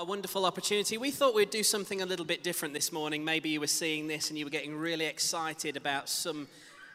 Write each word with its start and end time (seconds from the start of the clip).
A 0.00 0.04
wonderful 0.04 0.46
opportunity. 0.46 0.96
We 0.96 1.10
thought 1.10 1.34
we'd 1.34 1.50
do 1.50 1.62
something 1.62 2.00
a 2.00 2.06
little 2.06 2.24
bit 2.24 2.42
different 2.42 2.72
this 2.72 2.90
morning. 2.90 3.22
Maybe 3.22 3.50
you 3.50 3.60
were 3.60 3.66
seeing 3.66 4.06
this 4.06 4.30
and 4.30 4.38
you 4.38 4.46
were 4.46 4.50
getting 4.50 4.74
really 4.74 5.04
excited 5.04 5.76
about 5.76 6.08
some 6.08 6.48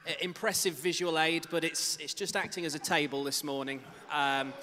uh, 0.08 0.14
impressive 0.22 0.74
visual 0.74 1.20
aid, 1.20 1.46
but 1.52 1.64
it's, 1.64 1.98
it's 1.98 2.16
just 2.16 2.36
acting 2.36 2.66
as 2.66 2.74
a 2.74 2.80
table 2.80 3.24
this 3.24 3.44
morning. 3.44 3.80
Um, 4.12 4.54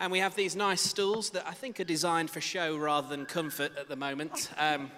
and 0.00 0.10
we 0.10 0.18
have 0.18 0.34
these 0.34 0.56
nice 0.56 0.80
stools 0.80 1.30
that 1.30 1.46
I 1.46 1.52
think 1.52 1.78
are 1.78 1.84
designed 1.84 2.28
for 2.28 2.40
show 2.40 2.76
rather 2.76 3.06
than 3.06 3.24
comfort 3.24 3.70
at 3.78 3.88
the 3.88 3.94
moment. 3.94 4.50
Um, 4.58 4.90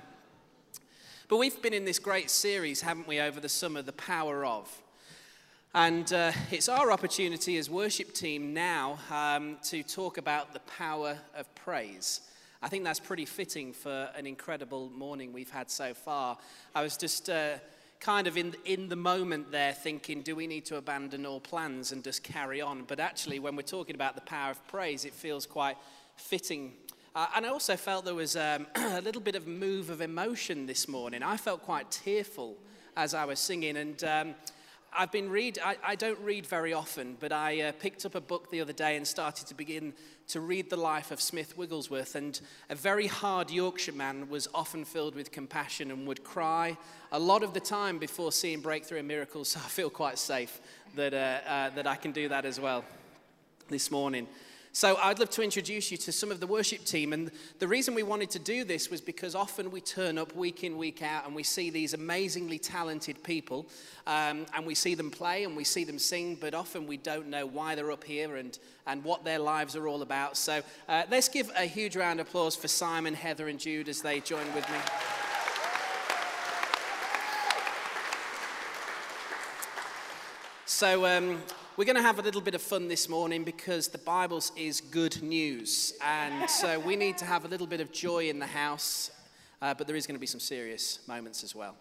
but 1.29 1.37
we've 1.37 1.61
been 1.61 1.75
in 1.75 1.85
this 1.85 1.99
great 1.99 2.31
series, 2.31 2.81
haven't 2.81 3.07
we, 3.07 3.21
over 3.21 3.39
the 3.39 3.51
summer, 3.51 3.83
The 3.83 3.93
Power 3.93 4.47
of. 4.47 4.83
And 5.75 6.11
uh, 6.11 6.33
it's 6.51 6.71
our 6.71 6.91
opportunity 6.91 7.59
as 7.59 7.69
worship 7.69 8.15
team 8.15 8.55
now 8.55 8.99
um, 9.11 9.59
to 9.65 9.83
talk 9.83 10.17
about 10.17 10.55
the 10.55 10.61
power 10.61 11.19
of 11.37 11.55
praise. 11.55 12.23
I 12.65 12.69
think 12.69 12.83
that's 12.83 12.99
pretty 12.99 13.27
fitting 13.27 13.75
for 13.75 14.09
an 14.17 14.27
incredible 14.27 14.91
morning 14.97 15.35
we've 15.35 15.51
had 15.51 15.71
so 15.71 15.93
far. 15.93 16.39
I 16.75 16.83
was 16.83 16.97
just 16.97 17.29
uh, 17.29 17.57
kind 18.01 18.27
of 18.27 18.39
in, 18.39 18.57
in 18.65 18.89
the 18.89 18.97
moment 18.97 19.53
there 19.53 19.75
thinking, 19.75 20.23
do 20.23 20.35
we 20.35 20.47
need 20.47 20.65
to 20.67 20.77
abandon 20.77 21.27
all 21.27 21.41
plans 21.41 21.93
and 21.93 22.03
just 22.03 22.23
carry 22.23 22.63
on? 22.63 22.85
But 22.85 23.01
actually, 23.01 23.39
when 23.39 23.55
we're 23.55 23.65
talking 23.65 23.95
about 23.95 24.15
the 24.15 24.23
power 24.23 24.51
of 24.51 24.67
praise, 24.67 25.05
it 25.05 25.13
feels 25.13 25.45
quite 25.45 25.77
fitting. 26.17 26.73
Uh, 27.15 27.27
and 27.37 27.45
I 27.45 27.51
also 27.51 27.77
felt 27.77 28.07
there 28.07 28.15
was 28.15 28.35
um, 28.35 28.67
a 28.77 29.03
little 29.03 29.21
bit 29.21 29.35
of 29.35 29.47
move 29.47 29.91
of 29.91 30.01
emotion 30.01 30.65
this 30.65 30.89
morning. 30.89 31.23
I 31.23 31.37
felt 31.37 31.61
quite 31.65 31.91
tearful 31.91 32.57
as 32.97 33.13
I 33.13 33.27
was 33.27 33.41
singing. 33.41 33.77
And 33.77 34.03
um, 34.05 34.35
I've 34.97 35.11
been 35.11 35.29
read. 35.29 35.59
I, 35.63 35.77
I, 35.83 35.95
don't 35.97 36.19
read 36.21 36.47
very 36.47 36.73
often, 36.73 37.17
but 37.19 37.33
I 37.33 37.61
uh, 37.63 37.73
picked 37.73 38.07
up 38.07 38.15
a 38.15 38.21
book 38.21 38.51
the 38.51 38.61
other 38.61 38.73
day 38.73 38.97
and 38.97 39.05
started 39.05 39.49
to 39.49 39.55
begin 39.55 39.93
to 40.29 40.41
read 40.41 40.71
the 40.71 40.77
life 40.77 41.11
of 41.11 41.21
Smith 41.21 41.59
Wigglesworth. 41.59 42.15
And 42.15 42.41
a 42.71 42.77
very 42.77 43.09
hard 43.09 43.51
Yorkshireman 43.51 44.29
was 44.29 44.47
often 44.55 44.85
filled 44.85 45.17
with 45.17 45.33
compassion 45.33 45.91
and 45.91 46.07
would 46.07 46.23
cry 46.23 46.77
a 47.11 47.19
lot 47.19 47.43
of 47.43 47.55
the 47.55 47.61
time 47.61 47.99
before 47.99 48.31
seeing 48.31 48.61
breakthrough 48.61 49.01
and 49.01 49.09
miracles. 49.09 49.49
So 49.55 49.61
I 49.61 49.69
feel 49.69 49.91
quite 49.91 50.19
safe 50.19 50.61
that 50.95 51.13
uh, 51.13 51.49
uh, 51.49 51.71
that 51.71 51.87
I 51.87 51.97
can 51.97 52.13
do 52.13 52.29
that 52.29 52.45
as 52.45 52.61
well 52.61 52.85
this 53.69 53.91
morning. 53.91 54.27
So 54.77 54.97
I'd 55.01 55.21
love 55.21 55.31
to 55.31 55.43
introduce 55.43 55.93
you 55.93 55.97
to 55.99 56.11
some 56.11 56.33
of 56.33 56.41
the 56.41 56.49
worship 56.49 56.85
team. 56.85 57.13
And 57.13 57.31
the 57.61 57.69
reason 57.69 57.95
we 57.95 58.03
wanted 58.03 58.29
to 58.31 58.41
do 58.41 58.65
this 58.65 58.91
was 58.91 59.01
because 59.01 59.37
often 59.37 59.71
we 59.71 59.81
turn 59.81 60.19
up 60.19 60.35
week 60.35 60.65
in, 60.65 60.77
week 60.77 61.01
out, 61.01 61.27
and 61.27 61.35
we 61.35 61.45
see 61.45 61.71
these 61.71 61.95
amazingly 61.95 62.59
talented 62.59 63.23
people, 63.23 63.69
um, 64.09 64.47
and 64.53 64.67
we 64.67 64.75
see 64.75 64.97
them 64.97 65.13
play 65.13 65.45
and 65.45 65.57
we 65.57 65.63
see 65.63 65.85
them 65.85 65.97
sing, 65.97 66.37
but 66.41 66.55
often 66.55 66.89
we 66.89 66.97
don't 66.97 67.29
know 67.29 67.47
why 67.47 67.77
they're 67.77 67.93
up 67.93 68.03
here 68.03 68.35
and, 68.35 68.59
and 68.89 69.05
what 69.05 69.23
their 69.23 69.39
lives 69.39 69.77
are 69.77 69.87
all 69.87 70.03
about. 70.03 70.37
So 70.37 70.61
uh, 70.89 71.05
let's 71.09 71.29
give 71.29 71.53
a 71.57 71.67
huge 71.67 71.95
round 71.95 72.19
of 72.19 72.27
applause 72.27 72.57
for 72.57 72.67
Simon, 72.67 73.15
Heather, 73.15 73.47
and 73.47 73.61
Jude 73.61 73.89
as 73.89 74.03
they 74.03 74.19
join 74.19 74.53
with 74.57 74.69
me. 74.69 74.79
So, 80.67 81.07
um, 81.07 81.41
we're 81.77 81.85
going 81.85 81.97
to 81.97 82.03
have 82.03 82.21
a 82.21 82.23
little 82.23 82.41
bit 82.41 82.55
of 82.55 82.63
fun 82.63 82.87
this 82.87 83.09
morning 83.09 83.43
because 83.43 83.89
the 83.89 83.99
Bible 83.99 84.41
is 84.57 84.81
good 84.81 85.21
news. 85.23 85.93
And 86.05 86.49
so 86.49 86.79
we 86.79 86.95
need 86.95 87.19
to 87.19 87.25
have 87.25 87.45
a 87.45 87.49
little 87.49 87.67
bit 87.67 87.81
of 87.81 87.91
joy 87.91 88.29
in 88.29 88.39
the 88.39 88.47
house, 88.47 89.11
uh, 89.61 89.75
but 89.75 89.89
there 89.89 89.97
is 89.97 90.07
going 90.07 90.15
to 90.15 90.21
be 90.21 90.27
some 90.27 90.39
serious 90.39 91.01
moments 91.09 91.43
as 91.43 91.53
well. 91.53 91.75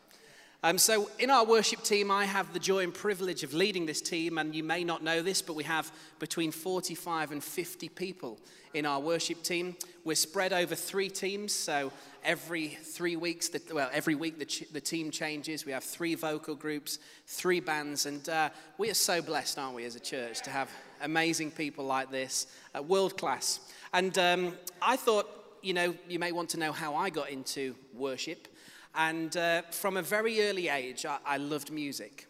Um, 0.65 0.77
so, 0.77 1.09
in 1.19 1.29
our 1.29 1.43
worship 1.43 1.83
team, 1.83 2.09
I 2.09 2.23
have 2.23 2.53
the 2.53 2.59
joy 2.59 2.85
and 2.85 2.93
privilege 2.93 3.43
of 3.43 3.53
leading 3.53 3.85
this 3.85 3.99
team, 3.99 4.37
and 4.37 4.55
you 4.55 4.63
may 4.63 4.85
not 4.85 5.03
know 5.03 5.21
this, 5.21 5.41
but 5.41 5.57
we 5.57 5.65
have 5.65 5.91
between 6.19 6.53
45 6.53 7.33
and 7.33 7.43
50 7.43 7.89
people 7.89 8.39
in 8.73 8.85
our 8.85 9.01
worship 9.01 9.43
team. 9.43 9.75
We're 10.05 10.15
spread 10.15 10.53
over 10.53 10.73
three 10.73 11.09
teams, 11.09 11.51
so 11.51 11.91
every 12.23 12.69
three 12.81 13.17
weeks, 13.17 13.49
the, 13.49 13.61
well, 13.73 13.89
every 13.91 14.15
week 14.15 14.39
the, 14.39 14.45
ch- 14.45 14.63
the 14.71 14.79
team 14.79 15.11
changes. 15.11 15.65
We 15.65 15.73
have 15.73 15.83
three 15.83 16.15
vocal 16.15 16.55
groups, 16.55 16.99
three 17.27 17.59
bands, 17.59 18.05
and 18.05 18.29
uh, 18.29 18.49
we 18.77 18.89
are 18.89 18.93
so 18.93 19.21
blessed, 19.21 19.59
aren't 19.59 19.75
we, 19.75 19.83
as 19.83 19.97
a 19.97 19.99
church, 19.99 20.43
to 20.43 20.49
have 20.49 20.71
amazing 21.01 21.51
people 21.51 21.83
like 21.83 22.09
this, 22.09 22.47
uh, 22.73 22.81
world 22.81 23.17
class. 23.17 23.59
And 23.91 24.17
um, 24.17 24.57
I 24.81 24.95
thought, 24.95 25.29
you 25.61 25.73
know, 25.73 25.93
you 26.07 26.19
may 26.19 26.31
want 26.31 26.51
to 26.51 26.57
know 26.57 26.71
how 26.71 26.95
I 26.95 27.09
got 27.09 27.29
into 27.31 27.75
worship. 27.93 28.47
And 28.95 29.35
uh, 29.35 29.63
from 29.71 29.97
a 29.97 30.01
very 30.01 30.41
early 30.47 30.69
age, 30.69 31.05
I, 31.05 31.17
I 31.25 31.37
loved 31.37 31.71
music. 31.71 32.27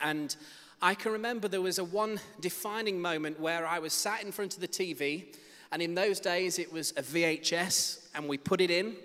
And 0.00 0.34
I 0.82 0.94
can 0.94 1.12
remember 1.12 1.48
there 1.48 1.60
was 1.60 1.78
a 1.78 1.84
one 1.84 2.20
defining 2.40 3.00
moment 3.00 3.38
where 3.38 3.66
I 3.66 3.78
was 3.78 3.92
sat 3.92 4.22
in 4.22 4.32
front 4.32 4.54
of 4.54 4.60
the 4.60 4.68
TV, 4.68 5.34
and 5.72 5.82
in 5.82 5.94
those 5.94 6.20
days 6.20 6.58
it 6.58 6.72
was 6.72 6.92
a 6.92 7.02
VHS, 7.02 8.06
and 8.14 8.28
we 8.28 8.38
put 8.38 8.60
it 8.60 8.70
in, 8.70 8.96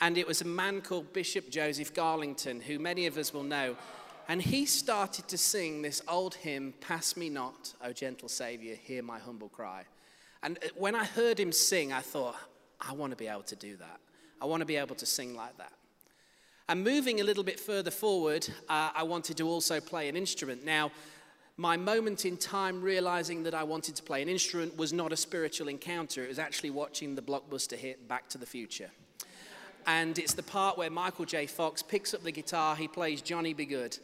and 0.00 0.18
it 0.18 0.26
was 0.26 0.40
a 0.40 0.46
man 0.46 0.80
called 0.80 1.12
Bishop 1.12 1.50
Joseph 1.50 1.94
Garlington, 1.94 2.62
who 2.62 2.78
many 2.78 3.06
of 3.06 3.16
us 3.16 3.32
will 3.32 3.42
know. 3.42 3.76
And 4.28 4.40
he 4.40 4.66
started 4.66 5.28
to 5.28 5.38
sing 5.38 5.82
this 5.82 6.02
old 6.08 6.34
hymn, 6.36 6.74
Pass 6.80 7.16
Me 7.16 7.28
Not, 7.28 7.74
O 7.82 7.92
Gentle 7.92 8.28
Saviour, 8.28 8.76
Hear 8.76 9.02
My 9.02 9.18
Humble 9.18 9.48
Cry. 9.48 9.84
And 10.42 10.58
uh, 10.58 10.68
when 10.76 10.94
I 10.94 11.04
heard 11.04 11.38
him 11.38 11.52
sing, 11.52 11.92
I 11.92 12.00
thought, 12.00 12.36
I 12.80 12.92
want 12.92 13.10
to 13.10 13.16
be 13.16 13.26
able 13.26 13.42
to 13.42 13.56
do 13.56 13.76
that. 13.76 14.00
I 14.40 14.46
want 14.46 14.60
to 14.60 14.66
be 14.66 14.76
able 14.76 14.94
to 14.96 15.06
sing 15.06 15.34
like 15.36 15.58
that. 15.58 15.72
And 16.70 16.84
moving 16.84 17.20
a 17.20 17.24
little 17.24 17.42
bit 17.42 17.58
further 17.58 17.90
forward, 17.90 18.48
uh, 18.68 18.90
I 18.94 19.02
wanted 19.02 19.36
to 19.38 19.48
also 19.48 19.80
play 19.80 20.08
an 20.08 20.16
instrument. 20.16 20.64
Now, 20.64 20.92
my 21.56 21.76
moment 21.76 22.24
in 22.24 22.36
time 22.36 22.80
realizing 22.80 23.42
that 23.42 23.54
I 23.54 23.64
wanted 23.64 23.96
to 23.96 24.04
play 24.04 24.22
an 24.22 24.28
instrument 24.28 24.76
was 24.76 24.92
not 24.92 25.12
a 25.12 25.16
spiritual 25.16 25.66
encounter. 25.66 26.22
It 26.22 26.28
was 26.28 26.38
actually 26.38 26.70
watching 26.70 27.16
the 27.16 27.22
blockbuster 27.22 27.74
hit 27.74 28.06
Back 28.06 28.28
to 28.28 28.38
the 28.38 28.46
Future. 28.46 28.88
And 29.88 30.16
it's 30.16 30.34
the 30.34 30.44
part 30.44 30.78
where 30.78 30.90
Michael 30.90 31.24
J. 31.24 31.46
Fox 31.46 31.82
picks 31.82 32.14
up 32.14 32.22
the 32.22 32.30
guitar, 32.30 32.76
he 32.76 32.86
plays 32.86 33.20
Johnny 33.20 33.52
B. 33.52 33.64
Goode. 33.64 33.98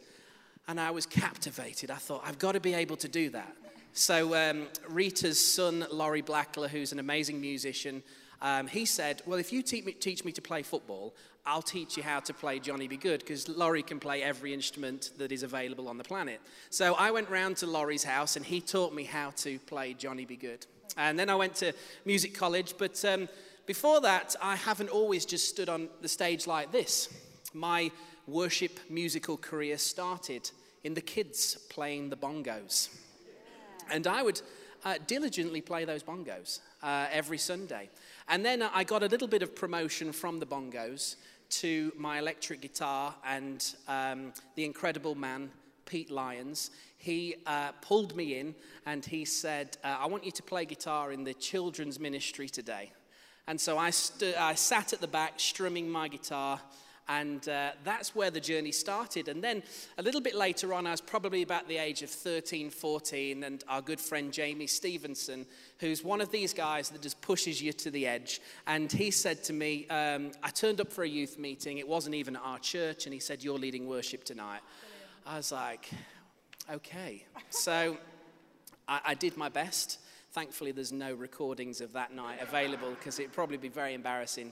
And 0.67 0.77
I 0.77 0.91
was 0.91 1.05
captivated. 1.05 1.89
I 1.89 1.95
thought, 1.95 2.23
I've 2.25 2.37
got 2.37 2.51
to 2.51 2.59
be 2.59 2.73
able 2.73 2.97
to 2.97 3.07
do 3.07 3.29
that. 3.29 3.55
So, 3.93 4.35
um, 4.35 4.67
Rita's 4.89 5.39
son, 5.39 5.87
Laurie 5.89 6.21
Blackler, 6.21 6.67
who's 6.67 6.91
an 6.91 6.99
amazing 6.99 7.39
musician, 7.39 8.03
um, 8.41 8.67
he 8.67 8.85
said, 8.85 9.21
Well, 9.25 9.39
if 9.39 9.51
you 9.51 9.61
teach 9.61 9.85
me, 9.85 9.93
teach 9.93 10.23
me 10.23 10.31
to 10.33 10.41
play 10.41 10.63
football, 10.63 11.13
I'll 11.45 11.61
teach 11.61 11.95
you 11.95 12.03
how 12.03 12.19
to 12.19 12.33
play 12.33 12.59
Johnny 12.59 12.87
B. 12.87 12.97
Goode, 12.97 13.21
because 13.21 13.47
Laurie 13.47 13.81
can 13.81 13.99
play 13.99 14.21
every 14.21 14.53
instrument 14.53 15.11
that 15.17 15.31
is 15.31 15.43
available 15.43 15.87
on 15.87 15.97
the 15.97 16.03
planet. 16.03 16.41
So 16.69 16.93
I 16.95 17.11
went 17.11 17.29
round 17.29 17.55
to 17.57 17.67
Laurie's 17.67 18.03
house 18.03 18.35
and 18.35 18.45
he 18.45 18.59
taught 18.59 18.93
me 18.93 19.05
how 19.05 19.31
to 19.37 19.57
play 19.59 19.93
Johnny 19.93 20.25
B. 20.25 20.35
Goode. 20.35 20.65
And 20.97 21.17
then 21.17 21.29
I 21.29 21.35
went 21.35 21.55
to 21.55 21.73
music 22.05 22.33
college, 22.33 22.73
but 22.77 23.03
um, 23.05 23.29
before 23.65 24.01
that, 24.01 24.35
I 24.41 24.55
haven't 24.55 24.89
always 24.89 25.25
just 25.25 25.47
stood 25.47 25.69
on 25.69 25.87
the 26.01 26.07
stage 26.09 26.47
like 26.47 26.71
this. 26.71 27.09
My 27.53 27.91
worship 28.27 28.79
musical 28.89 29.37
career 29.37 29.77
started 29.77 30.51
in 30.83 30.93
the 30.93 31.01
kids 31.01 31.55
playing 31.69 32.09
the 32.09 32.17
bongos. 32.17 32.89
And 33.89 34.05
I 34.05 34.21
would 34.21 34.41
uh, 34.83 34.95
diligently 35.07 35.61
play 35.61 35.85
those 35.85 36.03
bongos 36.03 36.59
uh, 36.83 37.07
every 37.11 37.37
Sunday. 37.37 37.89
And 38.29 38.43
then 38.43 38.61
I 38.61 38.83
got 38.83 39.03
a 39.03 39.07
little 39.07 39.27
bit 39.27 39.41
of 39.41 39.55
promotion 39.55 40.11
from 40.11 40.39
the 40.39 40.45
bongos 40.45 41.15
to 41.49 41.93
my 41.97 42.19
electric 42.19 42.59
guitar 42.59 43.15
and 43.25 43.63
um, 43.87 44.33
the 44.55 44.65
incredible 44.65 45.15
man, 45.15 45.49
Pete 45.85 46.11
Lyons. 46.11 46.71
He 46.97 47.35
uh, 47.45 47.71
pulled 47.81 48.17
me 48.17 48.37
in 48.37 48.53
and 48.85 49.05
he 49.05 49.23
said, 49.23 49.77
uh, 49.81 49.97
I 49.99 50.07
want 50.07 50.25
you 50.25 50.31
to 50.31 50.43
play 50.43 50.65
guitar 50.65 51.13
in 51.13 51.23
the 51.23 51.33
children's 51.33 52.01
ministry 52.01 52.49
today. 52.49 52.91
And 53.47 53.59
so 53.59 53.77
I, 53.77 53.91
st- 53.91 54.37
I 54.37 54.55
sat 54.55 54.91
at 54.91 54.99
the 54.99 55.07
back 55.07 55.35
strumming 55.37 55.89
my 55.89 56.09
guitar 56.09 56.59
and 57.09 57.47
uh, 57.47 57.71
that's 57.83 58.15
where 58.15 58.29
the 58.29 58.39
journey 58.39 58.71
started. 58.71 59.27
And 59.27 59.43
then 59.43 59.63
a 59.97 60.01
little 60.01 60.21
bit 60.21 60.35
later 60.35 60.73
on, 60.73 60.85
I 60.85 60.91
was 60.91 61.01
probably 61.01 61.41
about 61.41 61.67
the 61.67 61.77
age 61.77 62.01
of 62.01 62.09
13, 62.09 62.69
14, 62.69 63.43
and 63.43 63.63
our 63.67 63.81
good 63.81 63.99
friend 63.99 64.31
Jamie 64.31 64.67
Stevenson, 64.67 65.45
who's 65.79 66.03
one 66.03 66.21
of 66.21 66.31
these 66.31 66.53
guys 66.53 66.89
that 66.89 67.01
just 67.01 67.21
pushes 67.21 67.61
you 67.61 67.73
to 67.73 67.91
the 67.91 68.07
edge. 68.07 68.41
And 68.65 68.91
he 68.91 69.11
said 69.11 69.43
to 69.45 69.53
me, 69.53 69.87
um, 69.87 70.31
I 70.43 70.49
turned 70.49 70.81
up 70.81 70.91
for 70.91 71.03
a 71.03 71.09
youth 71.09 71.39
meeting. 71.39 71.77
It 71.77 71.87
wasn't 71.87 72.15
even 72.15 72.35
at 72.35 72.41
our 72.43 72.59
church. 72.59 73.05
And 73.05 73.13
he 73.13 73.19
said, 73.19 73.43
You're 73.43 73.59
leading 73.59 73.87
worship 73.87 74.23
tonight. 74.23 74.61
I 75.25 75.37
was 75.37 75.51
like, 75.51 75.89
Okay. 76.69 77.23
So 77.49 77.97
I, 78.87 78.99
I 79.05 79.13
did 79.13 79.37
my 79.37 79.47
best. 79.47 79.99
Thankfully, 80.31 80.71
there's 80.71 80.91
no 80.91 81.13
recordings 81.13 81.79
of 81.79 81.93
that 81.93 82.13
night 82.13 82.39
available 82.41 82.89
because 82.91 83.19
it'd 83.19 83.31
probably 83.31 83.57
be 83.57 83.69
very 83.69 83.93
embarrassing. 83.93 84.51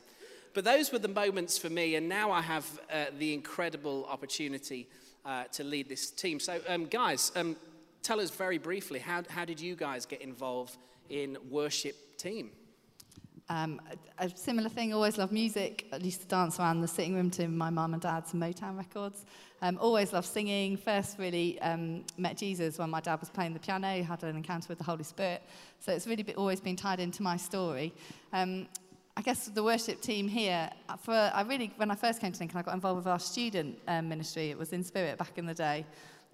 But 0.55 0.63
those 0.63 0.93
were 0.93 0.99
the 0.99 1.09
moments 1.09 1.57
for 1.57 1.69
me, 1.69 1.95
and 1.95 2.07
now 2.07 2.31
I 2.31 2.41
have 2.41 2.79
uh, 2.91 3.05
the 3.19 3.33
incredible 3.33 4.05
opportunity 4.09 4.87
uh, 5.25 5.43
to 5.51 5.65
lead 5.65 5.89
this 5.89 6.09
team. 6.09 6.39
So, 6.39 6.61
um, 6.69 6.85
guys, 6.85 7.33
um, 7.35 7.57
tell 8.01 8.21
us 8.21 8.29
very 8.29 8.57
briefly 8.57 8.99
how, 8.99 9.23
how 9.27 9.43
did 9.43 9.59
you 9.59 9.75
guys 9.75 10.05
get 10.05 10.21
involved 10.21 10.77
in 11.09 11.37
worship 11.49 12.17
team? 12.17 12.51
Um, 13.49 13.81
a, 14.17 14.25
a, 14.25 14.37
similar 14.37 14.69
thing, 14.69 14.93
always 14.93 15.17
loved 15.17 15.33
music. 15.33 15.87
I 15.91 15.97
used 15.97 16.21
to 16.21 16.27
dance 16.27 16.57
around 16.57 16.81
the 16.81 16.87
sitting 16.87 17.15
room 17.15 17.29
to 17.31 17.47
my 17.47 17.69
mum 17.69 17.93
and 17.93 18.01
dad's 18.01 18.31
Motown 18.31 18.77
records. 18.77 19.25
Um, 19.61 19.77
always 19.79 20.13
loved 20.13 20.27
singing. 20.27 20.77
First, 20.77 21.19
really 21.19 21.59
um, 21.61 22.05
met 22.17 22.37
Jesus 22.37 22.79
when 22.79 22.89
my 22.89 23.01
dad 23.01 23.19
was 23.19 23.29
playing 23.29 23.53
the 23.53 23.59
piano, 23.59 24.01
had 24.03 24.23
an 24.23 24.37
encounter 24.37 24.67
with 24.69 24.77
the 24.77 24.83
Holy 24.83 25.03
Spirit. 25.03 25.43
So 25.79 25.91
it's 25.91 26.07
really 26.07 26.23
be, 26.23 26.33
always 26.35 26.59
been 26.59 26.75
tied 26.75 26.99
into 26.99 27.21
my 27.21 27.37
story. 27.37 27.93
Um, 28.33 28.67
I 29.17 29.21
guess 29.21 29.47
the 29.47 29.63
worship 29.63 30.01
team 30.01 30.27
here, 30.27 30.69
for 30.99 31.13
I 31.13 31.41
really, 31.43 31.71
when 31.77 31.89
I 31.89 31.95
first 31.95 32.19
came 32.19 32.33
to 32.33 32.39
Lincoln, 32.39 32.59
I 32.59 32.63
got 32.63 32.73
involved 32.73 32.97
with 32.97 33.07
our 33.07 33.19
student 33.19 33.79
um, 33.87 34.09
ministry. 34.09 34.49
It 34.49 34.57
was 34.57 34.73
in 34.73 34.83
Spirit 34.83 35.17
back 35.17 35.37
in 35.37 35.45
the 35.45 35.53
day. 35.53 35.85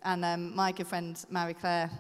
And 0.02 0.26
um, 0.26 0.56
my 0.56 0.72
good 0.72 0.88
friend, 0.88 1.24
Mary 1.30 1.54
Claire, 1.54 1.92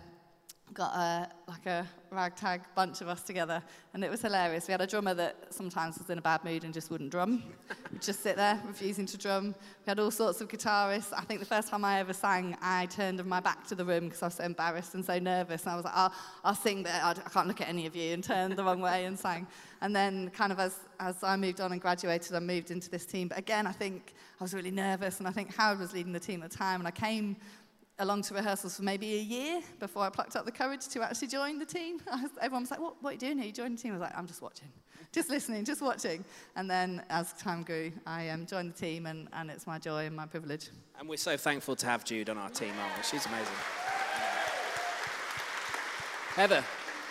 got 0.73 0.93
a, 0.95 1.29
like 1.47 1.65
a 1.65 1.85
ragtag 2.11 2.61
bunch 2.75 3.01
of 3.01 3.07
us 3.07 3.21
together, 3.21 3.61
and 3.93 4.03
it 4.03 4.11
was 4.11 4.21
hilarious. 4.21 4.67
We 4.67 4.71
had 4.71 4.81
a 4.81 4.87
drummer 4.87 5.13
that 5.13 5.53
sometimes 5.53 5.97
was 5.97 6.09
in 6.09 6.17
a 6.17 6.21
bad 6.21 6.43
mood 6.43 6.63
and 6.63 6.73
just 6.73 6.89
wouldn't 6.89 7.11
drum, 7.11 7.43
would 7.91 8.01
just 8.01 8.21
sit 8.21 8.35
there 8.35 8.61
refusing 8.65 9.05
to 9.07 9.17
drum. 9.17 9.55
We 9.85 9.89
had 9.89 9.99
all 9.99 10.11
sorts 10.11 10.41
of 10.41 10.47
guitarists. 10.47 11.13
I 11.15 11.21
think 11.21 11.39
the 11.39 11.45
first 11.45 11.67
time 11.67 11.83
I 11.83 11.99
ever 11.99 12.13
sang, 12.13 12.57
I 12.61 12.85
turned 12.87 13.23
my 13.25 13.39
back 13.39 13.67
to 13.67 13.75
the 13.75 13.85
room 13.85 14.05
because 14.05 14.21
I 14.23 14.27
was 14.27 14.35
so 14.35 14.43
embarrassed 14.43 14.93
and 14.93 15.03
so 15.03 15.19
nervous. 15.19 15.63
And 15.63 15.71
I 15.71 15.75
was 15.75 15.85
like, 15.85 15.95
I'll, 15.95 16.13
I'll 16.43 16.55
sing 16.55 16.83
there. 16.83 17.01
I 17.03 17.13
can't 17.13 17.47
look 17.47 17.61
at 17.61 17.69
any 17.69 17.85
of 17.85 17.95
you, 17.95 18.13
and 18.13 18.23
turned 18.23 18.55
the 18.55 18.63
wrong 18.63 18.81
way 18.81 19.05
and 19.05 19.17
sang. 19.17 19.47
And 19.81 19.95
then, 19.95 20.29
kind 20.29 20.51
of 20.51 20.59
as, 20.59 20.75
as 20.99 21.23
I 21.23 21.35
moved 21.35 21.59
on 21.59 21.71
and 21.71 21.81
graduated, 21.81 22.35
I 22.35 22.39
moved 22.39 22.71
into 22.71 22.89
this 22.89 23.05
team. 23.05 23.27
But 23.27 23.39
again, 23.39 23.65
I 23.65 23.71
think 23.71 24.13
I 24.39 24.43
was 24.43 24.53
really 24.53 24.71
nervous, 24.71 25.19
and 25.19 25.27
I 25.27 25.31
think 25.31 25.55
Howard 25.55 25.79
was 25.79 25.93
leading 25.93 26.13
the 26.13 26.19
team 26.19 26.43
at 26.43 26.51
the 26.51 26.57
time, 26.57 26.81
and 26.81 26.87
I 26.87 26.91
came 26.91 27.35
along 27.99 28.23
to 28.23 28.33
rehearsals 28.33 28.77
for 28.77 28.83
maybe 28.83 29.15
a 29.15 29.21
year 29.21 29.61
before 29.79 30.03
I 30.03 30.09
plucked 30.09 30.35
up 30.35 30.45
the 30.45 30.51
courage 30.51 30.87
to 30.89 31.01
actually 31.03 31.27
join 31.27 31.59
the 31.59 31.65
team. 31.65 31.99
Was, 32.11 32.31
everyone 32.41 32.63
was 32.63 32.71
like, 32.71 32.79
what, 32.79 33.01
what 33.01 33.11
are 33.11 33.13
you 33.13 33.19
doing 33.19 33.37
here? 33.37 33.47
You 33.47 33.51
joined 33.51 33.77
the 33.77 33.81
team? 33.81 33.91
I 33.91 33.95
was 33.95 34.01
like, 34.01 34.17
I'm 34.17 34.27
just 34.27 34.41
watching, 34.41 34.67
just 35.11 35.29
listening, 35.29 35.65
just 35.65 35.81
watching. 35.81 36.25
And 36.55 36.69
then 36.69 37.03
as 37.09 37.33
time 37.33 37.63
grew, 37.63 37.91
I 38.05 38.29
um, 38.29 38.45
joined 38.45 38.73
the 38.73 38.79
team, 38.79 39.05
and, 39.05 39.27
and 39.33 39.51
it's 39.51 39.67
my 39.67 39.77
joy 39.77 40.05
and 40.05 40.15
my 40.15 40.25
privilege. 40.25 40.69
And 40.99 41.07
we're 41.07 41.17
so 41.17 41.37
thankful 41.37 41.75
to 41.75 41.85
have 41.85 42.03
Jude 42.03 42.29
on 42.29 42.37
our 42.37 42.49
team, 42.49 42.73
aren't 42.79 42.97
we? 42.97 43.03
She's 43.03 43.25
amazing. 43.25 43.53
Heather. 46.35 46.63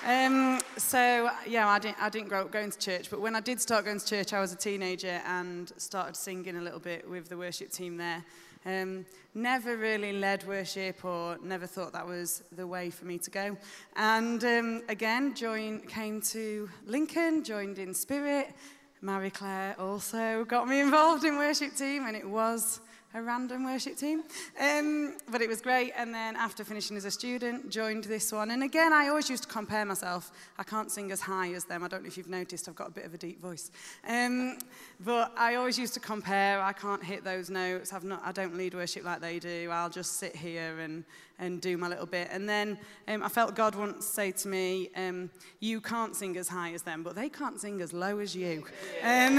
Um, 0.06 0.60
so, 0.78 1.28
yeah, 1.46 1.68
I 1.68 1.78
didn't, 1.78 2.02
I 2.02 2.08
didn't 2.08 2.28
grow 2.28 2.40
up 2.40 2.50
going 2.50 2.70
to 2.70 2.78
church, 2.78 3.10
but 3.10 3.20
when 3.20 3.36
I 3.36 3.40
did 3.40 3.60
start 3.60 3.84
going 3.84 3.98
to 3.98 4.06
church, 4.06 4.32
I 4.32 4.40
was 4.40 4.50
a 4.52 4.56
teenager 4.56 5.20
and 5.26 5.70
started 5.76 6.16
singing 6.16 6.56
a 6.56 6.60
little 6.62 6.78
bit 6.78 7.08
with 7.08 7.28
the 7.28 7.36
worship 7.36 7.70
team 7.70 7.98
there. 7.98 8.24
Um, 8.66 9.06
never 9.34 9.76
really 9.76 10.12
led 10.12 10.46
worship 10.46 11.04
or 11.04 11.38
never 11.42 11.66
thought 11.66 11.92
that 11.92 12.06
was 12.06 12.42
the 12.52 12.66
way 12.66 12.90
for 12.90 13.06
me 13.06 13.18
to 13.18 13.30
go. 13.30 13.56
And 13.96 14.42
um, 14.44 14.82
again, 14.88 15.34
joined, 15.34 15.88
came 15.88 16.20
to 16.22 16.68
Lincoln, 16.86 17.42
joined 17.42 17.78
in 17.78 17.94
Spirit. 17.94 18.54
Marie 19.02 19.30
Claire 19.30 19.74
also 19.78 20.44
got 20.44 20.68
me 20.68 20.80
involved 20.80 21.24
in 21.24 21.38
worship 21.38 21.74
team, 21.74 22.04
and 22.06 22.14
it 22.14 22.28
was 22.28 22.80
a 23.14 23.22
random 23.22 23.64
worship 23.64 23.96
team. 23.96 24.22
Um, 24.60 25.16
but 25.30 25.40
it 25.40 25.48
was 25.48 25.60
great. 25.60 25.92
And 25.96 26.14
then 26.14 26.36
after 26.36 26.64
finishing 26.64 26.96
as 26.96 27.04
a 27.04 27.10
student, 27.10 27.70
joined 27.70 28.04
this 28.04 28.30
one. 28.30 28.50
And 28.50 28.62
again, 28.62 28.92
I 28.92 29.08
always 29.08 29.28
used 29.28 29.44
to 29.44 29.48
compare 29.48 29.84
myself. 29.84 30.30
I 30.58 30.62
can't 30.62 30.90
sing 30.90 31.10
as 31.10 31.20
high 31.20 31.52
as 31.54 31.64
them. 31.64 31.82
I 31.82 31.88
don't 31.88 32.02
know 32.02 32.08
if 32.08 32.16
you've 32.16 32.28
noticed, 32.28 32.68
I've 32.68 32.76
got 32.76 32.88
a 32.88 32.92
bit 32.92 33.04
of 33.04 33.14
a 33.14 33.18
deep 33.18 33.40
voice. 33.40 33.70
Um, 34.06 34.58
but 35.02 35.32
I 35.37 35.55
always 35.55 35.79
used 35.79 35.94
to 35.94 36.00
compare. 36.00 36.61
I 36.61 36.75
can't 36.75 37.02
hit 37.02 37.25
those 37.25 37.49
notes. 37.49 37.93
I've 37.93 38.05
not, 38.05 38.20
I 38.23 38.32
don't 38.32 38.55
lead 38.56 38.75
worship 38.75 39.02
like 39.02 39.20
they 39.20 39.38
do. 39.38 39.70
I'll 39.73 39.88
just 39.88 40.19
sit 40.19 40.37
here 40.37 40.79
and, 40.81 41.05
and 41.38 41.58
do 41.61 41.79
my 41.79 41.88
little 41.88 42.05
bit. 42.05 42.29
And 42.31 42.47
then 42.47 42.79
um, 43.08 43.23
I 43.23 43.29
felt 43.29 43.55
God 43.55 43.75
once 43.75 44.05
say 44.05 44.31
to 44.32 44.49
me, 44.49 44.91
um, 44.94 45.31
You 45.58 45.81
can't 45.81 46.14
sing 46.14 46.37
as 46.37 46.49
high 46.49 46.75
as 46.75 46.82
them, 46.82 47.02
but 47.02 47.14
they 47.14 47.31
can't 47.31 47.58
sing 47.58 47.81
as 47.81 47.94
low 47.94 48.19
as 48.19 48.37
you. 48.37 48.64
Um, 49.02 49.38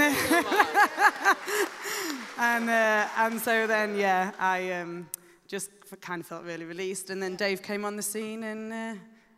and, 2.38 2.68
uh, 2.68 3.08
and 3.18 3.40
so 3.40 3.68
then, 3.68 3.96
yeah, 3.96 4.32
I 4.40 4.72
um, 4.72 5.08
just 5.46 5.70
kind 6.00 6.20
of 6.20 6.26
felt 6.26 6.42
really 6.42 6.64
released. 6.64 7.10
And 7.10 7.22
then 7.22 7.36
Dave 7.36 7.62
came 7.62 7.84
on 7.84 7.94
the 7.94 8.02
scene, 8.02 8.42
and 8.42 8.72
uh, 8.72 8.94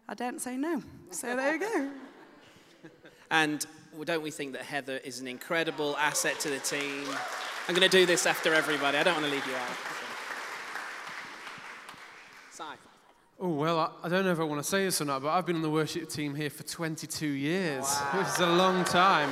I 0.09 0.15
daren't 0.15 0.41
say 0.41 0.57
no. 0.57 0.83
So 1.11 1.37
there 1.37 1.53
you 1.55 1.61
go. 1.61 1.91
And 3.31 3.67
don't 4.03 4.23
we 4.23 4.31
think 4.31 4.55
that 4.55 4.63
Heather 4.63 4.99
is 5.05 5.21
an 5.21 5.29
incredible 5.29 5.97
asset 5.99 6.41
to 6.41 6.51
the 6.51 6.59
team? 6.59 7.05
I'm 7.69 7.75
going 7.75 7.89
to 7.89 7.97
do 7.97 8.07
this 8.07 8.27
after 8.27 8.53
everybody. 8.53 8.99
I 8.99 9.03
don't 9.03 9.15
want 9.15 9.27
to 9.27 9.33
leave 9.33 9.47
you 9.47 9.55
out. 9.55 9.77
Si. 12.51 12.65
Oh, 13.41 13.49
well, 13.49 13.79
I, 13.79 14.07
I, 14.07 14.09
don't 14.09 14.25
know 14.25 14.33
if 14.33 14.39
I 14.39 14.45
want 14.45 14.63
to 14.63 14.69
say 14.69 14.85
this 14.85 15.01
or 15.01 15.07
not, 15.07 15.23
but 15.23 15.29
I've 15.29 15.47
been 15.47 15.57
on 15.57 15.63
the 15.63 15.71
worship 15.71 16.09
team 16.09 16.35
here 16.35 16.51
for 16.51 16.63
22 16.63 17.27
years, 17.27 17.85
wow. 17.85 18.19
which 18.19 18.29
is 18.29 18.39
a 18.39 18.47
long 18.47 18.85
time. 18.85 19.31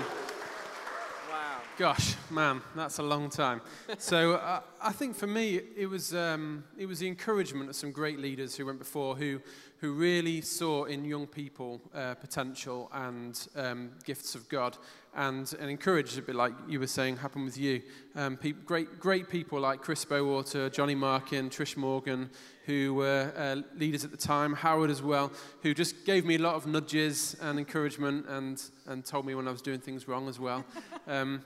Wow. 1.31 1.59
Gosh, 1.79 2.15
man, 2.31 2.63
that's 2.75 2.99
a 2.99 3.03
long 3.03 3.31
time. 3.31 3.61
so 3.99 4.35
uh, 4.35 4.61
I 4.81 4.93
think 4.93 5.15
for 5.15 5.27
me, 5.27 5.61
it 5.77 5.89
was, 5.89 6.15
um, 6.15 6.65
it 6.77 6.87
was 6.87 6.99
the 6.99 7.07
encouragement 7.07 7.69
of 7.69 7.77
some 7.77 7.93
great 7.93 8.19
leaders 8.19 8.57
who 8.57 8.67
went 8.67 8.79
before 8.79 9.15
who, 9.15 9.41
who 9.83 9.93
really 9.93 10.41
saw 10.41 10.85
in 10.85 11.05
young 11.05 11.27
people 11.27 11.81
uh, 11.93 12.15
potential 12.15 12.89
and 12.95 13.49
um, 13.57 13.91
gifts 14.05 14.37
of 14.37 14.49
God 14.49 14.79
and, 15.17 15.53
and 15.59 15.69
encouraged 15.69 16.17
a 16.17 16.23
bit 16.23 16.37
like 16.37 16.53
you 16.69 16.79
were 16.79 16.87
saying 16.87 17.17
happened 17.17 17.47
with 17.47 17.59
you. 17.59 17.83
Um, 18.15 18.37
pe- 18.37 18.53
great, 18.53 19.01
great 19.01 19.29
people 19.29 19.59
like 19.59 19.81
Chris 19.81 20.05
Bowater, 20.05 20.71
Johnny 20.71 20.95
Markin, 20.95 21.51
Trish 21.51 21.77
Morgan, 21.77 22.31
who 22.65 22.95
were 22.95 23.33
uh, 23.37 23.57
leaders 23.77 24.05
at 24.05 24.13
the 24.13 24.17
time, 24.17 24.55
Howard 24.55 24.89
as 24.89 25.03
well, 25.03 25.33
who 25.63 25.75
just 25.75 26.07
gave 26.07 26.25
me 26.25 26.37
a 26.37 26.39
lot 26.39 26.55
of 26.55 26.65
nudges 26.65 27.35
and 27.43 27.59
encouragement 27.59 28.27
and, 28.29 28.63
and 28.87 29.05
told 29.05 29.27
me 29.27 29.35
when 29.35 29.49
I 29.49 29.51
was 29.51 29.63
doing 29.63 29.81
things 29.81 30.07
wrong 30.07 30.29
as 30.29 30.39
well. 30.39 30.65
Um, 31.09 31.43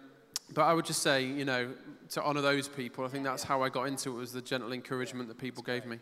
but 0.53 0.63
I 0.63 0.75
would 0.75 0.85
just 0.85 1.03
say, 1.03 1.25
you 1.25 1.47
know, 1.47 1.73
to 2.11 2.23
honor 2.23 2.43
those 2.43 2.69
people, 2.69 3.07
I 3.07 3.09
think 3.09 3.25
that's 3.25 3.43
how 3.43 3.63
I 3.63 3.71
got 3.71 3.85
into 3.85 4.11
it, 4.11 4.15
was 4.21 4.33
the 4.33 4.43
gentle 4.43 4.75
encouragement 4.75 5.29
that 5.29 5.39
people 5.39 5.63
gave 5.63 5.87
me. 5.87 5.99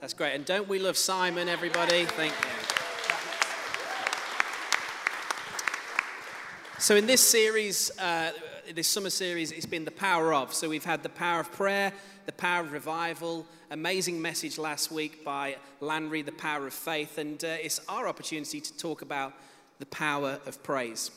That's 0.00 0.14
great. 0.14 0.34
And 0.34 0.44
don't 0.44 0.68
we 0.68 0.78
love 0.78 0.96
Simon, 0.96 1.48
everybody? 1.48 2.04
Thank 2.04 2.32
you. 2.32 2.48
So, 6.78 6.94
in 6.94 7.06
this 7.06 7.20
series, 7.20 7.90
uh, 7.98 8.30
this 8.72 8.86
summer 8.86 9.10
series, 9.10 9.50
it's 9.50 9.66
been 9.66 9.84
the 9.84 9.90
power 9.90 10.32
of. 10.32 10.54
So, 10.54 10.68
we've 10.68 10.84
had 10.84 11.02
the 11.02 11.08
power 11.08 11.40
of 11.40 11.50
prayer, 11.50 11.92
the 12.26 12.32
power 12.32 12.62
of 12.62 12.70
revival, 12.70 13.44
amazing 13.72 14.22
message 14.22 14.56
last 14.56 14.92
week 14.92 15.24
by 15.24 15.56
Lanry, 15.80 16.24
the 16.24 16.30
power 16.30 16.68
of 16.68 16.74
faith, 16.74 17.18
and 17.18 17.42
uh, 17.42 17.48
it's 17.60 17.80
our 17.88 18.06
opportunity 18.06 18.60
to 18.60 18.76
talk 18.78 19.02
about 19.02 19.32
the 19.80 19.86
power 19.86 20.38
of 20.46 20.62
praise. 20.62 21.10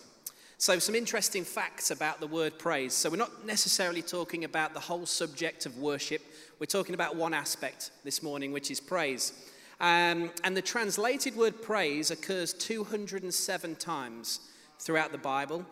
So, 0.61 0.77
some 0.77 0.93
interesting 0.93 1.43
facts 1.43 1.89
about 1.89 2.19
the 2.19 2.27
word 2.27 2.59
praise. 2.59 2.93
So, 2.93 3.09
we're 3.09 3.15
not 3.15 3.47
necessarily 3.47 4.03
talking 4.03 4.43
about 4.43 4.75
the 4.75 4.79
whole 4.79 5.07
subject 5.07 5.65
of 5.65 5.79
worship, 5.79 6.21
we're 6.59 6.67
talking 6.67 6.93
about 6.93 7.15
one 7.15 7.33
aspect 7.33 7.89
this 8.03 8.21
morning, 8.21 8.51
which 8.51 8.69
is 8.69 8.79
praise. 8.79 9.33
Um, 9.79 10.29
and 10.43 10.55
the 10.55 10.61
translated 10.61 11.35
word 11.35 11.63
praise 11.63 12.11
occurs 12.11 12.53
207 12.53 13.75
times 13.77 14.39
throughout 14.77 15.11
the 15.11 15.17
Bible. 15.17 15.65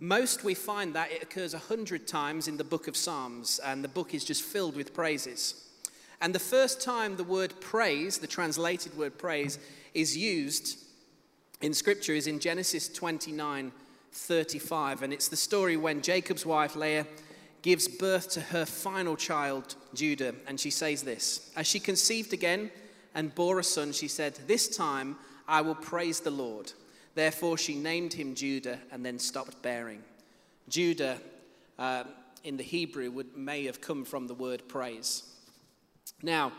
Most 0.00 0.42
we 0.42 0.52
find 0.52 0.96
that 0.96 1.12
it 1.12 1.22
occurs 1.22 1.52
100 1.52 2.08
times 2.08 2.48
in 2.48 2.56
the 2.56 2.64
book 2.64 2.88
of 2.88 2.96
Psalms, 2.96 3.60
and 3.64 3.84
the 3.84 3.88
book 3.88 4.14
is 4.14 4.24
just 4.24 4.42
filled 4.42 4.74
with 4.74 4.94
praises. 4.94 5.68
And 6.20 6.34
the 6.34 6.40
first 6.40 6.82
time 6.82 7.14
the 7.14 7.22
word 7.22 7.54
praise, 7.60 8.18
the 8.18 8.26
translated 8.26 8.98
word 8.98 9.16
praise, 9.16 9.60
is 9.94 10.16
used 10.16 10.76
in 11.60 11.72
Scripture 11.72 12.14
is 12.14 12.26
in 12.26 12.40
Genesis 12.40 12.88
29 12.88 13.70
35. 14.12 15.02
And 15.02 15.12
it's 15.12 15.28
the 15.28 15.36
story 15.36 15.76
when 15.76 16.02
Jacob's 16.02 16.46
wife, 16.46 16.76
Leah, 16.76 17.06
gives 17.62 17.88
birth 17.88 18.30
to 18.30 18.40
her 18.40 18.64
final 18.64 19.16
child, 19.16 19.74
Judah. 19.94 20.34
And 20.46 20.58
she 20.58 20.70
says 20.70 21.02
this 21.02 21.50
As 21.56 21.66
she 21.66 21.80
conceived 21.80 22.32
again 22.32 22.70
and 23.14 23.34
bore 23.34 23.58
a 23.58 23.64
son, 23.64 23.92
she 23.92 24.08
said, 24.08 24.34
This 24.46 24.74
time 24.76 25.16
I 25.46 25.60
will 25.60 25.74
praise 25.74 26.20
the 26.20 26.30
Lord. 26.30 26.72
Therefore, 27.14 27.58
she 27.58 27.74
named 27.74 28.12
him 28.12 28.34
Judah 28.34 28.78
and 28.92 29.04
then 29.04 29.18
stopped 29.18 29.60
bearing. 29.62 30.02
Judah 30.68 31.18
uh, 31.78 32.04
in 32.44 32.56
the 32.56 32.62
Hebrew 32.62 33.10
would, 33.10 33.36
may 33.36 33.64
have 33.64 33.80
come 33.80 34.04
from 34.04 34.26
the 34.26 34.34
word 34.34 34.68
praise. 34.68 35.24
Now, 36.22 36.52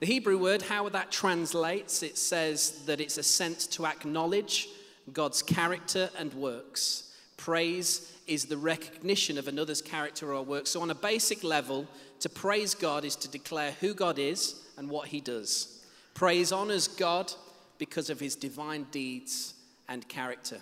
the 0.00 0.06
Hebrew 0.06 0.36
word, 0.36 0.62
how 0.62 0.88
that 0.88 1.12
translates, 1.12 2.02
it 2.02 2.18
says 2.18 2.84
that 2.86 3.00
it's 3.00 3.18
a 3.18 3.22
sense 3.22 3.66
to 3.68 3.86
acknowledge 3.86 4.68
God's 5.10 5.42
character 5.42 6.10
and 6.18 6.32
works. 6.34 7.12
Praise 7.36 8.12
is 8.26 8.44
the 8.44 8.56
recognition 8.56 9.36
of 9.36 9.48
another's 9.48 9.82
character 9.82 10.32
or 10.32 10.44
work. 10.44 10.66
So, 10.66 10.80
on 10.80 10.90
a 10.90 10.94
basic 10.94 11.42
level, 11.42 11.88
to 12.20 12.28
praise 12.28 12.74
God 12.74 13.04
is 13.04 13.16
to 13.16 13.28
declare 13.28 13.72
who 13.80 13.94
God 13.94 14.18
is 14.18 14.60
and 14.76 14.88
what 14.88 15.08
he 15.08 15.20
does. 15.20 15.84
Praise 16.14 16.52
honors 16.52 16.86
God 16.86 17.32
because 17.78 18.10
of 18.10 18.20
his 18.20 18.36
divine 18.36 18.86
deeds 18.90 19.54
and 19.88 20.08
character. 20.08 20.58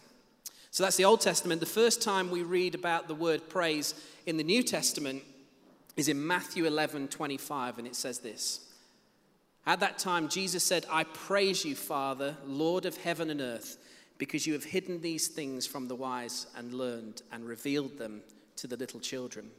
So, 0.71 0.85
that's 0.85 0.97
the 0.97 1.05
Old 1.05 1.21
Testament. 1.21 1.61
The 1.61 1.67
first 1.67 2.01
time 2.01 2.31
we 2.31 2.43
read 2.43 2.75
about 2.75 3.09
the 3.09 3.15
word 3.15 3.49
praise 3.49 3.95
in 4.25 4.39
the 4.39 4.45
New 4.45 4.63
Testament 4.63 5.23
is 5.97 6.09
in 6.09 6.27
Matthew 6.27 6.65
11 6.65 7.09
25, 7.09 7.79
and 7.79 7.87
it 7.87 7.97
says 7.97 8.21
this. 8.21 8.61
At 9.67 9.81
that 9.81 9.99
time, 9.99 10.29
Jesus 10.29 10.65
said, 10.65 10.87
I 10.91 11.05
praise 11.05 11.65
you, 11.65 11.75
Father, 11.75 12.37
Lord 12.47 12.87
of 12.87 12.97
heaven 12.97 13.29
and 13.29 13.43
earth 13.43 13.77
because 14.21 14.47
you 14.47 14.53
have 14.53 14.65
hidden 14.65 15.01
these 15.01 15.29
things 15.29 15.67
from 15.67 15.89
the 15.89 15.95
wise 15.95 16.47
and 16.55 16.75
learned 16.75 17.23
and 17.33 17.49
revealed 17.49 17.97
them 17.97 18.21
to 18.55 18.67
the 18.67 18.77
little 18.77 19.01
children. 19.01 19.51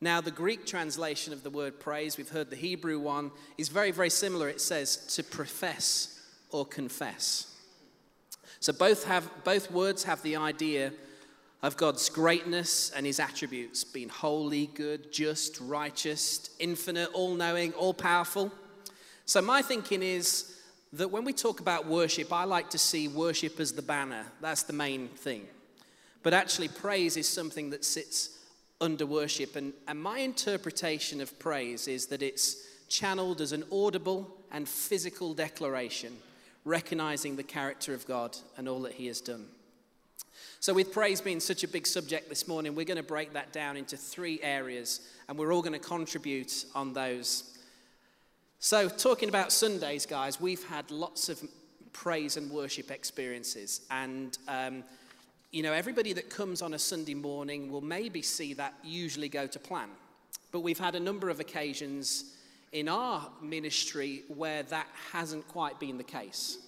Now, 0.00 0.20
the 0.20 0.32
Greek 0.32 0.66
translation 0.66 1.32
of 1.32 1.44
the 1.44 1.50
word 1.50 1.78
praise, 1.78 2.18
we've 2.18 2.28
heard 2.28 2.50
the 2.50 2.56
Hebrew 2.56 2.98
one, 2.98 3.30
is 3.56 3.68
very, 3.68 3.92
very 3.92 4.10
similar. 4.10 4.48
It 4.48 4.60
says 4.60 4.96
to 5.14 5.22
profess 5.22 6.20
or 6.50 6.66
confess. 6.66 7.54
So 8.58 8.72
both, 8.72 9.04
have, 9.04 9.30
both 9.44 9.70
words 9.70 10.02
have 10.02 10.20
the 10.22 10.34
idea 10.34 10.92
of 11.62 11.76
God's 11.76 12.08
greatness 12.08 12.90
and 12.90 13.06
his 13.06 13.20
attributes 13.20 13.84
being 13.84 14.08
holy, 14.08 14.66
good, 14.66 15.12
just, 15.12 15.60
righteous, 15.60 16.50
infinite, 16.58 17.10
all 17.14 17.36
knowing, 17.36 17.72
all 17.74 17.94
powerful. 17.94 18.50
So, 19.26 19.40
my 19.40 19.62
thinking 19.62 20.02
is 20.02 20.55
that 20.98 21.10
when 21.10 21.24
we 21.24 21.32
talk 21.32 21.60
about 21.60 21.86
worship, 21.86 22.32
I 22.32 22.44
like 22.44 22.70
to 22.70 22.78
see 22.78 23.08
worship 23.08 23.60
as 23.60 23.72
the 23.72 23.82
banner. 23.82 24.24
That's 24.40 24.62
the 24.62 24.72
main 24.72 25.08
thing. 25.08 25.46
But 26.22 26.34
actually, 26.34 26.68
praise 26.68 27.16
is 27.16 27.28
something 27.28 27.70
that 27.70 27.84
sits 27.84 28.30
under 28.80 29.06
worship. 29.06 29.56
And, 29.56 29.72
and 29.86 30.00
my 30.00 30.18
interpretation 30.18 31.20
of 31.20 31.38
praise 31.38 31.88
is 31.88 32.06
that 32.06 32.22
it's 32.22 32.66
channeled 32.88 33.40
as 33.40 33.52
an 33.52 33.64
audible 33.72 34.36
and 34.50 34.68
physical 34.68 35.34
declaration, 35.34 36.16
recognizing 36.64 37.36
the 37.36 37.42
character 37.42 37.94
of 37.94 38.06
God 38.06 38.36
and 38.56 38.68
all 38.68 38.80
that 38.82 38.92
He 38.92 39.06
has 39.06 39.20
done. 39.20 39.46
So, 40.60 40.72
with 40.72 40.92
praise 40.92 41.20
being 41.20 41.40
such 41.40 41.62
a 41.62 41.68
big 41.68 41.86
subject 41.86 42.28
this 42.28 42.48
morning, 42.48 42.74
we're 42.74 42.86
going 42.86 42.96
to 42.96 43.02
break 43.02 43.34
that 43.34 43.52
down 43.52 43.76
into 43.76 43.96
three 43.96 44.40
areas, 44.42 45.00
and 45.28 45.38
we're 45.38 45.52
all 45.52 45.62
going 45.62 45.74
to 45.74 45.78
contribute 45.78 46.64
on 46.74 46.92
those. 46.92 47.55
So, 48.58 48.88
talking 48.88 49.28
about 49.28 49.52
Sundays, 49.52 50.06
guys, 50.06 50.40
we've 50.40 50.64
had 50.64 50.90
lots 50.90 51.28
of 51.28 51.42
praise 51.92 52.38
and 52.38 52.50
worship 52.50 52.90
experiences, 52.90 53.82
and 53.90 54.36
um, 54.48 54.82
you 55.52 55.62
know, 55.62 55.74
everybody 55.74 56.14
that 56.14 56.30
comes 56.30 56.62
on 56.62 56.72
a 56.72 56.78
Sunday 56.78 57.14
morning 57.14 57.70
will 57.70 57.82
maybe 57.82 58.22
see 58.22 58.54
that 58.54 58.74
usually 58.82 59.28
go 59.28 59.46
to 59.46 59.58
plan. 59.58 59.90
But 60.52 60.60
we've 60.60 60.78
had 60.78 60.94
a 60.94 61.00
number 61.00 61.28
of 61.28 61.38
occasions 61.38 62.34
in 62.72 62.88
our 62.88 63.30
ministry 63.42 64.22
where 64.28 64.62
that 64.64 64.88
hasn't 65.12 65.46
quite 65.48 65.78
been 65.78 65.98
the 65.98 66.04
case. 66.04 66.58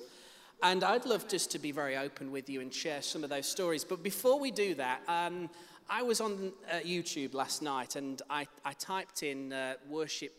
And 0.63 0.85
I'd 0.85 1.07
love 1.07 1.27
just 1.27 1.51
to 1.53 1.59
be 1.59 1.73
very 1.73 1.97
open 1.97 2.31
with 2.31 2.51
you 2.51 2.61
and 2.61 2.73
share 2.73 3.01
some 3.01 3.25
of 3.25 3.31
those 3.31 3.47
stories. 3.47 3.85
But 3.85 4.03
before 4.03 4.39
we 4.39 4.51
do 4.51 4.75
that, 4.75 5.01
um, 5.09 5.49
I 5.89 6.03
was 6.03 6.21
on 6.21 6.53
uh, 6.71 6.77
YouTube 6.77 7.35
last 7.35 7.63
night 7.63 7.97
and 7.97 8.21
I, 8.29 8.47
I 8.65 8.73
typed 8.75 9.23
in 9.23 9.53
uh, 9.53 9.75
worship 9.89 10.33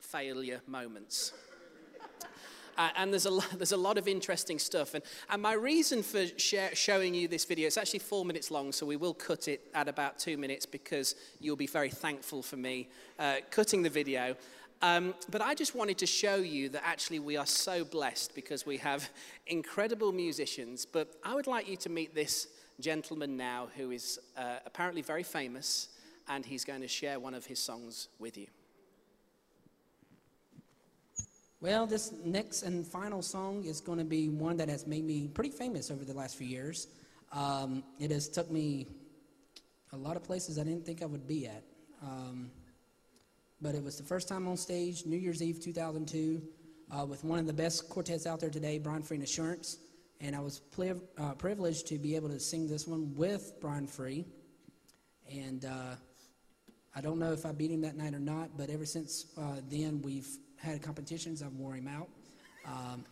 failure 0.00 0.60
moments. 0.66 1.32
Uh, 2.78 2.90
and 2.96 3.12
there's 3.12 3.26
a, 3.26 3.30
lot, 3.30 3.48
there's 3.56 3.72
a 3.72 3.76
lot 3.76 3.98
of 3.98 4.06
interesting 4.06 4.58
stuff. 4.58 4.94
And, 4.94 5.02
and 5.30 5.42
my 5.42 5.54
reason 5.54 6.02
for 6.02 6.26
share, 6.38 6.74
showing 6.76 7.12
you 7.12 7.26
this 7.26 7.44
video, 7.44 7.66
it's 7.66 7.76
actually 7.76 7.98
four 7.98 8.24
minutes 8.24 8.52
long, 8.52 8.70
so 8.70 8.86
we 8.86 8.94
will 8.94 9.14
cut 9.14 9.48
it 9.48 9.62
at 9.74 9.88
about 9.88 10.20
two 10.20 10.38
minutes 10.38 10.64
because 10.64 11.16
you'll 11.40 11.56
be 11.56 11.66
very 11.66 11.90
thankful 11.90 12.40
for 12.40 12.56
me 12.56 12.88
uh, 13.18 13.36
cutting 13.50 13.82
the 13.82 13.90
video. 13.90 14.36
Um, 14.80 15.14
but 15.28 15.42
I 15.42 15.54
just 15.54 15.74
wanted 15.74 15.98
to 15.98 16.06
show 16.06 16.36
you 16.36 16.68
that 16.68 16.82
actually 16.84 17.18
we 17.18 17.36
are 17.36 17.46
so 17.46 17.84
blessed 17.84 18.36
because 18.36 18.64
we 18.64 18.76
have 18.76 19.10
incredible 19.48 20.12
musicians. 20.12 20.86
But 20.86 21.12
I 21.24 21.34
would 21.34 21.48
like 21.48 21.68
you 21.68 21.76
to 21.78 21.88
meet 21.88 22.14
this 22.14 22.46
gentleman 22.78 23.36
now 23.36 23.68
who 23.76 23.90
is 23.90 24.20
uh, 24.36 24.58
apparently 24.64 25.02
very 25.02 25.24
famous, 25.24 25.88
and 26.28 26.46
he's 26.46 26.64
going 26.64 26.82
to 26.82 26.88
share 26.88 27.18
one 27.18 27.34
of 27.34 27.46
his 27.46 27.58
songs 27.58 28.06
with 28.20 28.38
you. 28.38 28.46
Well, 31.60 31.86
this 31.86 32.12
next 32.24 32.62
and 32.62 32.86
final 32.86 33.20
song 33.20 33.64
is 33.64 33.80
going 33.80 33.98
to 33.98 34.04
be 34.04 34.28
one 34.28 34.56
that 34.58 34.68
has 34.68 34.86
made 34.86 35.04
me 35.04 35.26
pretty 35.26 35.50
famous 35.50 35.90
over 35.90 36.04
the 36.04 36.14
last 36.14 36.36
few 36.36 36.46
years. 36.46 36.86
Um, 37.32 37.82
it 37.98 38.12
has 38.12 38.28
took 38.28 38.48
me 38.48 38.86
a 39.92 39.96
lot 39.96 40.16
of 40.16 40.22
places 40.22 40.56
I 40.56 40.62
didn't 40.62 40.86
think 40.86 41.02
I 41.02 41.06
would 41.06 41.26
be 41.26 41.48
at. 41.48 41.64
Um, 42.00 42.52
but 43.60 43.74
it 43.74 43.82
was 43.82 43.96
the 43.96 44.04
first 44.04 44.28
time 44.28 44.46
on 44.46 44.56
stage, 44.56 45.04
New 45.04 45.16
Year's 45.16 45.42
Eve 45.42 45.60
2002, 45.60 46.40
uh, 46.96 47.04
with 47.04 47.24
one 47.24 47.40
of 47.40 47.48
the 47.48 47.52
best 47.52 47.88
quartets 47.88 48.24
out 48.24 48.38
there 48.38 48.50
today, 48.50 48.78
Brian 48.78 49.02
Free 49.02 49.16
and 49.16 49.24
Assurance. 49.24 49.78
And 50.20 50.36
I 50.36 50.40
was 50.40 50.60
uh, 51.18 51.32
privileged 51.34 51.88
to 51.88 51.98
be 51.98 52.14
able 52.14 52.28
to 52.28 52.38
sing 52.38 52.68
this 52.68 52.86
one 52.86 53.12
with 53.16 53.54
Brian 53.60 53.88
Free. 53.88 54.24
And 55.28 55.64
uh, 55.64 55.96
I 56.94 57.00
don't 57.00 57.18
know 57.18 57.32
if 57.32 57.44
I 57.44 57.50
beat 57.50 57.72
him 57.72 57.80
that 57.80 57.96
night 57.96 58.14
or 58.14 58.20
not, 58.20 58.56
but 58.56 58.70
ever 58.70 58.86
since 58.86 59.26
uh, 59.36 59.56
then, 59.68 60.00
we've 60.02 60.28
had 60.60 60.82
competitions, 60.82 61.42
I've 61.42 61.54
wore 61.54 61.74
him 61.74 61.88
out. 61.88 62.08
Um, 62.66 63.04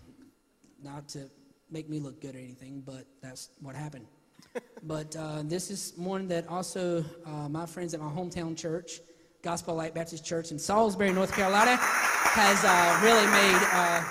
not 0.82 1.08
to 1.10 1.30
make 1.70 1.88
me 1.88 1.98
look 1.98 2.20
good 2.20 2.34
or 2.34 2.38
anything, 2.38 2.82
but 2.84 3.06
that's 3.22 3.50
what 3.60 3.74
happened. 3.74 4.06
but 4.82 5.14
uh, 5.16 5.42
this 5.44 5.70
is 5.70 5.92
one 5.96 6.28
that 6.28 6.46
also 6.48 7.04
uh, 7.24 7.48
my 7.48 7.66
friends 7.66 7.94
at 7.94 8.00
my 8.00 8.10
hometown 8.10 8.56
church, 8.56 9.00
Gospel 9.42 9.74
Light 9.74 9.94
Baptist 9.94 10.24
Church 10.24 10.50
in 10.50 10.58
Salisbury, 10.58 11.12
North 11.12 11.32
Carolina, 11.32 11.76
has 11.80 12.64
uh, 12.64 13.00
really 13.02 13.26
made 13.26 13.68
uh, 13.72 14.04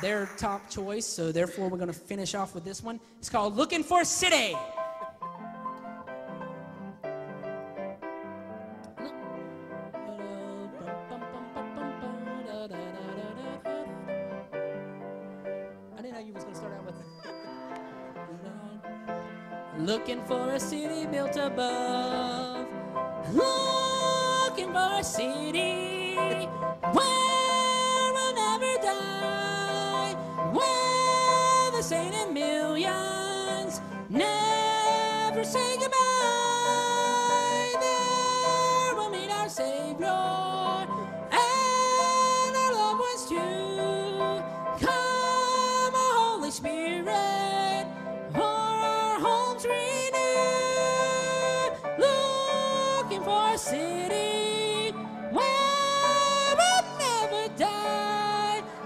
their 0.00 0.26
top 0.36 0.70
choice. 0.70 1.06
So 1.06 1.32
therefore, 1.32 1.68
we're 1.68 1.78
going 1.78 1.92
to 1.92 1.98
finish 1.98 2.34
off 2.34 2.54
with 2.54 2.64
this 2.64 2.82
one. 2.82 3.00
It's 3.18 3.28
called 3.28 3.56
"Looking 3.56 3.82
for 3.82 4.02
a 4.02 4.04
City." 4.04 4.56
Looking 20.00 20.22
for 20.22 20.54
a 20.54 20.58
city 20.58 21.04
built 21.04 21.36
above. 21.36 22.66
Looking 23.34 24.72
for 24.72 24.98
a 24.98 25.04
city 25.04 26.46
where 26.92 27.09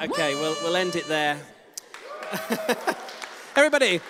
Okay, 0.05 0.35
we'll, 0.35 0.55
we'll 0.63 0.77
end 0.77 0.97
it 0.97 1.07
there. 1.09 1.41
Everybody, 3.57 4.01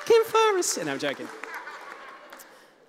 looking 0.00 0.24
for 0.26 0.62
sin. 0.62 0.84
No, 0.84 0.92
I'm 0.92 0.98
joking. 0.98 1.26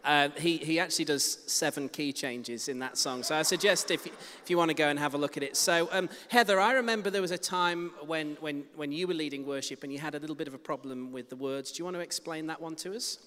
Uh, 0.03 0.27
he, 0.35 0.57
he 0.57 0.77
actually 0.77 1.05
does 1.05 1.37
seven 1.45 1.87
key 1.87 2.11
changes 2.11 2.67
in 2.67 2.79
that 2.79 2.97
song. 2.97 3.23
So 3.23 3.35
I 3.37 3.43
suggest 3.43 3.89
if, 3.89 4.05
you- 4.05 4.11
if 4.43 4.49
you 4.49 4.57
want 4.57 4.67
to 4.69 4.73
go 4.75 4.89
and 4.89 4.99
have 4.99 5.13
a 5.13 5.17
look 5.17 5.37
at 5.37 5.43
it. 5.43 5.55
So, 5.55 5.87
um, 5.93 6.09
Heather, 6.27 6.59
I 6.59 6.73
remember 6.73 7.09
there 7.09 7.21
was 7.21 7.31
a 7.31 7.37
time 7.37 7.91
when, 8.05 8.35
when, 8.41 8.65
when 8.75 8.91
you 8.91 9.07
were 9.07 9.13
leading 9.13 9.45
worship 9.45 9.83
and 9.83 9.93
you 9.93 9.99
had 9.99 10.13
a 10.15 10.19
little 10.19 10.35
bit 10.35 10.49
of 10.49 10.53
a 10.53 10.57
problem 10.57 11.13
with 11.13 11.29
the 11.29 11.37
words. 11.37 11.71
Do 11.71 11.79
you 11.79 11.85
want 11.85 11.95
to 11.95 12.01
explain 12.01 12.47
that 12.47 12.59
one 12.59 12.75
to 12.77 12.93
us? 12.95 13.19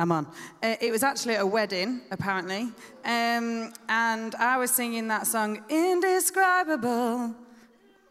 I'm 0.00 0.12
on. 0.12 0.26
Uh, 0.62 0.76
it 0.80 0.90
was 0.90 1.02
actually 1.02 1.34
at 1.34 1.42
a 1.42 1.46
wedding, 1.46 2.00
apparently. 2.10 2.72
Um, 3.04 3.70
and 3.86 4.34
I 4.36 4.56
was 4.56 4.70
singing 4.70 5.08
that 5.08 5.26
song, 5.26 5.62
Indescribable, 5.68 7.34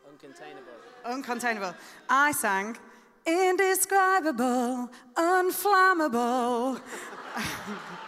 Uncontainable. 0.08 1.24
Uncontainable. 1.24 1.76
I 2.08 2.32
sang, 2.32 2.78
Indescribable, 3.26 4.92
Unflammable. 5.16 6.80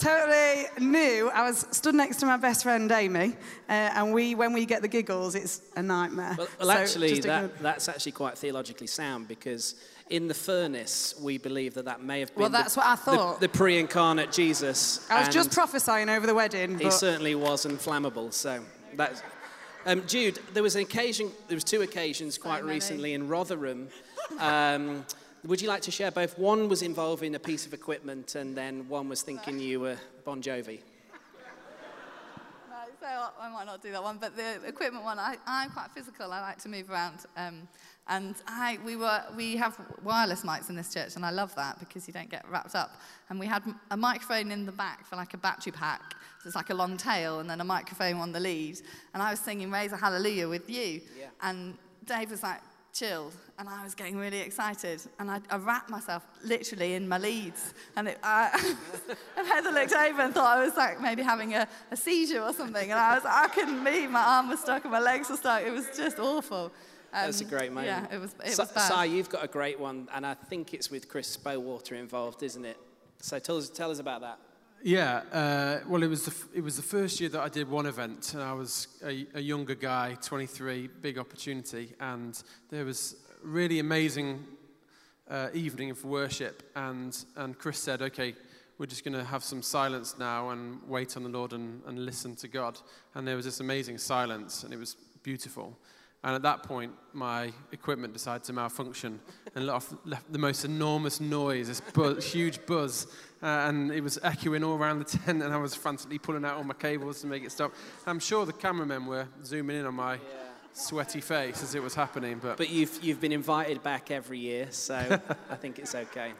totally 0.00 0.64
new. 0.80 1.30
I 1.32 1.42
was 1.42 1.66
stood 1.70 1.94
next 1.94 2.16
to 2.16 2.26
my 2.26 2.36
best 2.36 2.64
friend 2.64 2.90
Amy, 2.90 3.36
uh, 3.68 3.72
and 3.72 4.12
we, 4.12 4.34
when 4.34 4.52
we 4.52 4.66
get 4.66 4.82
the 4.82 4.88
giggles, 4.88 5.36
it's 5.36 5.62
a 5.76 5.82
nightmare. 5.82 6.34
Well, 6.36 6.48
well 6.58 6.68
So 6.68 6.72
actually, 6.72 7.20
that, 7.20 7.58
that's 7.60 7.88
actually 7.88 8.12
quite 8.12 8.38
theologically 8.38 8.86
sound 8.86 9.28
because 9.28 9.76
in 10.10 10.28
the 10.28 10.34
furnace, 10.34 11.14
we 11.20 11.38
believe 11.38 11.74
that 11.74 11.84
that 11.84 12.02
may 12.02 12.20
have 12.20 12.34
been 12.34 12.42
Well, 12.42 12.50
that's 12.50 12.74
the, 12.74 12.80
what 12.80 12.86
I 12.88 12.96
thought. 12.96 13.40
the, 13.40 13.48
pre-incarnate 13.48 14.32
Jesus. 14.32 15.06
I 15.10 15.20
was 15.20 15.28
just 15.28 15.52
prophesying 15.52 16.08
over 16.08 16.26
the 16.26 16.34
wedding. 16.34 16.78
He 16.78 16.90
certainly 16.90 17.34
was 17.34 17.66
inflammable. 17.66 18.32
So 18.32 18.62
that's. 18.94 19.22
Um, 19.86 20.06
Jude, 20.06 20.38
there 20.54 20.62
was 20.62 20.74
an 20.76 20.82
occasion. 20.82 21.30
There 21.48 21.56
was 21.56 21.64
two 21.64 21.82
occasions 21.82 22.36
quite 22.36 22.62
many. 22.62 22.74
recently 22.74 23.14
in 23.14 23.28
Rotherham. 23.28 23.88
Um, 24.38 25.06
would 25.44 25.62
you 25.62 25.68
like 25.68 25.82
to 25.82 25.90
share 25.90 26.10
both? 26.10 26.38
One 26.38 26.68
was 26.68 26.82
involving 26.82 27.34
a 27.34 27.38
piece 27.38 27.64
of 27.64 27.72
equipment, 27.72 28.34
and 28.34 28.56
then 28.56 28.88
one 28.88 29.08
was 29.08 29.22
thinking 29.22 29.58
you 29.58 29.80
were 29.80 29.96
Bon 30.24 30.42
Jovi. 30.42 30.80
So 33.00 33.06
I- 33.06 33.46
I 33.46 33.48
might 33.48 33.64
not 33.64 33.80
do 33.80 33.92
that 33.92 34.02
one, 34.02 34.18
but 34.18 34.36
the 34.36 34.66
equipment 34.66 35.04
one, 35.04 35.18
I, 35.18 35.36
I'm 35.46 35.70
quite 35.70 35.90
physical. 35.92 36.32
I 36.32 36.40
like 36.40 36.58
to 36.58 36.68
move 36.68 36.90
around, 36.90 37.20
um, 37.36 37.68
and 38.08 38.34
I 38.46 38.78
we 38.84 38.96
were 38.96 39.22
we 39.36 39.56
have 39.56 39.78
wireless 40.02 40.42
mics 40.42 40.68
in 40.70 40.76
this 40.76 40.92
church, 40.92 41.16
and 41.16 41.24
I 41.24 41.30
love 41.30 41.54
that 41.56 41.78
because 41.78 42.06
you 42.06 42.12
don't 42.14 42.30
get 42.30 42.44
wrapped 42.50 42.74
up. 42.74 42.96
And 43.28 43.38
we 43.38 43.46
had 43.46 43.62
a 43.90 43.96
microphone 43.96 44.50
in 44.50 44.66
the 44.66 44.72
back 44.72 45.04
for 45.06 45.16
like 45.16 45.34
a 45.34 45.38
battery 45.38 45.72
pack, 45.72 46.14
so 46.42 46.46
it's 46.46 46.56
like 46.56 46.70
a 46.70 46.74
long 46.74 46.96
tail, 46.96 47.40
and 47.40 47.48
then 47.48 47.60
a 47.60 47.64
microphone 47.64 48.16
on 48.16 48.32
the 48.32 48.40
lead. 48.40 48.80
And 49.14 49.22
I 49.22 49.30
was 49.30 49.40
singing 49.40 49.70
"Raise 49.70 49.92
a 49.92 49.96
Hallelujah" 49.96 50.48
with 50.48 50.68
you, 50.70 51.00
Yeah. 51.18 51.26
and 51.42 51.76
Dave 52.04 52.30
was 52.30 52.42
like. 52.42 52.60
chilled 52.90 53.34
and 53.58 53.68
I 53.68 53.84
was 53.84 53.94
getting 53.94 54.16
really 54.16 54.40
excited 54.40 55.00
and 55.18 55.30
I, 55.30 55.38
I 55.50 55.56
wrapped 55.58 55.88
myself 55.90 56.22
literally 56.42 56.94
in 56.94 57.06
my 57.06 57.18
leads 57.18 57.74
and, 57.96 58.08
it, 58.08 58.18
I, 58.24 58.40
and 59.36 59.46
Heather 59.46 59.70
looked 59.70 59.92
over 59.92 60.22
and 60.22 60.34
thought 60.34 60.56
I 60.58 60.64
was 60.64 60.74
like 60.76 61.00
maybe 61.00 61.22
having 61.22 61.54
a, 61.54 61.68
a 61.92 61.96
seizure 61.96 62.42
or 62.42 62.52
something 62.52 62.90
and 62.90 62.98
I 62.98 63.14
was 63.16 63.24
I 63.26 63.46
couldn't 63.54 63.84
move 63.84 64.10
my 64.10 64.24
arm 64.34 64.48
was 64.48 64.60
stuck 64.60 64.82
and 64.84 64.90
my 64.92 64.98
legs 65.00 65.28
were 65.30 65.36
stuck 65.36 65.62
it 65.62 65.70
was 65.70 65.86
just 65.96 66.18
awful 66.18 66.72
That's 67.26 67.40
a 67.40 67.44
great 67.44 67.72
moment. 67.72 67.86
yeah 68.10 68.16
it 68.16 68.20
was 68.20 68.34
it 68.44 68.52
Sa- 68.52 68.62
was 68.64 68.72
bad 68.72 68.88
Sai, 68.88 69.04
you've 69.06 69.28
got 69.28 69.44
a 69.44 69.48
great 69.48 69.78
one, 69.78 70.08
and 70.14 70.26
I 70.26 70.34
think 70.34 70.74
it's 70.74 70.90
with 70.90 71.08
Chris 71.08 71.36
Bowater 71.36 71.92
involved, 71.96 72.42
isn't 72.42 72.64
it? 72.64 72.76
So 73.20 73.38
tell 73.38 73.56
us, 73.56 73.68
tell 73.68 73.90
us 73.90 73.98
about 73.98 74.20
that. 74.20 74.38
Yeah, 74.82 75.22
uh, 75.32 75.80
well, 75.88 76.04
it 76.04 76.06
was, 76.08 76.24
the, 76.24 76.30
f- 76.30 76.46
it 76.54 76.60
was 76.60 76.76
the 76.76 76.82
first 76.82 77.18
year 77.20 77.28
that 77.30 77.40
I 77.40 77.48
did 77.48 77.68
one 77.68 77.86
event, 77.86 78.34
and 78.34 78.42
I 78.42 78.52
was 78.52 78.86
a, 79.04 79.26
a 79.34 79.40
younger 79.40 79.74
guy, 79.74 80.16
23, 80.22 80.88
big 81.02 81.18
opportunity, 81.18 81.94
and 81.98 82.40
there 82.70 82.84
was 82.84 83.16
really 83.42 83.80
amazing 83.80 84.44
uh, 85.28 85.48
evening 85.52 85.90
of 85.90 86.04
worship, 86.04 86.62
and, 86.76 87.24
and 87.34 87.58
Chris 87.58 87.78
said, 87.80 88.02
okay, 88.02 88.34
we're 88.78 88.86
just 88.86 89.02
going 89.02 89.14
to 89.18 89.24
have 89.24 89.42
some 89.42 89.62
silence 89.62 90.16
now 90.16 90.50
and 90.50 90.78
wait 90.86 91.16
on 91.16 91.24
the 91.24 91.28
Lord 91.28 91.52
and, 91.54 91.82
and 91.88 92.04
listen 92.04 92.36
to 92.36 92.46
God. 92.46 92.78
And 93.16 93.26
there 93.26 93.34
was 93.34 93.44
this 93.44 93.58
amazing 93.58 93.98
silence, 93.98 94.62
and 94.62 94.72
it 94.72 94.78
was 94.78 94.94
beautiful. 95.24 95.76
And 96.24 96.34
at 96.34 96.42
that 96.42 96.64
point, 96.64 96.92
my 97.12 97.52
equipment 97.70 98.12
decided 98.12 98.42
to 98.44 98.52
malfunction 98.52 99.20
and 99.54 99.66
let 99.66 99.74
off 99.74 99.94
left 100.04 100.32
the 100.32 100.38
most 100.38 100.64
enormous 100.64 101.20
noise, 101.20 101.68
this 101.68 101.80
buzz, 101.80 102.24
huge 102.32 102.64
buzz. 102.66 103.06
Uh, 103.40 103.46
and 103.46 103.92
it 103.92 104.00
was 104.00 104.18
echoing 104.24 104.64
all 104.64 104.76
around 104.76 104.98
the 104.98 105.04
tent, 105.18 105.42
and 105.42 105.54
I 105.54 105.56
was 105.58 105.76
frantically 105.76 106.18
pulling 106.18 106.44
out 106.44 106.56
all 106.56 106.64
my 106.64 106.74
cables 106.74 107.20
to 107.20 107.28
make 107.28 107.44
it 107.44 107.52
stop. 107.52 107.72
I'm 108.04 108.18
sure 108.18 108.44
the 108.44 108.52
cameramen 108.52 109.06
were 109.06 109.28
zooming 109.44 109.76
in 109.76 109.86
on 109.86 109.94
my 109.94 110.18
sweaty 110.72 111.20
face 111.20 111.62
as 111.62 111.76
it 111.76 111.82
was 111.82 111.94
happening, 111.94 112.40
but, 112.42 112.56
But 112.56 112.70
you've, 112.70 112.98
you've 113.02 113.20
been 113.20 113.32
invited 113.32 113.82
back 113.84 114.10
every 114.10 114.38
year, 114.38 114.68
so 114.70 114.96
I 115.50 115.54
think 115.54 115.78
it's 115.78 115.94
okay. 115.94 116.32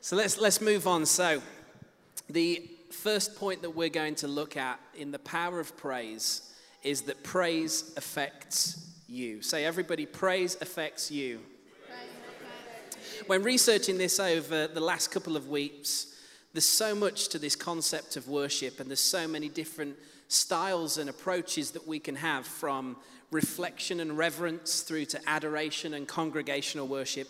So 0.00 0.14
let's, 0.14 0.38
let's 0.38 0.60
move 0.60 0.86
on. 0.86 1.06
So, 1.06 1.42
the 2.28 2.68
first 2.90 3.36
point 3.36 3.62
that 3.62 3.70
we're 3.70 3.88
going 3.88 4.14
to 4.16 4.28
look 4.28 4.56
at 4.56 4.78
in 4.94 5.10
the 5.10 5.18
power 5.18 5.58
of 5.58 5.76
praise 5.76 6.54
is 6.82 7.02
that 7.02 7.22
praise 7.22 7.92
affects 7.96 8.91
you. 9.12 9.42
Say, 9.42 9.64
everybody, 9.64 10.06
praise 10.06 10.56
affects 10.60 11.10
you. 11.10 11.40
When 13.26 13.42
researching 13.42 13.98
this 13.98 14.18
over 14.18 14.66
the 14.66 14.80
last 14.80 15.10
couple 15.12 15.36
of 15.36 15.48
weeks, 15.48 16.14
there's 16.52 16.66
so 16.66 16.94
much 16.94 17.28
to 17.28 17.38
this 17.38 17.54
concept 17.54 18.16
of 18.16 18.28
worship, 18.28 18.80
and 18.80 18.90
there's 18.90 19.00
so 19.00 19.28
many 19.28 19.48
different 19.48 19.96
styles 20.28 20.98
and 20.98 21.08
approaches 21.08 21.70
that 21.72 21.86
we 21.86 21.98
can 21.98 22.16
have 22.16 22.46
from 22.46 22.96
reflection 23.30 24.00
and 24.00 24.18
reverence 24.18 24.80
through 24.80 25.04
to 25.06 25.20
adoration 25.26 25.94
and 25.94 26.08
congregational 26.08 26.88
worship. 26.88 27.28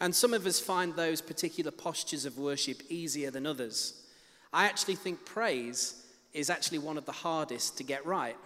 And 0.00 0.14
some 0.14 0.34
of 0.34 0.46
us 0.46 0.58
find 0.58 0.94
those 0.94 1.20
particular 1.20 1.70
postures 1.70 2.24
of 2.24 2.38
worship 2.38 2.82
easier 2.88 3.30
than 3.30 3.46
others. 3.46 4.02
I 4.52 4.66
actually 4.66 4.96
think 4.96 5.24
praise 5.24 6.04
is 6.32 6.50
actually 6.50 6.78
one 6.78 6.98
of 6.98 7.06
the 7.06 7.12
hardest 7.12 7.78
to 7.78 7.84
get 7.84 8.04
right. 8.04 8.36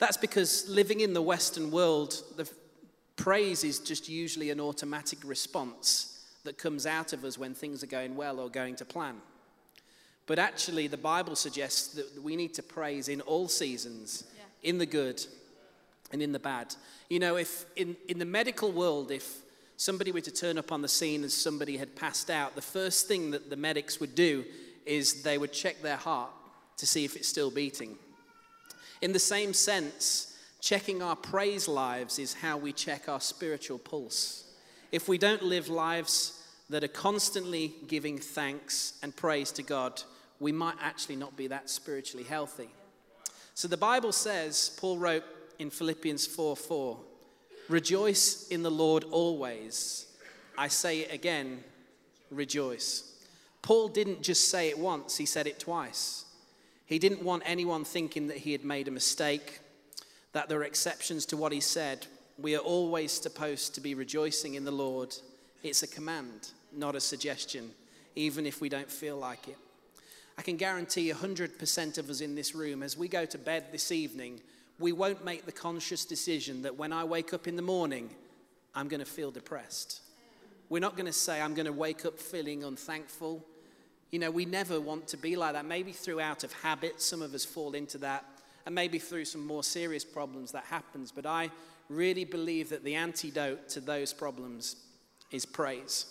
That's 0.00 0.16
because 0.16 0.68
living 0.68 1.00
in 1.00 1.12
the 1.12 1.22
Western 1.22 1.70
world, 1.70 2.22
the 2.36 2.50
praise 3.16 3.62
is 3.62 3.78
just 3.78 4.08
usually 4.08 4.50
an 4.50 4.58
automatic 4.58 5.18
response 5.24 6.24
that 6.44 6.56
comes 6.56 6.86
out 6.86 7.12
of 7.12 7.22
us 7.22 7.36
when 7.36 7.54
things 7.54 7.82
are 7.82 7.86
going 7.86 8.16
well 8.16 8.40
or 8.40 8.48
going 8.48 8.76
to 8.76 8.84
plan. 8.86 9.16
But 10.26 10.38
actually, 10.38 10.86
the 10.86 10.96
Bible 10.96 11.36
suggests 11.36 11.88
that 11.94 12.22
we 12.22 12.34
need 12.34 12.54
to 12.54 12.62
praise 12.62 13.08
in 13.08 13.20
all 13.20 13.46
seasons, 13.46 14.24
in 14.62 14.78
the 14.78 14.86
good 14.86 15.24
and 16.12 16.22
in 16.22 16.32
the 16.32 16.38
bad. 16.38 16.74
You 17.10 17.18
know, 17.18 17.36
if 17.36 17.66
in, 17.76 17.94
in 18.08 18.18
the 18.18 18.24
medical 18.24 18.72
world, 18.72 19.10
if 19.10 19.42
somebody 19.76 20.12
were 20.12 20.20
to 20.22 20.30
turn 20.30 20.56
up 20.56 20.72
on 20.72 20.80
the 20.80 20.88
scene 20.88 21.24
as 21.24 21.34
somebody 21.34 21.76
had 21.76 21.94
passed 21.94 22.30
out, 22.30 22.54
the 22.54 22.62
first 22.62 23.06
thing 23.06 23.32
that 23.32 23.50
the 23.50 23.56
medics 23.56 24.00
would 24.00 24.14
do 24.14 24.44
is 24.86 25.22
they 25.22 25.36
would 25.36 25.52
check 25.52 25.82
their 25.82 25.96
heart 25.96 26.30
to 26.78 26.86
see 26.86 27.04
if 27.04 27.16
it's 27.16 27.28
still 27.28 27.50
beating. 27.50 27.98
In 29.00 29.12
the 29.12 29.18
same 29.18 29.54
sense, 29.54 30.36
checking 30.60 31.02
our 31.02 31.16
praise 31.16 31.68
lives 31.68 32.18
is 32.18 32.34
how 32.34 32.56
we 32.58 32.72
check 32.72 33.08
our 33.08 33.20
spiritual 33.20 33.78
pulse. 33.78 34.44
If 34.92 35.08
we 35.08 35.18
don't 35.18 35.42
live 35.42 35.68
lives 35.68 36.42
that 36.68 36.84
are 36.84 36.88
constantly 36.88 37.74
giving 37.86 38.18
thanks 38.18 38.98
and 39.02 39.14
praise 39.14 39.52
to 39.52 39.62
God, 39.62 40.02
we 40.38 40.52
might 40.52 40.76
actually 40.80 41.16
not 41.16 41.36
be 41.36 41.46
that 41.48 41.70
spiritually 41.70 42.24
healthy. 42.24 42.68
So 43.54 43.68
the 43.68 43.76
Bible 43.76 44.12
says, 44.12 44.76
Paul 44.80 44.98
wrote 44.98 45.24
in 45.58 45.70
Philippians 45.70 46.26
4 46.26 46.56
4, 46.56 46.98
rejoice 47.68 48.48
in 48.48 48.62
the 48.62 48.70
Lord 48.70 49.04
always. 49.04 50.06
I 50.56 50.68
say 50.68 51.00
it 51.00 51.12
again, 51.12 51.62
rejoice. 52.30 53.04
Paul 53.62 53.88
didn't 53.88 54.22
just 54.22 54.48
say 54.48 54.68
it 54.68 54.78
once, 54.78 55.16
he 55.16 55.26
said 55.26 55.46
it 55.46 55.58
twice. 55.58 56.24
He 56.90 56.98
didn't 56.98 57.22
want 57.22 57.44
anyone 57.46 57.84
thinking 57.84 58.26
that 58.26 58.38
he 58.38 58.50
had 58.50 58.64
made 58.64 58.88
a 58.88 58.90
mistake, 58.90 59.60
that 60.32 60.48
there 60.48 60.58
are 60.58 60.64
exceptions 60.64 61.24
to 61.26 61.36
what 61.36 61.52
he 61.52 61.60
said. 61.60 62.08
We 62.36 62.56
are 62.56 62.60
always 62.60 63.12
supposed 63.12 63.76
to 63.76 63.80
be 63.80 63.94
rejoicing 63.94 64.56
in 64.56 64.64
the 64.64 64.72
Lord. 64.72 65.14
It's 65.62 65.84
a 65.84 65.86
command, 65.86 66.50
not 66.72 66.96
a 66.96 67.00
suggestion, 67.00 67.70
even 68.16 68.44
if 68.44 68.60
we 68.60 68.68
don't 68.68 68.90
feel 68.90 69.16
like 69.16 69.46
it. 69.46 69.56
I 70.36 70.42
can 70.42 70.56
guarantee 70.56 71.12
100% 71.12 71.98
of 71.98 72.10
us 72.10 72.20
in 72.20 72.34
this 72.34 72.56
room, 72.56 72.82
as 72.82 72.96
we 72.96 73.06
go 73.06 73.24
to 73.24 73.38
bed 73.38 73.66
this 73.70 73.92
evening, 73.92 74.40
we 74.80 74.90
won't 74.90 75.24
make 75.24 75.46
the 75.46 75.52
conscious 75.52 76.04
decision 76.04 76.62
that 76.62 76.76
when 76.76 76.92
I 76.92 77.04
wake 77.04 77.32
up 77.32 77.46
in 77.46 77.54
the 77.54 77.62
morning, 77.62 78.10
I'm 78.74 78.88
going 78.88 78.98
to 78.98 79.06
feel 79.06 79.30
depressed. 79.30 80.00
We're 80.68 80.80
not 80.80 80.96
going 80.96 81.06
to 81.06 81.12
say, 81.12 81.40
I'm 81.40 81.54
going 81.54 81.66
to 81.66 81.72
wake 81.72 82.04
up 82.04 82.18
feeling 82.18 82.64
unthankful. 82.64 83.46
You 84.10 84.18
know, 84.18 84.30
we 84.30 84.44
never 84.44 84.80
want 84.80 85.06
to 85.08 85.16
be 85.16 85.36
like 85.36 85.52
that. 85.52 85.64
Maybe 85.64 85.92
through 85.92 86.20
out 86.20 86.42
of 86.42 86.52
habit, 86.52 87.00
some 87.00 87.22
of 87.22 87.32
us 87.32 87.44
fall 87.44 87.74
into 87.74 87.98
that, 87.98 88.24
and 88.66 88.74
maybe 88.74 88.98
through 88.98 89.24
some 89.24 89.46
more 89.46 89.62
serious 89.62 90.04
problems 90.04 90.52
that 90.52 90.64
happens. 90.64 91.12
But 91.12 91.26
I 91.26 91.50
really 91.88 92.24
believe 92.24 92.70
that 92.70 92.84
the 92.84 92.94
antidote 92.94 93.68
to 93.70 93.80
those 93.80 94.12
problems 94.12 94.76
is 95.30 95.46
praise. 95.46 96.06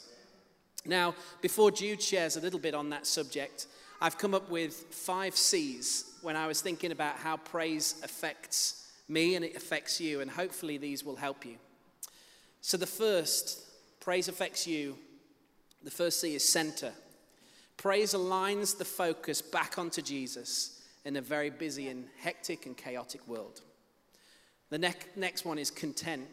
Now, 0.86 1.14
before 1.42 1.72
Jude 1.72 2.02
shares 2.02 2.38
a 2.38 2.42
little 2.42 2.60
bit 2.60 2.74
on 2.74 2.90
that 2.92 3.06
subject, 3.06 3.68
I've 4.02 4.18
come 4.18 4.34
up 4.34 4.50
with 4.50 4.74
five 4.92 5.36
C's 5.36 6.06
when 6.22 6.38
I 6.38 6.48
was 6.48 6.62
thinking 6.62 6.92
about 6.92 7.18
how 7.18 7.36
praise 7.36 7.96
affects 8.02 8.88
me 9.10 9.36
and 9.36 9.44
it 9.44 9.58
affects 9.58 10.00
you, 10.00 10.22
and 10.22 10.32
hopefully 10.32 10.78
these 10.78 11.04
will 11.04 11.18
help 11.18 11.46
you. 11.46 11.56
So, 12.62 12.78
the 12.78 12.88
first, 12.88 13.60
praise 14.00 14.28
affects 14.30 14.68
you. 14.68 14.98
The 15.84 15.92
first 15.92 16.22
C 16.22 16.36
is 16.36 16.48
center. 16.48 16.94
Praise 17.80 18.14
aligns 18.14 18.78
the 18.78 18.84
focus 18.84 19.42
back 19.42 19.78
onto 19.78 20.02
Jesus 20.02 20.82
in 21.06 21.16
a 21.16 21.22
very 21.22 21.50
busy 21.50 21.88
and 21.88 22.08
hectic 22.20 22.66
and 22.66 22.76
chaotic 22.76 23.26
world. 23.26 23.62
The 24.70 24.80
ne- 24.80 24.94
next 25.16 25.46
one 25.46 25.58
is 25.58 25.72
content. 25.72 26.28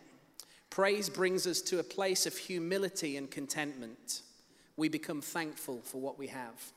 Praise 0.71 1.09
brings 1.09 1.47
us 1.47 1.61
to 1.61 1.79
a 1.79 1.85
place 1.85 2.27
of 2.27 2.37
humility 2.37 3.17
and 3.17 3.31
contentment. 3.31 4.23
We 4.77 4.89
become 4.89 5.23
thankful 5.23 5.83
for 5.85 6.01
what 6.01 6.19
we 6.19 6.27
have. 6.27 6.73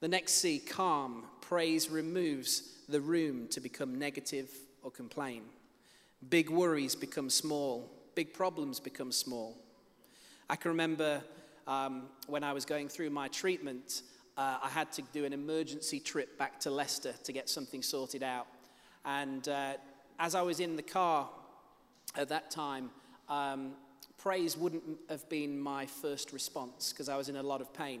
The 0.00 0.08
next 0.08 0.34
C, 0.34 0.58
calm. 0.58 1.24
Praise 1.40 1.88
removes 1.88 2.74
the 2.90 3.00
room 3.00 3.48
to 3.52 3.60
become 3.60 3.98
negative 3.98 4.50
or 4.82 4.90
complain. 4.90 5.44
Big 6.28 6.50
worries 6.50 6.94
become 6.94 7.30
small, 7.30 7.90
big 8.14 8.34
problems 8.34 8.80
become 8.80 9.10
small. 9.10 9.56
I 10.50 10.56
can 10.56 10.72
remember 10.72 11.22
um, 11.70 12.02
when 12.26 12.42
I 12.42 12.52
was 12.52 12.64
going 12.64 12.88
through 12.88 13.10
my 13.10 13.28
treatment, 13.28 14.02
uh, 14.36 14.58
I 14.60 14.68
had 14.68 14.90
to 14.92 15.02
do 15.12 15.24
an 15.24 15.32
emergency 15.32 16.00
trip 16.00 16.36
back 16.36 16.58
to 16.60 16.70
Leicester 16.70 17.14
to 17.22 17.32
get 17.32 17.48
something 17.48 17.80
sorted 17.80 18.24
out. 18.24 18.48
And 19.04 19.48
uh, 19.48 19.74
as 20.18 20.34
I 20.34 20.42
was 20.42 20.58
in 20.58 20.74
the 20.74 20.82
car 20.82 21.28
at 22.16 22.28
that 22.28 22.50
time, 22.50 22.90
um, 23.28 23.74
praise 24.18 24.56
wouldn't 24.56 24.82
have 25.08 25.28
been 25.28 25.60
my 25.60 25.86
first 25.86 26.32
response 26.32 26.92
because 26.92 27.08
I 27.08 27.16
was 27.16 27.28
in 27.28 27.36
a 27.36 27.42
lot 27.42 27.60
of 27.60 27.72
pain. 27.72 28.00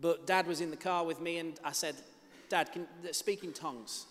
But 0.00 0.26
dad 0.26 0.48
was 0.48 0.60
in 0.60 0.70
the 0.70 0.76
car 0.76 1.04
with 1.04 1.20
me, 1.20 1.38
and 1.38 1.60
I 1.62 1.70
said, 1.70 1.94
Dad, 2.48 2.72
can 2.72 2.88
speak 3.12 3.44
in 3.44 3.52
tongues. 3.52 4.06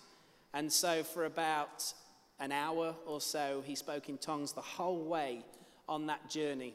And 0.54 0.72
so 0.72 1.02
for 1.02 1.26
about 1.26 1.92
an 2.38 2.50
hour 2.50 2.94
or 3.06 3.20
so, 3.20 3.62
he 3.66 3.74
spoke 3.74 4.08
in 4.08 4.16
tongues 4.16 4.52
the 4.52 4.62
whole 4.62 5.04
way 5.04 5.44
on 5.86 6.06
that 6.06 6.30
journey. 6.30 6.74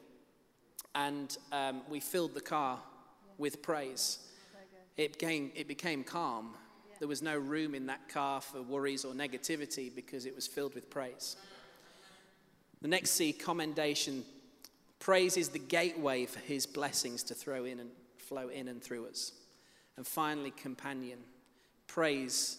And 0.96 1.38
um, 1.52 1.82
we 1.90 2.00
filled 2.00 2.34
the 2.34 2.42
car 2.42 2.80
with 3.38 3.62
praise. 3.62 4.20
It 4.98 5.14
became, 5.14 5.52
it 5.56 5.68
became 5.68 6.04
calm. 6.04 6.56
There 7.00 7.08
was 7.08 7.22
no 7.22 7.38
room 7.38 7.76
in 7.76 7.88
that 7.88 8.08
car 8.08 8.40
for 8.40 8.62
worries 8.62 9.04
or 9.04 9.14
negativity 9.14 9.94
because 9.94 10.26
it 10.26 10.34
was 10.34 10.48
filled 10.48 10.74
with 10.74 10.90
praise. 10.90 11.36
The 12.82 12.88
next 12.88 13.12
C, 13.12 13.34
commendation. 13.34 14.24
Praise 15.00 15.38
is 15.38 15.50
the 15.50 15.60
gateway 15.60 16.26
for 16.26 16.40
his 16.40 16.66
blessings 16.66 17.24
to 17.24 17.34
throw 17.34 17.66
in 17.66 17.80
and 17.80 17.90
flow 18.18 18.48
in 18.48 18.70
and 18.70 18.82
through 18.82 19.08
us. 19.08 19.34
And 19.98 20.08
finally, 20.08 20.52
companion. 20.52 21.20
Praise 21.88 22.58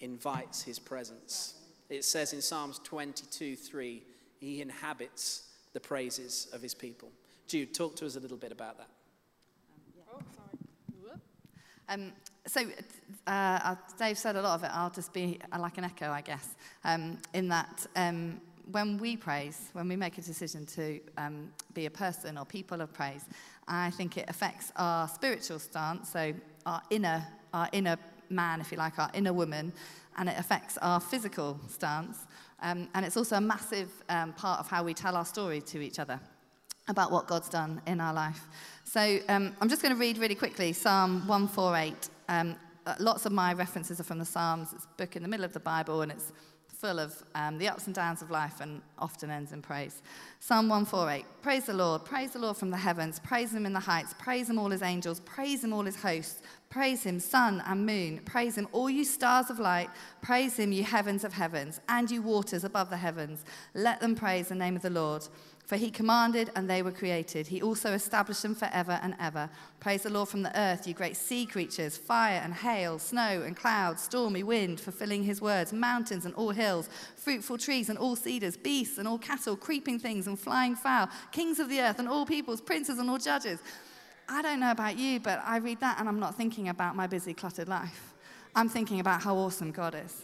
invites 0.00 0.62
his 0.62 0.78
presence. 0.78 1.54
It 1.88 2.04
says 2.04 2.32
in 2.32 2.42
Psalms 2.42 2.80
22 2.84 3.56
3, 3.56 4.02
he 4.40 4.60
inhabits 4.60 5.48
the 5.72 5.80
praises 5.80 6.48
of 6.52 6.62
his 6.62 6.74
people. 6.74 7.10
Jude, 7.48 7.72
talk 7.72 7.96
to 7.96 8.04
us 8.04 8.14
a 8.14 8.20
little 8.20 8.36
bit 8.36 8.52
about 8.52 8.76
that. 8.76 8.88
Um, 11.88 12.12
so, 12.46 12.60
uh, 13.26 13.30
uh, 13.30 13.74
Dave 13.98 14.18
said 14.18 14.36
a 14.36 14.42
lot 14.42 14.56
of 14.56 14.64
it. 14.64 14.70
I'll 14.74 14.90
just 14.90 15.14
be 15.14 15.38
uh, 15.50 15.58
like 15.58 15.78
an 15.78 15.84
echo, 15.84 16.10
I 16.10 16.20
guess, 16.20 16.54
um, 16.84 17.16
in 17.32 17.48
that 17.48 17.86
um, 17.96 18.42
when 18.70 18.98
we 18.98 19.16
praise, 19.16 19.70
when 19.72 19.88
we 19.88 19.96
make 19.96 20.18
a 20.18 20.20
decision 20.20 20.66
to 20.66 21.00
um, 21.16 21.50
be 21.72 21.86
a 21.86 21.90
person 21.90 22.36
or 22.36 22.44
people 22.44 22.82
of 22.82 22.92
praise, 22.92 23.24
I 23.66 23.90
think 23.92 24.18
it 24.18 24.26
affects 24.28 24.70
our 24.76 25.08
spiritual 25.08 25.58
stance, 25.58 26.10
so 26.10 26.34
our 26.66 26.82
inner, 26.90 27.26
our 27.54 27.70
inner 27.72 27.96
man, 28.28 28.60
if 28.60 28.70
you 28.70 28.76
like, 28.76 28.98
our 28.98 29.10
inner 29.14 29.32
woman, 29.32 29.72
and 30.18 30.28
it 30.28 30.38
affects 30.38 30.76
our 30.78 31.00
physical 31.00 31.58
stance. 31.68 32.26
Um, 32.60 32.88
and 32.94 33.06
it's 33.06 33.16
also 33.16 33.36
a 33.36 33.40
massive 33.40 33.90
um, 34.10 34.34
part 34.34 34.60
of 34.60 34.68
how 34.68 34.82
we 34.82 34.92
tell 34.92 35.16
our 35.16 35.24
story 35.24 35.62
to 35.62 35.80
each 35.80 35.98
other 35.98 36.20
about 36.88 37.12
what 37.12 37.26
God's 37.26 37.48
done 37.48 37.80
in 37.86 38.00
our 38.00 38.12
life. 38.12 38.48
So 38.84 39.18
um, 39.28 39.54
I'm 39.60 39.68
just 39.68 39.82
going 39.82 39.94
to 39.94 40.00
read 40.00 40.18
really 40.18 40.34
quickly 40.34 40.72
Psalm 40.72 41.26
148. 41.28 42.08
Um, 42.28 42.56
uh, 42.86 42.94
lots 42.98 43.26
of 43.26 43.32
my 43.32 43.52
references 43.52 44.00
are 44.00 44.04
from 44.04 44.18
the 44.18 44.24
Psalms. 44.24 44.72
It's 44.72 44.84
a 44.84 44.96
book 44.96 45.14
in 45.14 45.22
the 45.22 45.28
middle 45.28 45.44
of 45.44 45.52
the 45.52 45.60
Bible 45.60 46.00
and 46.02 46.10
it's 46.10 46.32
full 46.78 47.00
of 47.00 47.24
um, 47.34 47.58
the 47.58 47.68
ups 47.68 47.86
and 47.86 47.94
downs 47.94 48.22
of 48.22 48.30
life 48.30 48.60
and 48.60 48.80
often 49.00 49.30
ends 49.30 49.50
in 49.50 49.60
praise. 49.60 50.00
Psalm 50.38 50.68
148 50.68 51.24
Praise 51.42 51.66
the 51.66 51.72
Lord, 51.72 52.04
praise 52.04 52.30
the 52.30 52.38
Lord 52.38 52.56
from 52.56 52.70
the 52.70 52.76
heavens, 52.76 53.18
praise 53.18 53.52
him 53.52 53.66
in 53.66 53.72
the 53.72 53.80
heights, 53.80 54.14
praise 54.16 54.48
him 54.48 54.60
all 54.60 54.70
his 54.70 54.82
angels, 54.82 55.18
praise 55.20 55.64
him 55.64 55.72
all 55.72 55.82
his 55.82 55.96
hosts, 55.96 56.40
praise 56.70 57.02
him, 57.02 57.18
sun 57.18 57.64
and 57.66 57.84
moon, 57.84 58.20
praise 58.24 58.56
him, 58.56 58.68
all 58.70 58.88
you 58.88 59.04
stars 59.04 59.50
of 59.50 59.58
light, 59.58 59.90
praise 60.22 60.56
him, 60.56 60.70
you 60.70 60.84
heavens 60.84 61.24
of 61.24 61.32
heavens, 61.32 61.80
and 61.88 62.12
you 62.12 62.22
waters 62.22 62.62
above 62.62 62.90
the 62.90 62.96
heavens. 62.96 63.44
Let 63.74 63.98
them 64.00 64.14
praise 64.14 64.48
the 64.48 64.54
name 64.54 64.76
of 64.76 64.82
the 64.82 64.90
Lord. 64.90 65.26
For 65.68 65.76
he 65.76 65.90
commanded 65.90 66.50
and 66.56 66.68
they 66.68 66.80
were 66.80 66.90
created. 66.90 67.46
He 67.46 67.60
also 67.60 67.92
established 67.92 68.40
them 68.40 68.54
forever 68.54 68.98
and 69.02 69.14
ever. 69.20 69.50
Praise 69.80 70.02
the 70.02 70.08
Lord 70.08 70.30
from 70.30 70.42
the 70.42 70.58
earth, 70.58 70.88
you 70.88 70.94
great 70.94 71.14
sea 71.14 71.44
creatures, 71.44 71.94
fire 71.94 72.40
and 72.42 72.54
hail, 72.54 72.98
snow 72.98 73.42
and 73.42 73.54
clouds, 73.54 74.02
stormy 74.02 74.42
wind, 74.42 74.80
fulfilling 74.80 75.24
his 75.24 75.42
words, 75.42 75.74
mountains 75.74 76.24
and 76.24 76.34
all 76.36 76.52
hills, 76.52 76.88
fruitful 77.16 77.58
trees 77.58 77.90
and 77.90 77.98
all 77.98 78.16
cedars, 78.16 78.56
beasts 78.56 78.96
and 78.96 79.06
all 79.06 79.18
cattle, 79.18 79.56
creeping 79.56 79.98
things 79.98 80.26
and 80.26 80.40
flying 80.40 80.74
fowl, 80.74 81.10
kings 81.32 81.58
of 81.58 81.68
the 81.68 81.82
earth 81.82 81.98
and 81.98 82.08
all 82.08 82.24
peoples, 82.24 82.62
princes 82.62 82.98
and 82.98 83.10
all 83.10 83.18
judges. 83.18 83.60
I 84.26 84.40
don't 84.40 84.60
know 84.60 84.70
about 84.70 84.96
you, 84.96 85.20
but 85.20 85.42
I 85.44 85.58
read 85.58 85.80
that 85.80 86.00
and 86.00 86.08
I'm 86.08 86.18
not 86.18 86.34
thinking 86.34 86.70
about 86.70 86.96
my 86.96 87.06
busy, 87.06 87.34
cluttered 87.34 87.68
life. 87.68 88.14
I'm 88.56 88.70
thinking 88.70 89.00
about 89.00 89.20
how 89.20 89.36
awesome 89.36 89.72
God 89.72 89.94
is. 89.94 90.22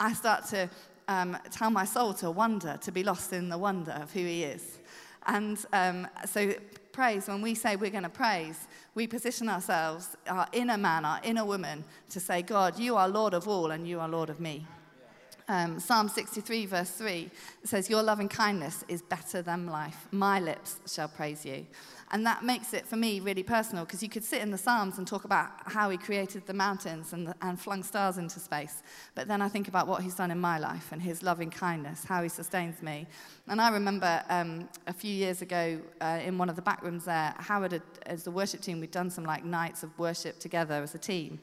I 0.00 0.14
start 0.14 0.46
to 0.46 0.70
um, 1.08 1.36
tell 1.50 1.70
my 1.70 1.84
soul 1.84 2.12
to 2.14 2.30
wonder, 2.30 2.78
to 2.82 2.92
be 2.92 3.02
lost 3.02 3.32
in 3.32 3.48
the 3.48 3.58
wonder 3.58 3.92
of 3.92 4.12
who 4.12 4.20
He 4.20 4.44
is. 4.44 4.78
And 5.26 5.58
um, 5.72 6.08
so, 6.24 6.54
praise, 6.92 7.28
when 7.28 7.42
we 7.42 7.54
say 7.54 7.76
we're 7.76 7.90
going 7.90 8.04
to 8.04 8.08
praise, 8.08 8.68
we 8.94 9.06
position 9.06 9.48
ourselves, 9.48 10.16
our 10.28 10.46
inner 10.52 10.78
man, 10.78 11.04
our 11.04 11.20
inner 11.22 11.44
woman, 11.44 11.84
to 12.10 12.20
say, 12.20 12.42
God, 12.42 12.78
you 12.78 12.96
are 12.96 13.08
Lord 13.08 13.34
of 13.34 13.48
all 13.48 13.72
and 13.72 13.86
you 13.86 14.00
are 14.00 14.08
Lord 14.08 14.30
of 14.30 14.40
me. 14.40 14.66
Um, 15.48 15.78
Psalm 15.78 16.08
63, 16.08 16.66
verse 16.66 16.90
3 16.90 17.30
says, 17.62 17.88
Your 17.88 18.02
loving 18.02 18.28
kindness 18.28 18.84
is 18.88 19.00
better 19.02 19.42
than 19.42 19.66
life. 19.66 20.08
My 20.10 20.40
lips 20.40 20.78
shall 20.92 21.08
praise 21.08 21.44
you. 21.44 21.66
And 22.12 22.24
that 22.24 22.44
makes 22.44 22.72
it, 22.72 22.86
for 22.86 22.96
me, 22.96 23.18
really 23.18 23.42
personal 23.42 23.84
because 23.84 24.02
you 24.02 24.08
could 24.08 24.22
sit 24.22 24.40
in 24.40 24.50
the 24.50 24.58
Psalms 24.58 24.98
and 24.98 25.06
talk 25.06 25.24
about 25.24 25.50
how 25.64 25.90
he 25.90 25.96
created 25.96 26.46
the 26.46 26.54
mountains 26.54 27.12
and, 27.12 27.34
and 27.42 27.58
flung 27.58 27.82
stars 27.82 28.16
into 28.16 28.38
space. 28.38 28.82
But 29.16 29.26
then 29.26 29.42
I 29.42 29.48
think 29.48 29.66
about 29.66 29.88
what 29.88 30.02
he's 30.02 30.14
done 30.14 30.30
in 30.30 30.38
my 30.38 30.58
life 30.58 30.92
and 30.92 31.02
his 31.02 31.22
loving 31.22 31.50
kindness, 31.50 32.04
how 32.04 32.22
he 32.22 32.28
sustains 32.28 32.80
me. 32.80 33.06
And 33.48 33.60
I 33.60 33.70
remember 33.70 34.22
um, 34.28 34.68
a 34.86 34.92
few 34.92 35.12
years 35.12 35.42
ago 35.42 35.80
uh, 36.00 36.20
in 36.24 36.38
one 36.38 36.48
of 36.48 36.54
the 36.54 36.62
back 36.62 36.82
rooms 36.82 37.06
there, 37.06 37.34
Howard, 37.38 37.72
had, 37.72 37.82
as 38.06 38.22
the 38.22 38.30
worship 38.30 38.60
team, 38.60 38.80
we'd 38.80 38.92
done 38.92 39.10
some 39.10 39.24
like 39.24 39.44
nights 39.44 39.82
of 39.82 39.98
worship 39.98 40.38
together 40.38 40.74
as 40.74 40.94
a 40.94 40.98
team. 40.98 41.40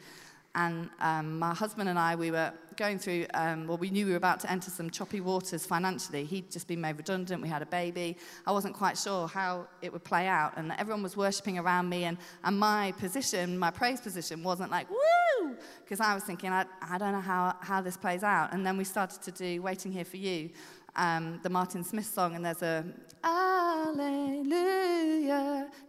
And 0.56 0.90
um, 1.00 1.40
my 1.40 1.54
husband 1.54 1.90
and 1.90 1.98
I, 1.98 2.16
we 2.16 2.30
were 2.30 2.54
going 2.76 3.00
through, 3.00 3.26
um, 3.34 3.68
well, 3.68 3.78
we 3.78 3.90
knew 3.90 4.06
we 4.06 4.12
were 4.12 4.18
about 4.18 4.40
to 4.42 4.52
enter 4.52 4.70
some 4.70 4.90
choppy 4.90 5.20
waters 5.20 5.66
financially. 5.66 6.26
He'd 6.26 6.52
just 6.52 6.68
been 6.68 6.82
made 6.82 6.98
redundant, 6.98 7.42
we 7.42 7.48
had 7.48 7.64
a 7.64 7.66
baby. 7.68 8.18
I 8.46 8.52
wasn't 8.52 8.76
quite 8.76 8.98
sure 8.98 9.28
how 9.28 9.68
it 9.82 9.92
would 9.92 10.04
play 10.04 10.28
out. 10.28 10.54
And 10.58 10.72
everyone 10.78 11.02
was 11.02 11.18
worshipping 11.18 11.58
around 11.58 11.90
me, 11.90 12.04
and, 12.04 12.18
and 12.44 12.60
my 12.60 12.94
position, 13.00 13.58
my 13.58 13.72
praise 13.72 14.00
position, 14.00 14.44
wasn't 14.44 14.70
like, 14.70 14.88
woo! 14.90 15.56
Because 15.84 16.00
I 16.00 16.14
was 16.14 16.24
thinking, 16.24 16.52
I, 16.52 16.66
I 16.82 17.00
don't 17.00 17.14
know 17.14 17.22
how, 17.22 17.56
how 17.62 17.82
this 17.82 17.98
plays 17.98 18.24
out. 18.24 18.54
And 18.54 18.64
then 18.66 18.78
we 18.78 18.84
started 18.84 19.22
to 19.24 19.32
do 19.32 19.62
Waiting 19.62 19.92
Here 19.92 20.06
for 20.06 20.18
You, 20.18 20.52
um, 20.96 21.40
the 21.42 21.50
Martin 21.50 21.84
Smith 21.84 22.06
song, 22.06 22.36
and 22.36 22.46
there's 22.46 22.62
a 22.62 22.86
Alleluia. 23.24 24.08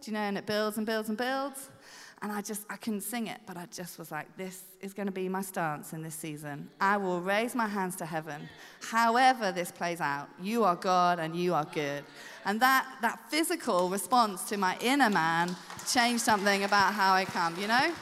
Do 0.01 0.11
you 0.11 0.13
know? 0.13 0.19
And 0.19 0.37
it 0.37 0.45
builds 0.45 0.77
and 0.77 0.85
builds 0.85 1.09
and 1.09 1.17
builds. 1.17 1.69
And 2.25 2.33
I 2.33 2.41
just, 2.41 2.65
I 2.71 2.77
couldn't 2.77 3.01
sing 3.01 3.27
it, 3.27 3.39
but 3.45 3.55
I 3.55 3.67
just 3.71 3.99
was 3.99 4.11
like, 4.11 4.35
this 4.35 4.63
is 4.81 4.95
going 4.95 5.05
to 5.05 5.11
be 5.11 5.29
my 5.29 5.43
stance 5.43 5.93
in 5.93 6.01
this 6.01 6.15
season. 6.15 6.67
I 6.81 6.97
will 6.97 7.21
raise 7.21 7.53
my 7.53 7.67
hands 7.67 7.95
to 7.97 8.05
heaven. 8.07 8.49
However, 8.81 9.51
this 9.51 9.71
plays 9.71 10.01
out, 10.01 10.27
you 10.41 10.63
are 10.63 10.75
God 10.75 11.19
and 11.19 11.35
you 11.35 11.53
are 11.53 11.65
good. 11.65 12.03
And 12.43 12.59
that, 12.61 12.91
that 13.03 13.29
physical 13.29 13.89
response 13.89 14.49
to 14.49 14.57
my 14.57 14.75
inner 14.81 15.11
man 15.11 15.55
changed 15.87 16.23
something 16.23 16.63
about 16.63 16.95
how 16.95 17.13
I 17.13 17.25
come, 17.25 17.61
you 17.61 17.67
know? 17.67 17.93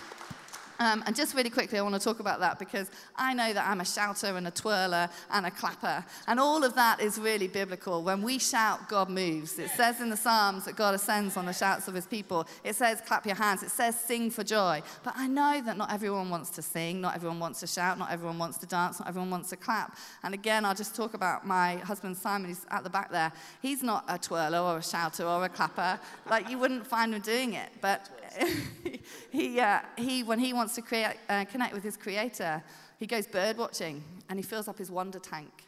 Um, 0.80 1.04
and 1.06 1.16
just 1.16 1.36
really 1.36 1.50
quickly, 1.50 1.78
I 1.78 1.82
want 1.82 1.96
to 1.96 2.02
talk 2.02 2.20
about 2.20 2.40
that 2.40 2.60
because 2.60 2.90
I 3.16 3.34
know 3.34 3.54
that 3.54 3.68
I'm 3.68 3.82
a 3.82 3.86
shouter 3.86 4.36
and 4.36 4.48
a 4.48 4.52
twirler 4.52 5.10
and 5.32 5.46
a 5.46 5.52
clapper. 5.52 6.04
And 6.28 6.40
all 6.40 6.64
of 6.64 6.76
that 6.76 7.00
is 7.00 7.18
really 7.18 7.48
biblical. 7.48 8.04
When 8.04 8.22
we 8.22 8.40
shout, 8.40 8.90
God 8.90 9.10
moves. 9.10 9.60
It 9.60 9.70
says 9.70 10.02
in 10.02 10.10
the 10.10 10.18
Psalms 10.18 10.66
that 10.66 10.76
God 10.76 10.96
ascends 10.96 11.38
on 11.38 11.46
the 11.46 11.54
shouts 11.54 11.88
of 11.88 11.94
his 11.94 12.06
people. 12.06 12.48
It 12.64 12.76
says, 12.76 13.02
clap 13.06 13.26
your 13.26 13.36
hands. 13.36 13.64
It 13.64 13.72
says, 13.72 14.00
sing 14.00 14.30
for 14.30 14.44
joy. 14.44 14.82
But 15.04 15.14
I 15.18 15.28
know 15.28 15.62
that 15.66 15.78
not 15.78 15.92
everyone 15.92 16.30
wants 16.30 16.50
to 16.52 16.62
sing, 16.62 17.02
not 17.02 17.16
everyone 17.16 17.40
wants 17.40 17.60
to 17.60 17.68
shout, 17.68 18.00
not 18.00 18.12
everyone 18.12 18.40
wants 18.40 18.58
to 18.60 18.66
dance, 18.66 19.00
not 19.00 19.08
everyone 19.08 19.30
wants 19.30 19.50
to 19.50 19.58
clap. 19.58 19.98
And 20.24 20.34
again, 20.34 20.66
I'll 20.66 20.76
just 20.76 20.96
talk 20.96 21.14
about 21.14 21.46
my 21.46 21.78
husband 21.78 22.18
Simon, 22.18 22.48
He's 22.48 22.66
at 22.70 22.84
the 22.84 22.90
back 22.90 23.12
there. 23.12 23.32
He's 23.62 23.84
not 23.84 24.06
a 24.08 24.18
twirler 24.18 24.60
or 24.60 24.78
a 24.78 24.84
shouter 24.84 25.26
or 25.26 25.44
a 25.44 25.50
clapper. 25.50 26.00
Like, 26.30 26.50
you 26.50 26.58
wouldn't 26.58 26.88
find 26.88 27.14
him 27.14 27.22
doing 27.22 27.54
it. 27.54 27.70
But 27.82 28.10
he, 29.30 29.60
uh, 29.60 29.80
he, 29.98 30.24
when 30.24 30.40
he 30.40 30.54
wants 30.54 30.62
to 30.71 30.82
create, 30.82 31.15
uh, 31.30 31.45
connect 31.45 31.73
with 31.73 31.84
his 31.84 31.97
creator, 31.97 32.63
he 32.99 33.08
goes 33.08 33.28
bird 33.28 33.58
watching 33.58 34.04
and 34.30 34.39
he 34.39 34.43
fills 34.43 34.67
up 34.67 34.78
his 34.78 34.89
wonder 34.89 35.19
tank. 35.19 35.63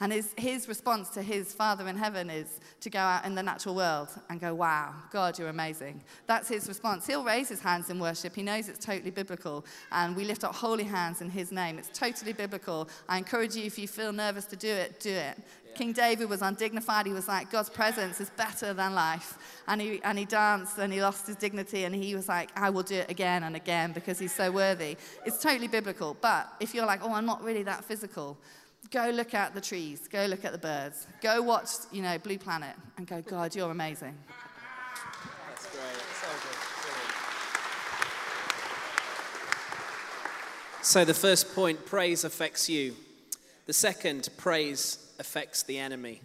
And 0.00 0.12
his, 0.12 0.32
his 0.36 0.68
response 0.68 1.08
to 1.10 1.22
his 1.22 1.52
Father 1.52 1.88
in 1.88 1.96
heaven 1.96 2.30
is 2.30 2.60
to 2.82 2.90
go 2.90 3.00
out 3.00 3.24
in 3.24 3.34
the 3.34 3.42
natural 3.42 3.74
world 3.74 4.08
and 4.30 4.40
go, 4.40 4.54
Wow, 4.54 4.94
God, 5.10 5.36
you're 5.38 5.48
amazing. 5.48 6.00
That's 6.28 6.48
his 6.48 6.68
response. 6.68 7.06
He'll 7.06 7.24
raise 7.24 7.48
his 7.48 7.60
hands 7.60 7.90
in 7.90 7.98
worship. 7.98 8.36
He 8.36 8.42
knows 8.42 8.68
it's 8.68 8.84
totally 8.84 9.10
biblical. 9.10 9.64
And 9.90 10.14
we 10.14 10.24
lift 10.24 10.44
up 10.44 10.54
holy 10.54 10.84
hands 10.84 11.20
in 11.20 11.28
his 11.28 11.50
name. 11.50 11.78
It's 11.78 11.90
totally 11.98 12.32
biblical. 12.32 12.88
I 13.08 13.18
encourage 13.18 13.56
you, 13.56 13.64
if 13.64 13.76
you 13.76 13.88
feel 13.88 14.12
nervous 14.12 14.44
to 14.46 14.56
do 14.56 14.68
it, 14.68 15.00
do 15.00 15.10
it. 15.10 15.36
King 15.74 15.92
David 15.92 16.28
was 16.28 16.42
undignified. 16.42 17.06
He 17.06 17.12
was 17.12 17.28
like, 17.28 17.50
God's 17.50 17.70
presence 17.70 18.20
is 18.20 18.30
better 18.30 18.74
than 18.74 18.94
life. 18.94 19.38
And 19.68 19.80
he, 19.80 20.00
and 20.02 20.18
he 20.18 20.24
danced 20.24 20.78
and 20.78 20.92
he 20.92 21.00
lost 21.00 21.26
his 21.26 21.36
dignity 21.36 21.84
and 21.84 21.94
he 21.94 22.14
was 22.14 22.28
like, 22.28 22.50
I 22.56 22.70
will 22.70 22.82
do 22.82 22.96
it 22.96 23.10
again 23.10 23.44
and 23.44 23.54
again 23.54 23.92
because 23.92 24.18
he's 24.18 24.34
so 24.34 24.50
worthy. 24.50 24.96
It's 25.24 25.40
totally 25.40 25.68
biblical. 25.68 26.16
But 26.20 26.52
if 26.58 26.74
you're 26.74 26.86
like, 26.86 27.00
oh, 27.02 27.12
I'm 27.12 27.26
not 27.26 27.44
really 27.44 27.62
that 27.62 27.84
physical, 27.84 28.36
go 28.90 29.10
look 29.10 29.34
at 29.34 29.54
the 29.54 29.60
trees, 29.60 30.08
go 30.08 30.26
look 30.26 30.44
at 30.44 30.52
the 30.52 30.58
birds, 30.58 31.06
go 31.20 31.42
watch, 31.42 31.68
you 31.92 32.02
know, 32.02 32.18
Blue 32.18 32.38
Planet 32.38 32.74
and 32.96 33.06
go, 33.06 33.22
God, 33.22 33.54
you're 33.54 33.70
amazing. 33.70 34.16
That's 35.48 35.66
great. 35.70 35.82
So 36.20 36.28
good. 36.42 36.68
So, 40.84 41.04
the 41.04 41.14
first 41.14 41.54
point 41.54 41.84
praise 41.84 42.24
affects 42.24 42.68
you. 42.68 42.96
The 43.66 43.74
second, 43.74 44.30
praise 44.38 45.07
affects 45.18 45.62
the 45.62 45.78
enemy. 45.78 46.20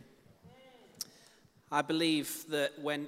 I 1.71 1.82
believe 1.82 2.45
that 2.49 2.79
when 2.79 3.08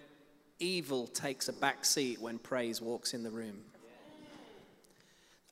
evil 0.60 1.08
takes 1.08 1.48
a 1.48 1.54
back 1.54 1.86
seat 1.86 2.20
when 2.20 2.40
praise 2.40 2.82
walks 2.82 3.14
in 3.14 3.24
the 3.24 3.30
room. 3.30 3.58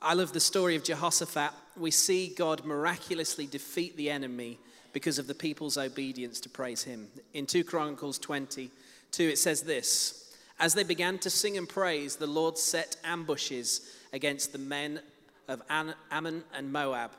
I 0.01 0.13
love 0.13 0.33
the 0.33 0.39
story 0.39 0.75
of 0.75 0.83
Jehoshaphat. 0.83 1.51
We 1.77 1.91
see 1.91 2.33
God 2.35 2.65
miraculously 2.65 3.45
defeat 3.45 3.95
the 3.95 4.09
enemy 4.09 4.59
because 4.91 5.17
of 5.17 5.27
the 5.27 5.33
people's 5.33 5.77
obedience 5.77 6.39
to 6.41 6.49
praise 6.49 6.83
him. 6.83 7.07
In 7.33 7.45
2 7.45 7.63
Chronicles 7.63 8.19
22, 8.19 9.23
it 9.23 9.37
says 9.37 9.61
this 9.61 10.35
As 10.59 10.73
they 10.73 10.83
began 10.83 11.19
to 11.19 11.29
sing 11.29 11.57
and 11.57 11.67
praise, 11.67 12.15
the 12.17 12.27
Lord 12.27 12.57
set 12.57 12.97
ambushes 13.03 13.95
against 14.11 14.51
the 14.51 14.59
men 14.59 14.99
of 15.47 15.61
Ammon 15.69 16.43
and 16.53 16.71
Moab 16.71 17.11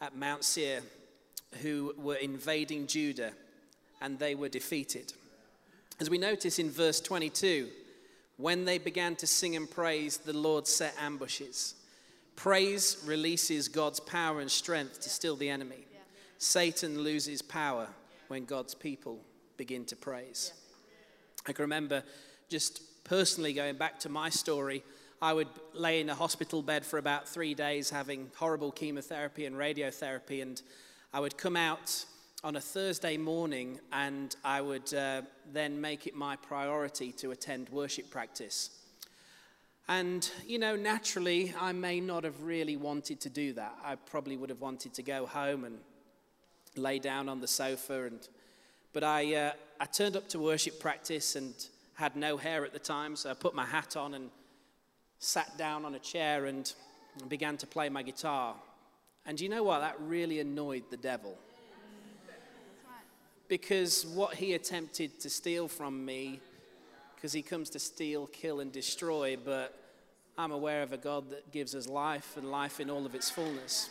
at 0.00 0.16
Mount 0.16 0.44
Seir 0.44 0.82
who 1.62 1.94
were 1.96 2.16
invading 2.16 2.86
Judah, 2.86 3.32
and 4.00 4.18
they 4.18 4.34
were 4.34 4.48
defeated. 4.48 5.12
As 5.98 6.08
we 6.08 6.18
notice 6.18 6.58
in 6.58 6.70
verse 6.70 7.00
22, 7.00 7.68
when 8.36 8.64
they 8.64 8.78
began 8.78 9.16
to 9.16 9.26
sing 9.26 9.54
and 9.56 9.70
praise, 9.70 10.16
the 10.16 10.36
Lord 10.36 10.66
set 10.66 10.94
ambushes. 10.98 11.74
Praise 12.36 12.96
releases 13.04 13.68
God's 13.68 14.00
power 14.00 14.40
and 14.40 14.50
strength 14.50 15.00
to 15.00 15.10
still 15.10 15.36
the 15.36 15.50
enemy. 15.50 15.84
Satan 16.38 17.00
loses 17.00 17.42
power 17.42 17.86
when 18.28 18.46
God's 18.46 18.74
people 18.74 19.20
begin 19.58 19.84
to 19.84 19.96
praise. 19.96 20.54
I 21.46 21.52
can 21.52 21.64
remember 21.64 22.02
just 22.48 23.04
personally 23.04 23.52
going 23.52 23.76
back 23.76 24.00
to 24.00 24.08
my 24.08 24.30
story. 24.30 24.82
I 25.20 25.34
would 25.34 25.48
lay 25.74 26.00
in 26.00 26.08
a 26.08 26.14
hospital 26.14 26.62
bed 26.62 26.86
for 26.86 26.96
about 26.96 27.28
three 27.28 27.52
days 27.52 27.90
having 27.90 28.30
horrible 28.36 28.72
chemotherapy 28.72 29.44
and 29.44 29.54
radiotherapy, 29.54 30.40
and 30.40 30.62
I 31.12 31.18
would 31.18 31.36
come 31.36 31.56
out 31.56 32.04
on 32.44 32.54
a 32.54 32.60
Thursday 32.60 33.16
morning 33.16 33.80
and 33.92 34.36
I 34.44 34.60
would 34.60 34.94
uh, 34.94 35.22
then 35.52 35.80
make 35.80 36.06
it 36.06 36.14
my 36.14 36.36
priority 36.36 37.10
to 37.12 37.32
attend 37.32 37.68
worship 37.68 38.10
practice. 38.10 38.70
And, 39.88 40.30
you 40.46 40.60
know, 40.60 40.76
naturally, 40.76 41.52
I 41.60 41.72
may 41.72 41.98
not 41.98 42.22
have 42.22 42.40
really 42.44 42.76
wanted 42.76 43.20
to 43.22 43.28
do 43.28 43.52
that. 43.54 43.76
I 43.84 43.96
probably 43.96 44.36
would 44.36 44.50
have 44.50 44.60
wanted 44.60 44.94
to 44.94 45.02
go 45.02 45.26
home 45.26 45.64
and 45.64 45.78
lay 46.76 47.00
down 47.00 47.28
on 47.28 47.40
the 47.40 47.48
sofa. 47.48 48.04
And, 48.04 48.28
but 48.92 49.02
I, 49.02 49.34
uh, 49.34 49.52
I 49.80 49.86
turned 49.86 50.16
up 50.16 50.28
to 50.28 50.38
worship 50.38 50.78
practice 50.78 51.34
and 51.34 51.52
had 51.94 52.14
no 52.14 52.36
hair 52.36 52.64
at 52.64 52.72
the 52.72 52.78
time, 52.78 53.16
so 53.16 53.30
I 53.30 53.34
put 53.34 53.52
my 53.52 53.66
hat 53.66 53.96
on 53.96 54.14
and 54.14 54.30
sat 55.18 55.58
down 55.58 55.84
on 55.84 55.96
a 55.96 55.98
chair 55.98 56.46
and 56.46 56.72
began 57.28 57.56
to 57.56 57.66
play 57.66 57.88
my 57.88 58.04
guitar. 58.04 58.54
And 59.26 59.40
you 59.40 59.48
know 59.48 59.62
what? 59.62 59.80
That 59.80 60.00
really 60.00 60.40
annoyed 60.40 60.84
the 60.90 60.96
devil. 60.96 61.36
Because 63.48 64.06
what 64.06 64.34
he 64.34 64.54
attempted 64.54 65.18
to 65.20 65.30
steal 65.30 65.68
from 65.68 66.04
me, 66.04 66.40
because 67.16 67.32
he 67.32 67.42
comes 67.42 67.68
to 67.70 67.78
steal, 67.78 68.26
kill, 68.28 68.60
and 68.60 68.70
destroy, 68.72 69.36
but 69.36 69.76
I'm 70.38 70.52
aware 70.52 70.82
of 70.82 70.92
a 70.92 70.96
God 70.96 71.30
that 71.30 71.52
gives 71.52 71.74
us 71.74 71.86
life 71.86 72.36
and 72.36 72.50
life 72.50 72.80
in 72.80 72.88
all 72.88 73.04
of 73.04 73.14
its 73.14 73.28
fullness. 73.28 73.90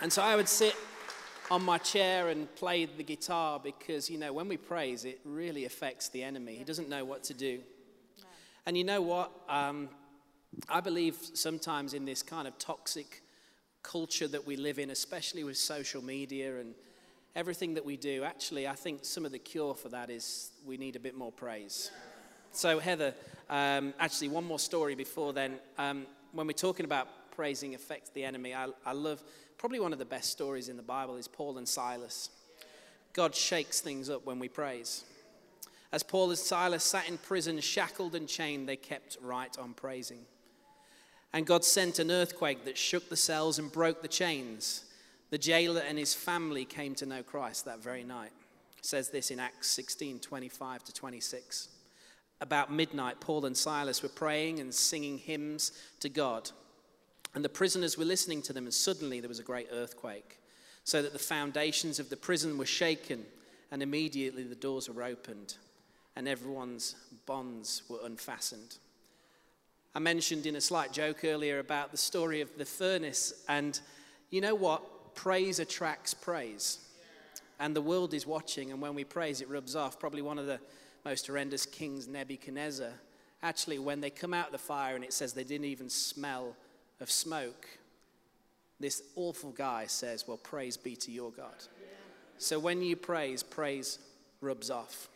And 0.00 0.12
so 0.12 0.22
I 0.22 0.36
would 0.36 0.48
sit 0.48 0.76
on 1.50 1.64
my 1.64 1.78
chair 1.78 2.28
and 2.28 2.54
play 2.56 2.84
the 2.84 3.02
guitar 3.02 3.58
because, 3.58 4.10
you 4.10 4.18
know, 4.18 4.32
when 4.32 4.48
we 4.48 4.56
praise, 4.56 5.04
it 5.04 5.18
really 5.24 5.64
affects 5.64 6.10
the 6.10 6.22
enemy. 6.22 6.54
He 6.56 6.64
doesn't 6.64 6.88
know 6.88 7.04
what 7.04 7.24
to 7.24 7.34
do. 7.34 7.60
And 8.66 8.76
you 8.76 8.84
know 8.84 9.00
what? 9.00 9.32
Um, 9.48 9.88
I 10.68 10.80
believe 10.80 11.16
sometimes 11.34 11.94
in 11.94 12.04
this 12.04 12.22
kind 12.22 12.46
of 12.46 12.58
toxic 12.58 13.22
culture 13.82 14.28
that 14.28 14.46
we 14.46 14.56
live 14.56 14.78
in, 14.78 14.90
especially 14.90 15.44
with 15.44 15.56
social 15.56 16.02
media 16.02 16.58
and 16.58 16.74
everything 17.34 17.74
that 17.74 17.84
we 17.84 17.96
do, 17.96 18.24
actually, 18.24 18.66
I 18.66 18.74
think 18.74 19.04
some 19.04 19.24
of 19.24 19.32
the 19.32 19.38
cure 19.38 19.74
for 19.74 19.88
that 19.90 20.10
is 20.10 20.50
we 20.66 20.76
need 20.76 20.96
a 20.96 21.00
bit 21.00 21.16
more 21.16 21.32
praise. 21.32 21.90
So, 22.52 22.78
Heather, 22.78 23.14
um, 23.48 23.94
actually, 23.98 24.28
one 24.28 24.44
more 24.44 24.58
story 24.58 24.94
before 24.94 25.32
then. 25.32 25.58
Um, 25.78 26.06
when 26.32 26.46
we're 26.46 26.52
talking 26.52 26.84
about 26.84 27.08
praising 27.30 27.74
affects 27.74 28.10
the 28.10 28.24
enemy, 28.24 28.54
I, 28.54 28.68
I 28.84 28.92
love 28.92 29.22
probably 29.58 29.80
one 29.80 29.92
of 29.92 29.98
the 29.98 30.04
best 30.04 30.30
stories 30.30 30.68
in 30.68 30.76
the 30.76 30.82
Bible 30.82 31.16
is 31.16 31.28
Paul 31.28 31.58
and 31.58 31.68
Silas. 31.68 32.30
God 33.12 33.34
shakes 33.34 33.80
things 33.80 34.10
up 34.10 34.26
when 34.26 34.38
we 34.38 34.48
praise. 34.48 35.04
As 35.90 36.02
Paul 36.02 36.30
and 36.30 36.38
Silas 36.38 36.84
sat 36.84 37.08
in 37.08 37.16
prison, 37.18 37.58
shackled 37.60 38.14
and 38.14 38.28
chained, 38.28 38.68
they 38.68 38.76
kept 38.76 39.16
right 39.22 39.56
on 39.58 39.72
praising. 39.72 40.20
And 41.32 41.46
God 41.46 41.64
sent 41.64 41.98
an 41.98 42.10
earthquake 42.10 42.64
that 42.64 42.78
shook 42.78 43.08
the 43.08 43.16
cells 43.16 43.58
and 43.58 43.70
broke 43.70 44.02
the 44.02 44.08
chains. 44.08 44.84
The 45.30 45.38
jailer 45.38 45.82
and 45.82 45.98
his 45.98 46.14
family 46.14 46.64
came 46.64 46.94
to 46.96 47.06
know 47.06 47.22
Christ 47.22 47.66
that 47.66 47.82
very 47.82 48.04
night. 48.04 48.32
It 48.78 48.86
says 48.86 49.10
this 49.10 49.30
in 49.30 49.38
Acts 49.38 49.68
16 49.68 50.20
25 50.20 50.84
to 50.84 50.92
26. 50.92 51.68
About 52.40 52.72
midnight, 52.72 53.20
Paul 53.20 53.44
and 53.46 53.56
Silas 53.56 54.02
were 54.02 54.08
praying 54.08 54.60
and 54.60 54.72
singing 54.72 55.18
hymns 55.18 55.72
to 56.00 56.08
God. 56.08 56.50
And 57.34 57.44
the 57.44 57.48
prisoners 57.48 57.98
were 57.98 58.04
listening 58.04 58.42
to 58.42 58.52
them, 58.52 58.64
and 58.64 58.74
suddenly 58.74 59.20
there 59.20 59.28
was 59.28 59.40
a 59.40 59.44
great 59.44 59.68
earthquake, 59.72 60.38
so 60.84 61.02
that 61.02 61.12
the 61.12 61.18
foundations 61.18 61.98
of 61.98 62.08
the 62.08 62.16
prison 62.16 62.56
were 62.56 62.66
shaken, 62.66 63.24
and 63.70 63.82
immediately 63.82 64.44
the 64.44 64.54
doors 64.54 64.88
were 64.88 65.02
opened, 65.02 65.56
and 66.16 66.26
everyone's 66.26 66.94
bonds 67.26 67.82
were 67.88 67.98
unfastened. 68.04 68.78
I 69.94 69.98
mentioned 69.98 70.46
in 70.46 70.56
a 70.56 70.60
slight 70.60 70.92
joke 70.92 71.24
earlier 71.24 71.58
about 71.58 71.90
the 71.90 71.96
story 71.96 72.40
of 72.40 72.56
the 72.56 72.64
furnace, 72.64 73.32
and 73.48 73.80
you 74.30 74.40
know 74.40 74.54
what? 74.54 75.14
Praise 75.14 75.58
attracts 75.58 76.14
praise. 76.14 76.78
And 77.60 77.74
the 77.74 77.82
world 77.82 78.14
is 78.14 78.26
watching, 78.26 78.70
and 78.70 78.80
when 78.80 78.94
we 78.94 79.02
praise, 79.02 79.40
it 79.40 79.48
rubs 79.48 79.74
off. 79.74 79.98
Probably 79.98 80.22
one 80.22 80.38
of 80.38 80.46
the 80.46 80.60
most 81.04 81.26
horrendous 81.26 81.66
kings, 81.66 82.06
Nebuchadnezzar, 82.06 82.92
actually, 83.42 83.78
when 83.78 84.00
they 84.00 84.10
come 84.10 84.34
out 84.34 84.46
of 84.46 84.52
the 84.52 84.58
fire 84.58 84.94
and 84.94 85.04
it 85.04 85.12
says 85.12 85.32
they 85.32 85.44
didn't 85.44 85.66
even 85.66 85.88
smell 85.88 86.54
of 87.00 87.10
smoke, 87.10 87.66
this 88.80 89.02
awful 89.16 89.50
guy 89.50 89.86
says, 89.86 90.26
Well, 90.28 90.36
praise 90.36 90.76
be 90.76 90.94
to 90.96 91.10
your 91.10 91.30
God. 91.30 91.54
So 92.38 92.58
when 92.58 92.82
you 92.82 92.94
praise, 92.94 93.42
praise 93.42 93.98
rubs 94.40 94.70
off. 94.70 95.08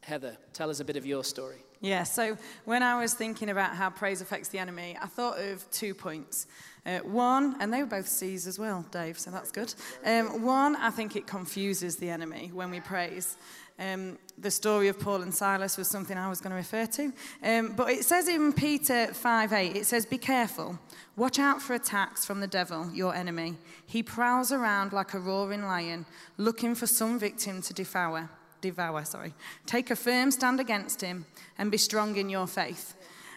Heather, 0.00 0.36
tell 0.52 0.70
us 0.70 0.80
a 0.80 0.84
bit 0.84 0.96
of 0.96 1.06
your 1.06 1.24
story. 1.24 1.58
Yeah, 1.80 2.02
so 2.02 2.36
when 2.64 2.82
I 2.82 3.00
was 3.00 3.14
thinking 3.14 3.50
about 3.50 3.76
how 3.76 3.90
praise 3.90 4.20
affects 4.20 4.48
the 4.48 4.58
enemy, 4.58 4.96
I 5.00 5.06
thought 5.06 5.38
of 5.38 5.70
two 5.70 5.94
points. 5.94 6.46
Uh, 6.84 6.98
one, 7.00 7.56
and 7.60 7.72
they 7.72 7.82
were 7.82 7.88
both 7.88 8.08
C's 8.08 8.46
as 8.46 8.58
well, 8.58 8.84
Dave, 8.90 9.18
so 9.18 9.30
that's 9.30 9.52
good. 9.52 9.72
Um, 10.04 10.42
one, 10.42 10.74
I 10.76 10.90
think 10.90 11.14
it 11.14 11.26
confuses 11.26 11.96
the 11.96 12.10
enemy 12.10 12.50
when 12.52 12.70
we 12.70 12.80
praise. 12.80 13.36
Um, 13.78 14.18
the 14.36 14.50
story 14.50 14.88
of 14.88 14.98
Paul 14.98 15.22
and 15.22 15.32
Silas 15.32 15.76
was 15.76 15.86
something 15.86 16.18
I 16.18 16.28
was 16.28 16.40
going 16.40 16.50
to 16.50 16.56
refer 16.56 16.86
to. 16.86 17.12
Um, 17.44 17.74
but 17.76 17.90
it 17.90 18.04
says 18.04 18.26
in 18.26 18.52
Peter 18.52 19.08
5:8, 19.12 19.76
it 19.76 19.86
says, 19.86 20.04
Be 20.04 20.18
careful. 20.18 20.78
Watch 21.16 21.38
out 21.38 21.62
for 21.62 21.74
attacks 21.74 22.24
from 22.24 22.40
the 22.40 22.46
devil, 22.48 22.90
your 22.92 23.14
enemy. 23.14 23.56
He 23.86 24.02
prowls 24.02 24.50
around 24.50 24.92
like 24.92 25.14
a 25.14 25.20
roaring 25.20 25.62
lion, 25.62 26.06
looking 26.38 26.74
for 26.74 26.88
some 26.88 27.18
victim 27.20 27.62
to 27.62 27.72
devour. 27.72 28.30
Devour, 28.60 29.04
sorry. 29.04 29.34
Take 29.66 29.90
a 29.90 29.96
firm 29.96 30.30
stand 30.30 30.60
against 30.60 31.00
him 31.00 31.26
and 31.56 31.70
be 31.70 31.78
strong 31.78 32.16
in 32.16 32.28
your 32.28 32.46
faith. 32.46 32.94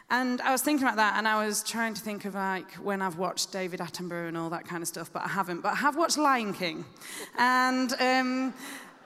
And 0.09 0.41
I 0.41 0.51
was 0.51 0.61
thinking 0.61 0.85
about 0.85 0.97
that, 0.97 1.17
and 1.17 1.25
I 1.25 1.45
was 1.45 1.63
trying 1.63 1.93
to 1.93 2.01
think 2.01 2.25
of 2.25 2.35
like 2.35 2.73
when 2.73 3.01
I've 3.01 3.17
watched 3.17 3.53
David 3.53 3.79
Attenborough 3.79 4.27
and 4.27 4.37
all 4.37 4.49
that 4.49 4.67
kind 4.67 4.81
of 4.81 4.87
stuff, 4.89 5.09
but 5.13 5.23
I 5.23 5.29
haven't. 5.29 5.61
But 5.61 5.71
I 5.71 5.75
have 5.75 5.95
watched 5.95 6.17
Lion 6.17 6.53
King, 6.53 6.83
and 7.37 7.93
um, 7.97 8.53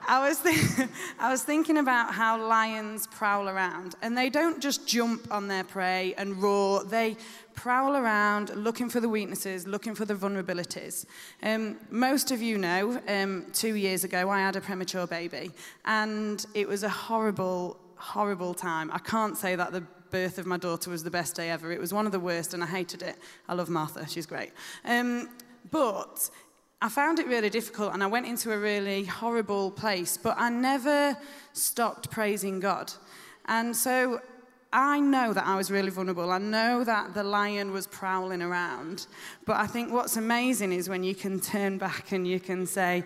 I 0.06 0.28
was, 0.28 0.40
th- 0.40 0.88
I 1.18 1.30
was 1.30 1.42
thinking 1.42 1.78
about 1.78 2.14
how 2.14 2.40
lions 2.46 3.06
prowl 3.08 3.48
around, 3.48 3.96
and 4.02 4.16
they 4.16 4.30
don't 4.30 4.60
just 4.62 4.86
jump 4.86 5.26
on 5.30 5.48
their 5.48 5.64
prey 5.64 6.14
and 6.16 6.40
roar. 6.40 6.84
They 6.84 7.16
prowl 7.54 7.96
around 7.96 8.54
looking 8.54 8.88
for 8.88 9.00
the 9.00 9.08
weaknesses, 9.08 9.66
looking 9.66 9.94
for 9.94 10.04
the 10.04 10.14
vulnerabilities. 10.14 11.06
Um, 11.42 11.76
most 11.90 12.30
of 12.30 12.40
you 12.40 12.58
know, 12.58 13.00
um, 13.08 13.46
two 13.52 13.74
years 13.74 14.04
ago, 14.04 14.30
I 14.30 14.38
had 14.38 14.54
a 14.56 14.60
premature 14.60 15.06
baby, 15.06 15.50
and 15.84 16.44
it 16.54 16.68
was 16.68 16.82
a 16.82 16.88
horrible, 16.88 17.78
horrible 17.96 18.54
time. 18.54 18.90
I 18.92 18.98
can't 18.98 19.36
say 19.36 19.56
that 19.56 19.72
the 19.72 19.82
birth 20.10 20.38
of 20.38 20.46
my 20.46 20.56
daughter 20.56 20.90
was 20.90 21.02
the 21.02 21.10
best 21.10 21.34
day 21.34 21.50
ever. 21.50 21.72
It 21.72 21.80
was 21.80 21.92
one 21.92 22.06
of 22.06 22.12
the 22.12 22.20
worst, 22.20 22.54
and 22.54 22.62
I 22.62 22.66
hated 22.66 23.02
it. 23.02 23.16
I 23.48 23.54
love 23.54 23.68
Martha, 23.68 24.06
she's 24.08 24.26
great. 24.26 24.52
Um, 24.84 25.30
but 25.70 26.30
I 26.82 26.90
found 26.90 27.18
it 27.18 27.26
really 27.26 27.48
difficult 27.48 27.94
and 27.94 28.02
I 28.02 28.06
went 28.06 28.26
into 28.26 28.52
a 28.52 28.58
really 28.58 29.04
horrible 29.04 29.70
place, 29.70 30.16
but 30.16 30.36
I 30.38 30.50
never 30.50 31.16
stopped 31.52 32.10
praising 32.10 32.60
God. 32.60 32.92
And 33.46 33.74
so 33.74 34.20
I 34.72 35.00
know 35.00 35.32
that 35.32 35.46
I 35.46 35.56
was 35.56 35.70
really 35.70 35.90
vulnerable. 35.90 36.30
I 36.30 36.38
know 36.38 36.84
that 36.84 37.14
the 37.14 37.24
lion 37.24 37.72
was 37.72 37.86
prowling 37.86 38.42
around. 38.42 39.06
But 39.46 39.56
I 39.56 39.66
think 39.66 39.90
what's 39.90 40.18
amazing 40.18 40.72
is 40.72 40.88
when 40.88 41.02
you 41.02 41.14
can 41.14 41.40
turn 41.40 41.78
back 41.78 42.12
and 42.12 42.26
you 42.26 42.38
can 42.38 42.66
say, 42.66 43.04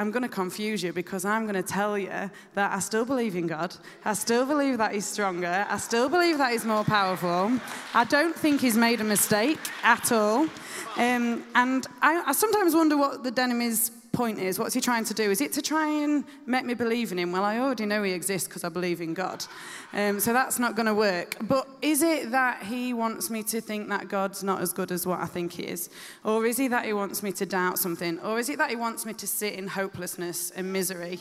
I'm 0.00 0.10
going 0.10 0.22
to 0.22 0.30
confuse 0.30 0.82
you 0.82 0.94
because 0.94 1.26
I'm 1.26 1.42
going 1.42 1.62
to 1.62 1.62
tell 1.62 1.98
you 1.98 2.08
that 2.54 2.72
I 2.72 2.78
still 2.78 3.04
believe 3.04 3.36
in 3.36 3.46
God. 3.46 3.76
I 4.02 4.14
still 4.14 4.46
believe 4.46 4.78
that 4.78 4.94
He's 4.94 5.04
stronger. 5.04 5.66
I 5.68 5.76
still 5.76 6.08
believe 6.08 6.38
that 6.38 6.52
He's 6.52 6.64
more 6.64 6.84
powerful. 6.84 7.52
I 7.92 8.04
don't 8.04 8.34
think 8.34 8.62
He's 8.62 8.78
made 8.78 9.02
a 9.02 9.04
mistake 9.04 9.58
at 9.82 10.10
all. 10.10 10.48
Um, 10.96 11.44
and 11.54 11.86
I, 12.00 12.22
I, 12.28 12.32
sometimes 12.32 12.74
wonder 12.74 12.96
what 12.96 13.24
the 13.24 13.42
enemy's 13.42 13.90
point 14.12 14.38
is. 14.38 14.58
What's 14.58 14.74
he 14.74 14.80
trying 14.80 15.04
to 15.04 15.14
do? 15.14 15.30
Is 15.30 15.40
it 15.40 15.52
to 15.52 15.62
try 15.62 15.86
and 15.86 16.24
make 16.46 16.64
me 16.64 16.74
believe 16.74 17.12
in 17.12 17.18
him? 17.18 17.32
Well, 17.32 17.44
I 17.44 17.58
already 17.58 17.86
know 17.86 18.02
he 18.02 18.12
exists 18.12 18.48
because 18.48 18.64
I 18.64 18.68
believe 18.68 19.00
in 19.00 19.14
God. 19.14 19.44
Um, 19.92 20.20
so 20.20 20.32
that's 20.32 20.58
not 20.58 20.74
going 20.74 20.86
to 20.86 20.94
work. 20.94 21.36
But 21.40 21.68
is 21.80 22.02
it 22.02 22.30
that 22.30 22.62
he 22.64 22.92
wants 22.92 23.30
me 23.30 23.42
to 23.44 23.60
think 23.60 23.88
that 23.88 24.08
God's 24.08 24.42
not 24.42 24.60
as 24.60 24.72
good 24.72 24.92
as 24.92 25.06
what 25.06 25.20
I 25.20 25.26
think 25.26 25.52
he 25.52 25.62
is? 25.62 25.90
Or 26.24 26.44
is 26.44 26.56
he 26.56 26.68
that 26.68 26.84
he 26.84 26.92
wants 26.92 27.22
me 27.22 27.32
to 27.32 27.46
doubt 27.46 27.78
something? 27.78 28.18
Or 28.20 28.38
is 28.38 28.48
it 28.48 28.58
that 28.58 28.70
he 28.70 28.76
wants 28.76 29.06
me 29.06 29.12
to 29.14 29.26
sit 29.26 29.54
in 29.54 29.68
hopelessness 29.68 30.50
and 30.50 30.72
misery? 30.72 31.20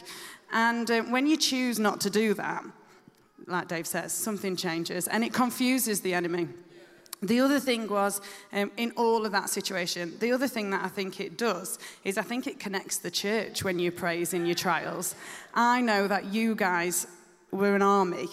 And 0.51 0.89
um, 0.89 1.11
when 1.11 1.27
you 1.27 1.37
choose 1.37 1.79
not 1.79 2.01
to 2.01 2.09
do 2.09 2.33
that, 2.35 2.63
like 3.47 3.67
Dave 3.67 3.87
says, 3.87 4.13
something 4.13 4.55
changes 4.55 5.07
and 5.07 5.23
it 5.23 5.33
confuses 5.33 6.01
the 6.01 6.13
enemy. 6.13 6.47
The 7.21 7.41
other 7.41 7.59
thing 7.59 7.87
was, 7.89 8.21
um, 8.53 8.71
in 8.77 8.91
all 8.95 9.25
of 9.25 9.31
that 9.33 9.49
situation, 9.49 10.13
the 10.19 10.31
other 10.31 10.47
thing 10.47 10.69
that 10.69 10.85
I 10.85 10.87
think 10.87 11.19
it 11.19 11.37
does 11.37 11.77
is 12.03 12.17
I 12.17 12.21
think 12.21 12.47
it 12.47 12.59
connects 12.59 12.97
the 12.97 13.11
church 13.11 13.63
when 13.63 13.77
you 13.77 13.91
praise 13.91 14.33
in 14.33 14.45
your 14.45 14.55
trials. 14.55 15.15
I 15.53 15.81
know 15.81 16.07
that 16.07 16.25
you 16.25 16.55
guys 16.55 17.07
were 17.51 17.75
an 17.75 17.81
army. 17.81 18.27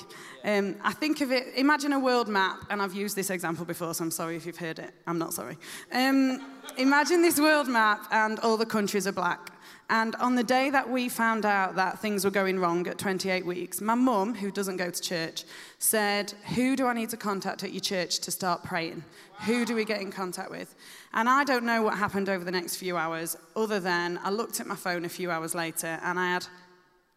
Um, 0.44 0.76
I 0.84 0.92
think 0.92 1.20
of 1.20 1.32
it, 1.32 1.46
imagine 1.56 1.92
a 1.92 1.98
world 1.98 2.28
map, 2.28 2.60
and 2.70 2.80
I've 2.80 2.94
used 2.94 3.16
this 3.16 3.30
example 3.30 3.64
before, 3.64 3.94
so 3.94 4.04
I'm 4.04 4.10
sorry 4.10 4.36
if 4.36 4.46
you've 4.46 4.58
heard 4.58 4.78
it. 4.78 4.92
I'm 5.06 5.18
not 5.18 5.32
sorry. 5.32 5.58
Um, 5.92 6.44
imagine 6.76 7.22
this 7.22 7.40
world 7.40 7.66
map, 7.66 8.06
and 8.12 8.38
all 8.40 8.56
the 8.56 8.66
countries 8.66 9.06
are 9.06 9.12
black. 9.12 9.50
And 9.88 10.16
on 10.16 10.34
the 10.34 10.42
day 10.42 10.70
that 10.70 10.90
we 10.90 11.08
found 11.08 11.46
out 11.46 11.76
that 11.76 12.00
things 12.00 12.24
were 12.24 12.30
going 12.30 12.58
wrong 12.58 12.86
at 12.88 12.98
28 12.98 13.46
weeks, 13.46 13.80
my 13.80 13.94
mum, 13.94 14.34
who 14.34 14.50
doesn't 14.50 14.78
go 14.78 14.90
to 14.90 15.00
church, 15.00 15.44
said, 15.78 16.32
Who 16.56 16.74
do 16.74 16.86
I 16.86 16.92
need 16.92 17.10
to 17.10 17.16
contact 17.16 17.62
at 17.62 17.72
your 17.72 17.80
church 17.80 18.18
to 18.20 18.32
start 18.32 18.64
praying? 18.64 19.04
Who 19.44 19.64
do 19.64 19.76
we 19.76 19.84
get 19.84 20.00
in 20.00 20.10
contact 20.10 20.50
with? 20.50 20.74
And 21.12 21.28
I 21.28 21.44
don't 21.44 21.64
know 21.64 21.82
what 21.82 21.96
happened 21.96 22.28
over 22.28 22.44
the 22.44 22.50
next 22.50 22.76
few 22.76 22.96
hours, 22.96 23.36
other 23.54 23.78
than 23.78 24.18
I 24.24 24.30
looked 24.30 24.58
at 24.58 24.66
my 24.66 24.74
phone 24.74 25.04
a 25.04 25.08
few 25.08 25.30
hours 25.30 25.54
later 25.54 26.00
and 26.02 26.18
I 26.18 26.32
had 26.32 26.46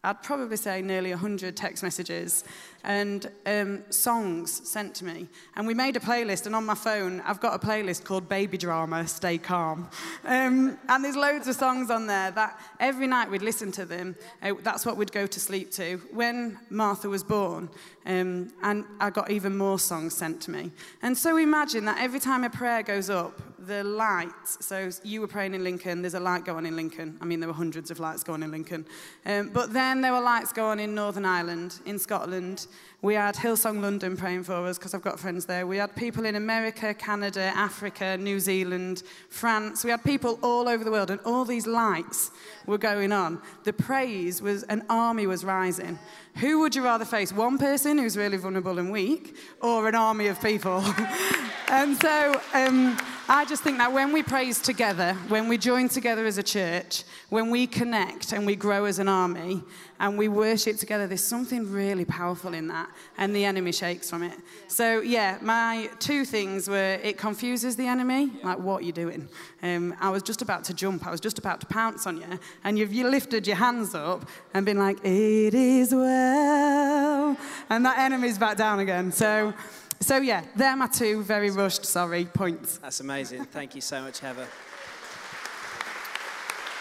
I'd 0.02 0.22
probably 0.22 0.56
say 0.56 0.80
nearly 0.80 1.10
100 1.10 1.54
text 1.54 1.82
messages 1.82 2.44
and 2.84 3.30
um, 3.46 3.82
songs 3.90 4.68
sent 4.68 4.94
to 4.96 5.04
me. 5.04 5.28
And 5.56 5.66
we 5.66 5.74
made 5.74 5.96
a 5.96 6.00
playlist, 6.00 6.46
and 6.46 6.54
on 6.54 6.64
my 6.64 6.74
phone, 6.74 7.20
I've 7.22 7.40
got 7.40 7.54
a 7.54 7.66
playlist 7.66 8.04
called 8.04 8.28
Baby 8.28 8.58
Drama 8.58 9.06
Stay 9.06 9.38
Calm. 9.38 9.88
Um, 10.24 10.78
and 10.88 11.04
there's 11.04 11.16
loads 11.16 11.48
of 11.48 11.56
songs 11.56 11.90
on 11.90 12.06
there 12.06 12.30
that 12.30 12.60
every 12.78 13.06
night 13.06 13.30
we'd 13.30 13.42
listen 13.42 13.72
to 13.72 13.84
them. 13.84 14.16
Uh, 14.42 14.54
that's 14.62 14.86
what 14.86 14.96
we'd 14.96 15.12
go 15.12 15.26
to 15.26 15.40
sleep 15.40 15.70
to. 15.72 15.96
When 16.12 16.58
Martha 16.70 17.08
was 17.08 17.22
born, 17.22 17.68
um, 18.06 18.52
and 18.62 18.84
I 18.98 19.10
got 19.10 19.30
even 19.30 19.56
more 19.56 19.78
songs 19.78 20.16
sent 20.16 20.40
to 20.42 20.50
me. 20.50 20.70
And 21.02 21.16
so 21.16 21.36
imagine 21.36 21.84
that 21.84 21.98
every 22.00 22.20
time 22.20 22.44
a 22.44 22.50
prayer 22.50 22.82
goes 22.82 23.10
up, 23.10 23.40
the 23.66 23.84
lights, 23.84 24.64
so 24.64 24.90
you 25.04 25.20
were 25.20 25.26
praying 25.26 25.54
in 25.54 25.62
Lincoln, 25.62 26.02
there's 26.02 26.14
a 26.14 26.20
light 26.20 26.44
going 26.44 26.64
in 26.64 26.76
Lincoln. 26.76 27.18
I 27.20 27.24
mean, 27.26 27.40
there 27.40 27.48
were 27.48 27.54
hundreds 27.54 27.90
of 27.90 28.00
lights 28.00 28.24
going 28.24 28.42
in 28.42 28.50
Lincoln. 28.50 28.86
Um, 29.26 29.50
but 29.50 29.72
then 29.72 30.00
there 30.00 30.12
were 30.12 30.20
lights 30.20 30.52
going 30.52 30.80
in 30.80 30.94
Northern 30.94 31.26
Ireland, 31.26 31.78
in 31.84 31.98
Scotland, 31.98 32.66
we 33.02 33.14
had 33.14 33.34
Hillsong 33.34 33.80
London 33.80 34.16
praying 34.16 34.42
for 34.42 34.66
us 34.66 34.76
because 34.76 34.92
I've 34.92 35.02
got 35.02 35.18
friends 35.18 35.46
there. 35.46 35.66
We 35.66 35.78
had 35.78 35.96
people 35.96 36.26
in 36.26 36.34
America, 36.34 36.92
Canada, 36.92 37.52
Africa, 37.54 38.18
New 38.18 38.38
Zealand, 38.38 39.02
France. 39.30 39.84
We 39.84 39.90
had 39.90 40.04
people 40.04 40.38
all 40.42 40.68
over 40.68 40.84
the 40.84 40.90
world, 40.90 41.10
and 41.10 41.18
all 41.24 41.46
these 41.46 41.66
lights 41.66 42.30
were 42.66 42.76
going 42.76 43.10
on. 43.10 43.40
The 43.64 43.72
praise 43.72 44.42
was, 44.42 44.64
an 44.64 44.84
army 44.90 45.26
was 45.26 45.46
rising. 45.46 45.98
Who 46.36 46.60
would 46.60 46.74
you 46.74 46.84
rather 46.84 47.06
face? 47.06 47.32
One 47.32 47.56
person 47.56 47.96
who's 47.96 48.18
really 48.18 48.36
vulnerable 48.36 48.78
and 48.78 48.92
weak, 48.92 49.34
or 49.62 49.88
an 49.88 49.94
army 49.94 50.26
of 50.26 50.40
people? 50.42 50.84
and 51.68 51.96
so 52.02 52.40
um, 52.52 52.98
I 53.32 53.44
just 53.44 53.62
think 53.62 53.78
that 53.78 53.92
when 53.92 54.12
we 54.12 54.24
praise 54.24 54.58
together, 54.58 55.14
when 55.28 55.46
we 55.46 55.56
join 55.56 55.88
together 55.88 56.26
as 56.26 56.36
a 56.36 56.42
church, 56.42 57.04
when 57.28 57.48
we 57.48 57.64
connect 57.64 58.32
and 58.32 58.44
we 58.44 58.56
grow 58.56 58.86
as 58.86 58.98
an 58.98 59.06
army, 59.06 59.62
and 60.00 60.18
we 60.18 60.26
worship 60.26 60.78
together, 60.78 61.06
there's 61.06 61.22
something 61.22 61.70
really 61.70 62.04
powerful 62.04 62.54
in 62.54 62.66
that, 62.66 62.90
and 63.18 63.36
the 63.36 63.44
enemy 63.44 63.70
shakes 63.70 64.10
from 64.10 64.24
it. 64.24 64.36
So, 64.66 65.00
yeah, 65.00 65.38
my 65.42 65.90
two 66.00 66.24
things 66.24 66.68
were 66.68 66.98
it 67.04 67.18
confuses 67.18 67.76
the 67.76 67.86
enemy, 67.86 68.32
like, 68.42 68.58
what 68.58 68.82
are 68.82 68.84
you 68.84 68.92
doing? 68.92 69.28
Um, 69.62 69.94
I 70.00 70.10
was 70.10 70.24
just 70.24 70.42
about 70.42 70.64
to 70.64 70.74
jump, 70.74 71.06
I 71.06 71.12
was 71.12 71.20
just 71.20 71.38
about 71.38 71.60
to 71.60 71.66
pounce 71.66 72.08
on 72.08 72.16
you, 72.16 72.26
and 72.64 72.76
you've 72.76 72.92
you 72.92 73.08
lifted 73.08 73.46
your 73.46 73.56
hands 73.56 73.94
up 73.94 74.28
and 74.54 74.66
been 74.66 74.78
like, 74.78 74.98
it 75.04 75.54
is 75.54 75.94
well, 75.94 77.36
and 77.68 77.86
that 77.86 77.96
enemy's 78.00 78.38
back 78.38 78.56
down 78.56 78.80
again. 78.80 79.12
So, 79.12 79.54
so 80.00 80.18
yeah, 80.18 80.44
they're 80.56 80.76
my 80.76 80.86
two 80.86 81.22
very 81.22 81.50
rushed, 81.50 81.84
sorry, 81.84 82.24
points. 82.24 82.78
That's 82.78 83.00
amazing. 83.00 83.44
Thank 83.46 83.74
you 83.74 83.80
so 83.80 84.02
much, 84.02 84.20
Heather. 84.20 84.46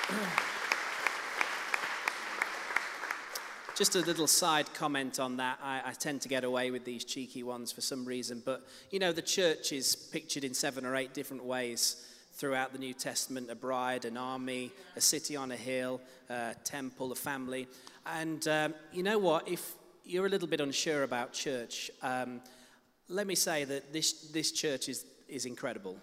Just 3.76 3.96
a 3.96 4.00
little 4.00 4.28
side 4.28 4.74
comment 4.74 5.20
on 5.20 5.38
that. 5.38 5.60
I, 5.64 5.82
I, 5.86 5.92
tend 5.94 6.22
to 6.22 6.28
get 6.28 6.44
away 6.44 6.70
with 6.70 6.84
these 6.84 7.06
cheeky 7.06 7.44
ones 7.44 7.72
for 7.72 7.80
some 7.80 8.04
reason, 8.04 8.42
but 8.44 8.68
you 8.92 9.00
know, 9.00 9.14
the 9.14 9.22
church 9.22 9.72
is 9.72 9.96
pictured 9.96 10.44
in 10.44 10.54
seven 10.54 10.86
or 10.86 10.98
eight 10.98 11.14
different 11.14 11.46
ways 11.46 12.06
throughout 12.34 12.72
the 12.74 12.80
New 12.80 12.94
Testament 12.94 13.50
a 13.50 13.56
bride, 13.56 14.06
an 14.06 14.18
army, 14.18 14.72
a 14.96 15.02
city 15.02 15.36
on 15.36 15.52
a 15.52 15.56
hill, 15.56 16.02
a 16.30 16.56
temple, 16.64 17.12
a 17.12 17.16
family. 17.16 17.68
And 18.06 18.48
um, 18.48 18.74
you 18.92 19.04
know 19.04 19.18
what? 19.18 19.48
If 19.48 19.74
you're 20.06 20.26
a 20.26 20.30
little 20.30 20.48
bit 20.48 20.62
unsure 20.62 21.04
about 21.04 21.34
church, 21.34 21.92
um, 22.02 22.42
let 23.10 23.28
me 23.28 23.36
say 23.36 23.66
that 23.66 23.92
this, 23.92 24.14
this 24.32 24.52
church 24.52 24.88
is, 24.88 25.06
is 25.28 25.46
incredible. 25.46 25.98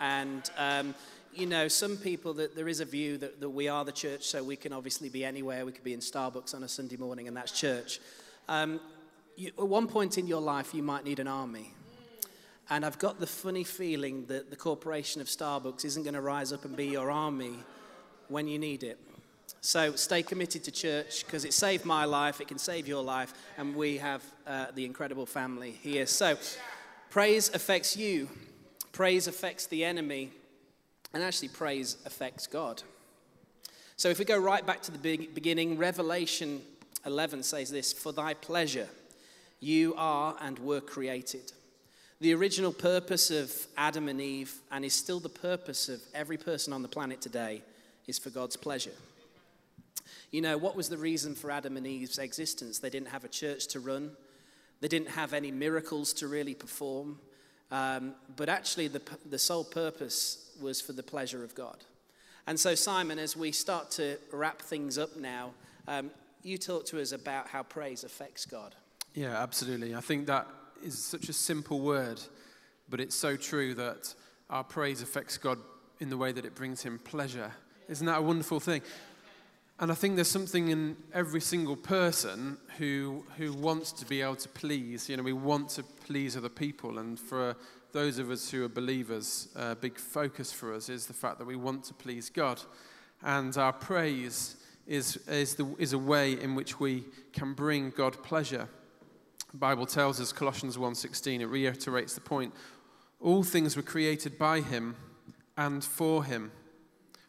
And 0.00 0.48
um, 0.56 0.94
you 1.34 1.46
know, 1.46 1.68
some 1.68 1.96
people 1.96 2.34
that 2.34 2.54
there 2.54 2.68
is 2.68 2.80
a 2.80 2.84
view 2.84 3.18
that, 3.18 3.40
that 3.40 3.48
we 3.48 3.68
are 3.68 3.84
the 3.84 3.92
church, 3.92 4.24
so 4.24 4.42
we 4.42 4.56
can 4.56 4.72
obviously 4.72 5.08
be 5.08 5.24
anywhere. 5.24 5.64
We 5.64 5.72
could 5.72 5.84
be 5.84 5.94
in 5.94 6.00
Starbucks 6.00 6.54
on 6.54 6.62
a 6.62 6.68
Sunday 6.68 6.96
morning, 6.96 7.26
and 7.26 7.36
that's 7.36 7.52
church. 7.52 8.00
Um, 8.48 8.80
you, 9.36 9.50
at 9.58 9.66
one 9.66 9.86
point 9.86 10.18
in 10.18 10.26
your 10.26 10.40
life, 10.40 10.74
you 10.74 10.82
might 10.82 11.04
need 11.04 11.18
an 11.18 11.28
army. 11.28 11.72
And 12.70 12.84
I've 12.84 12.98
got 12.98 13.18
the 13.18 13.26
funny 13.26 13.64
feeling 13.64 14.26
that 14.26 14.50
the 14.50 14.56
corporation 14.56 15.20
of 15.20 15.26
Starbucks 15.26 15.84
isn't 15.84 16.02
going 16.04 16.14
to 16.14 16.20
rise 16.20 16.52
up 16.52 16.64
and 16.64 16.76
be 16.76 16.86
your 16.86 17.10
army 17.10 17.54
when 18.28 18.46
you 18.46 18.58
need 18.58 18.82
it. 18.82 18.98
So 19.60 19.94
stay 19.94 20.22
committed 20.22 20.64
to 20.64 20.70
church 20.70 21.24
because 21.24 21.44
it 21.44 21.52
saved 21.52 21.84
my 21.84 22.04
life, 22.04 22.40
it 22.40 22.48
can 22.48 22.58
save 22.58 22.88
your 22.88 23.02
life, 23.02 23.32
and 23.56 23.76
we 23.76 23.98
have 23.98 24.22
uh, 24.46 24.66
the 24.74 24.84
incredible 24.84 25.26
family 25.26 25.70
here. 25.70 26.06
So 26.06 26.36
praise 27.10 27.48
affects 27.54 27.96
you, 27.96 28.28
praise 28.92 29.28
affects 29.28 29.66
the 29.66 29.84
enemy, 29.84 30.30
and 31.14 31.22
actually, 31.22 31.48
praise 31.48 31.98
affects 32.06 32.46
God. 32.46 32.82
So 33.96 34.08
if 34.08 34.18
we 34.18 34.24
go 34.24 34.38
right 34.38 34.66
back 34.66 34.80
to 34.82 34.92
the 34.92 34.98
beginning, 34.98 35.76
Revelation 35.76 36.62
11 37.04 37.42
says 37.42 37.70
this 37.70 37.92
For 37.92 38.12
thy 38.12 38.34
pleasure 38.34 38.88
you 39.60 39.94
are 39.96 40.36
and 40.40 40.58
were 40.58 40.80
created. 40.80 41.52
The 42.20 42.34
original 42.34 42.72
purpose 42.72 43.30
of 43.30 43.52
Adam 43.76 44.08
and 44.08 44.20
Eve, 44.20 44.54
and 44.70 44.84
is 44.84 44.94
still 44.94 45.20
the 45.20 45.28
purpose 45.28 45.88
of 45.88 46.00
every 46.14 46.36
person 46.36 46.72
on 46.72 46.82
the 46.82 46.88
planet 46.88 47.20
today, 47.20 47.62
is 48.06 48.18
for 48.18 48.30
God's 48.30 48.56
pleasure. 48.56 48.92
You 50.32 50.40
know, 50.40 50.56
what 50.56 50.74
was 50.74 50.88
the 50.88 50.96
reason 50.96 51.34
for 51.34 51.50
Adam 51.50 51.76
and 51.76 51.86
Eve's 51.86 52.18
existence? 52.18 52.78
They 52.78 52.90
didn't 52.90 53.08
have 53.08 53.22
a 53.22 53.28
church 53.28 53.68
to 53.68 53.80
run, 53.80 54.12
they 54.80 54.88
didn't 54.88 55.10
have 55.10 55.32
any 55.32 55.52
miracles 55.52 56.12
to 56.14 56.26
really 56.26 56.54
perform. 56.54 57.20
Um, 57.70 58.14
but 58.36 58.48
actually, 58.50 58.88
the, 58.88 59.00
the 59.30 59.38
sole 59.38 59.64
purpose 59.64 60.50
was 60.60 60.80
for 60.80 60.92
the 60.92 61.02
pleasure 61.02 61.42
of 61.42 61.54
God. 61.54 61.78
And 62.46 62.58
so, 62.58 62.74
Simon, 62.74 63.18
as 63.18 63.36
we 63.36 63.52
start 63.52 63.90
to 63.92 64.18
wrap 64.30 64.60
things 64.60 64.98
up 64.98 65.16
now, 65.16 65.52
um, 65.88 66.10
you 66.42 66.58
talk 66.58 66.84
to 66.86 67.00
us 67.00 67.12
about 67.12 67.46
how 67.46 67.62
praise 67.62 68.04
affects 68.04 68.44
God. 68.44 68.74
Yeah, 69.14 69.40
absolutely. 69.40 69.94
I 69.94 70.00
think 70.00 70.26
that 70.26 70.46
is 70.82 70.98
such 70.98 71.28
a 71.28 71.32
simple 71.32 71.80
word, 71.80 72.20
but 72.90 73.00
it's 73.00 73.14
so 73.14 73.36
true 73.36 73.74
that 73.74 74.14
our 74.50 74.64
praise 74.64 75.00
affects 75.00 75.38
God 75.38 75.58
in 76.00 76.10
the 76.10 76.16
way 76.16 76.32
that 76.32 76.44
it 76.44 76.54
brings 76.54 76.82
him 76.82 76.98
pleasure. 76.98 77.52
Isn't 77.88 78.06
that 78.06 78.18
a 78.18 78.22
wonderful 78.22 78.60
thing? 78.60 78.82
And 79.80 79.90
I 79.90 79.94
think 79.94 80.14
there's 80.14 80.30
something 80.30 80.68
in 80.68 80.96
every 81.12 81.40
single 81.40 81.76
person 81.76 82.58
who, 82.78 83.24
who 83.36 83.52
wants 83.52 83.90
to 83.92 84.06
be 84.06 84.22
able 84.22 84.36
to 84.36 84.48
please. 84.48 85.08
You 85.08 85.16
know, 85.16 85.22
we 85.22 85.32
want 85.32 85.70
to 85.70 85.82
please 85.82 86.36
other 86.36 86.48
people. 86.48 86.98
And 86.98 87.18
for 87.18 87.50
uh, 87.50 87.54
those 87.92 88.18
of 88.18 88.30
us 88.30 88.50
who 88.50 88.64
are 88.64 88.68
believers, 88.68 89.48
uh, 89.56 89.70
a 89.72 89.76
big 89.76 89.98
focus 89.98 90.52
for 90.52 90.74
us 90.74 90.88
is 90.88 91.06
the 91.06 91.12
fact 91.12 91.38
that 91.38 91.46
we 91.46 91.56
want 91.56 91.84
to 91.84 91.94
please 91.94 92.30
God. 92.30 92.60
And 93.22 93.56
our 93.56 93.72
praise 93.72 94.56
is, 94.86 95.16
is, 95.28 95.54
the, 95.54 95.74
is 95.78 95.92
a 95.92 95.98
way 95.98 96.40
in 96.40 96.54
which 96.54 96.78
we 96.78 97.04
can 97.32 97.54
bring 97.54 97.90
God 97.90 98.22
pleasure. 98.22 98.68
The 99.52 99.58
Bible 99.58 99.86
tells 99.86 100.20
us, 100.20 100.32
Colossians 100.32 100.76
1.16, 100.76 101.40
it 101.40 101.46
reiterates 101.46 102.14
the 102.14 102.20
point. 102.20 102.54
All 103.20 103.42
things 103.42 103.76
were 103.76 103.82
created 103.82 104.38
by 104.38 104.60
him 104.60 104.96
and 105.56 105.84
for 105.84 106.24
him. 106.24 106.50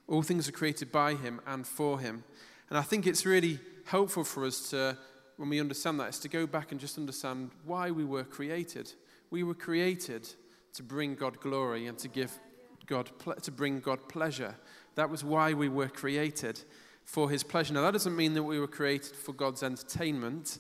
All 0.08 0.22
things 0.22 0.48
are 0.48 0.54
created 0.54 0.92
by 0.92 1.16
him 1.16 1.40
and 1.48 1.66
for 1.66 2.00
him. 2.00 2.24
And 2.70 2.78
I 2.78 2.82
think 2.82 3.08
it's 3.08 3.26
really 3.26 3.60
helpful 3.86 4.24
for 4.24 4.46
us 4.46 4.70
to, 4.72 4.98
when 5.38 5.50
we 5.50 5.60
understand 5.60 6.00
that, 6.00 6.10
is 6.10 6.20
to 6.20 6.30
go 6.30 6.46
back 6.46 6.72
and 6.72 6.80
just 6.80 6.98
understand 6.98 7.52
why 7.66 7.92
we 7.92 8.04
were 8.04 8.24
created. 8.24 8.92
We 9.30 9.44
were 9.44 9.54
created 9.54 10.28
to 10.74 10.84
bring 10.84 11.16
God 11.16 11.40
glory 11.40 11.88
and 11.88 11.98
to 12.00 12.08
give 12.08 12.38
God 12.86 13.10
to 13.42 13.52
bring 13.52 13.80
God 13.80 14.10
pleasure. 14.10 14.56
That 14.96 15.10
was 15.10 15.24
why 15.24 15.54
we 15.54 15.70
were 15.70 15.88
created 15.88 16.60
for 17.06 17.30
His 17.30 17.44
pleasure. 17.44 17.74
Now 17.74 17.82
that 17.82 17.94
doesn't 17.94 18.16
mean 18.16 18.34
that 18.34 18.44
we 18.44 18.60
were 18.60 18.68
created 18.68 19.16
for 19.16 19.34
God's 19.34 19.64
entertainment. 19.64 20.60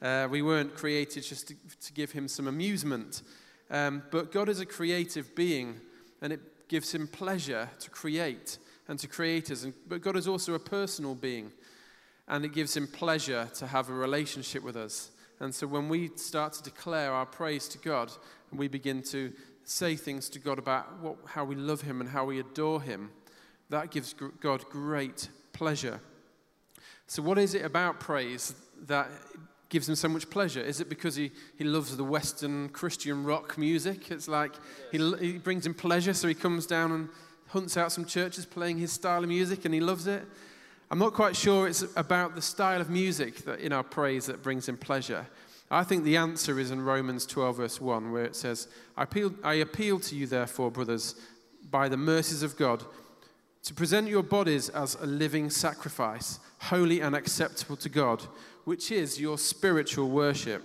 Uh, 0.00 0.28
we 0.30 0.42
weren't 0.42 0.74
created 0.74 1.22
just 1.22 1.48
to, 1.48 1.54
to 1.80 1.92
give 1.92 2.12
Him 2.12 2.28
some 2.28 2.48
amusement. 2.48 3.22
Um, 3.70 4.02
but 4.10 4.32
God 4.32 4.48
is 4.48 4.60
a 4.60 4.66
creative 4.66 5.34
being, 5.34 5.80
and 6.20 6.32
it 6.32 6.68
gives 6.68 6.94
Him 6.94 7.06
pleasure 7.06 7.70
to 7.80 7.90
create 7.90 8.58
and 8.92 8.98
to 8.98 9.08
creators. 9.08 9.64
And, 9.64 9.72
but 9.88 10.02
God 10.02 10.18
is 10.18 10.28
also 10.28 10.52
a 10.52 10.58
personal 10.58 11.14
being, 11.14 11.50
and 12.28 12.44
it 12.44 12.52
gives 12.52 12.76
him 12.76 12.86
pleasure 12.86 13.48
to 13.54 13.66
have 13.66 13.88
a 13.88 13.94
relationship 13.94 14.62
with 14.62 14.76
us. 14.76 15.12
And 15.40 15.54
so 15.54 15.66
when 15.66 15.88
we 15.88 16.10
start 16.16 16.52
to 16.52 16.62
declare 16.62 17.10
our 17.10 17.24
praise 17.24 17.68
to 17.68 17.78
God, 17.78 18.12
and 18.50 18.60
we 18.60 18.68
begin 18.68 19.02
to 19.04 19.32
say 19.64 19.96
things 19.96 20.28
to 20.28 20.38
God 20.38 20.58
about 20.58 21.00
what, 21.00 21.16
how 21.26 21.42
we 21.42 21.54
love 21.54 21.80
him 21.80 22.02
and 22.02 22.10
how 22.10 22.26
we 22.26 22.38
adore 22.38 22.82
him, 22.82 23.08
that 23.70 23.90
gives 23.90 24.14
God 24.40 24.62
great 24.68 25.30
pleasure. 25.54 25.98
So, 27.06 27.22
what 27.22 27.38
is 27.38 27.54
it 27.54 27.64
about 27.64 27.98
praise 27.98 28.54
that 28.88 29.08
gives 29.70 29.88
him 29.88 29.94
so 29.94 30.08
much 30.10 30.28
pleasure? 30.28 30.60
Is 30.60 30.82
it 30.82 30.90
because 30.90 31.16
he, 31.16 31.30
he 31.56 31.64
loves 31.64 31.96
the 31.96 32.04
Western 32.04 32.68
Christian 32.68 33.24
rock 33.24 33.56
music? 33.56 34.10
It's 34.10 34.28
like 34.28 34.52
he, 34.90 34.98
he 35.18 35.38
brings 35.38 35.64
him 35.64 35.72
pleasure, 35.72 36.12
so 36.12 36.28
he 36.28 36.34
comes 36.34 36.66
down 36.66 36.92
and 36.92 37.08
hunts 37.52 37.76
out 37.76 37.92
some 37.92 38.06
churches 38.06 38.46
playing 38.46 38.78
his 38.78 38.92
style 38.92 39.22
of 39.22 39.28
music 39.28 39.64
and 39.66 39.74
he 39.74 39.80
loves 39.80 40.06
it. 40.06 40.24
I'm 40.90 40.98
not 40.98 41.12
quite 41.12 41.36
sure 41.36 41.68
it's 41.68 41.84
about 41.96 42.34
the 42.34 42.42
style 42.42 42.80
of 42.80 42.88
music 42.88 43.44
that 43.44 43.60
in 43.60 43.72
our 43.72 43.82
praise 43.82 44.26
that 44.26 44.42
brings 44.42 44.68
him 44.68 44.78
pleasure. 44.78 45.26
I 45.70 45.84
think 45.84 46.04
the 46.04 46.16
answer 46.16 46.58
is 46.58 46.70
in 46.70 46.82
Romans 46.82 47.24
12, 47.26 47.56
verse 47.56 47.80
1, 47.80 48.10
where 48.10 48.24
it 48.24 48.36
says, 48.36 48.68
I 48.96 49.04
appeal, 49.04 49.34
I 49.42 49.54
appeal 49.54 50.00
to 50.00 50.14
you, 50.14 50.26
therefore, 50.26 50.70
brothers, 50.70 51.14
by 51.70 51.88
the 51.88 51.96
mercies 51.96 52.42
of 52.42 52.56
God, 52.56 52.84
to 53.64 53.74
present 53.74 54.08
your 54.08 54.22
bodies 54.22 54.68
as 54.70 54.96
a 54.96 55.06
living 55.06 55.48
sacrifice, 55.48 56.40
holy 56.58 57.00
and 57.00 57.14
acceptable 57.14 57.76
to 57.76 57.88
God, 57.88 58.22
which 58.64 58.90
is 58.90 59.20
your 59.20 59.38
spiritual 59.38 60.10
worship. 60.10 60.62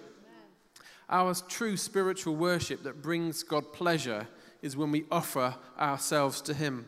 Our 1.09 1.33
true 1.35 1.77
spiritual 1.77 2.35
worship 2.35 2.83
that 2.83 3.01
brings 3.01 3.43
God 3.43 3.71
pleasure 3.71 4.27
is 4.62 4.78
when 4.78 4.91
we 4.91 5.05
offer 5.12 5.55
ourselves 5.80 6.41
to 6.41 6.53
Him. 6.53 6.86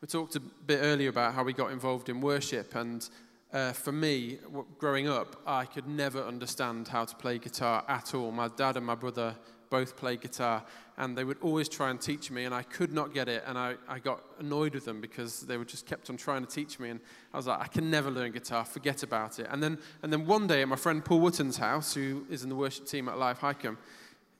We 0.00 0.08
talked 0.08 0.36
a 0.36 0.40
bit 0.40 0.80
earlier 0.82 1.08
about 1.08 1.34
how 1.34 1.42
we 1.42 1.52
got 1.52 1.70
involved 1.70 2.08
in 2.08 2.20
worship, 2.20 2.74
and 2.74 3.08
uh, 3.52 3.72
for 3.72 3.92
me, 3.92 4.38
growing 4.78 5.08
up, 5.08 5.40
I 5.46 5.64
could 5.64 5.86
never 5.86 6.22
understand 6.22 6.88
how 6.88 7.04
to 7.04 7.16
play 7.16 7.38
guitar 7.38 7.84
at 7.88 8.14
all. 8.14 8.30
My 8.30 8.48
dad 8.48 8.76
and 8.76 8.84
my 8.84 8.94
brother 8.94 9.34
both 9.70 9.96
played 9.96 10.20
guitar, 10.20 10.64
and 10.98 11.16
they 11.16 11.24
would 11.24 11.38
always 11.40 11.68
try 11.68 11.90
and 11.90 12.00
teach 12.00 12.30
me, 12.30 12.44
and 12.44 12.54
I 12.54 12.62
could 12.62 12.92
not 12.92 13.12
get 13.14 13.28
it, 13.28 13.42
and 13.46 13.58
I, 13.58 13.74
I 13.88 13.98
got 13.98 14.22
annoyed 14.38 14.74
with 14.74 14.84
them 14.84 15.00
because 15.00 15.40
they 15.40 15.56
would 15.56 15.68
just 15.68 15.86
kept 15.86 16.10
on 16.10 16.16
trying 16.16 16.44
to 16.44 16.50
teach 16.50 16.78
me, 16.78 16.90
and 16.90 17.00
I 17.32 17.36
was 17.36 17.46
like, 17.46 17.60
I 17.60 17.66
can 17.66 17.90
never 17.90 18.10
learn 18.10 18.32
guitar, 18.32 18.64
forget 18.64 19.02
about 19.02 19.38
it. 19.38 19.46
And 19.50 19.62
then, 19.62 19.78
and 20.02 20.12
then 20.12 20.26
one 20.26 20.46
day 20.46 20.62
at 20.62 20.68
my 20.68 20.76
friend 20.76 21.04
Paul 21.04 21.20
Wotton's 21.20 21.56
house, 21.56 21.94
who 21.94 22.26
is 22.30 22.42
in 22.42 22.48
the 22.48 22.56
worship 22.56 22.86
team 22.86 23.08
at 23.08 23.18
Live 23.18 23.38
High 23.38 23.48
Wycombe, 23.48 23.78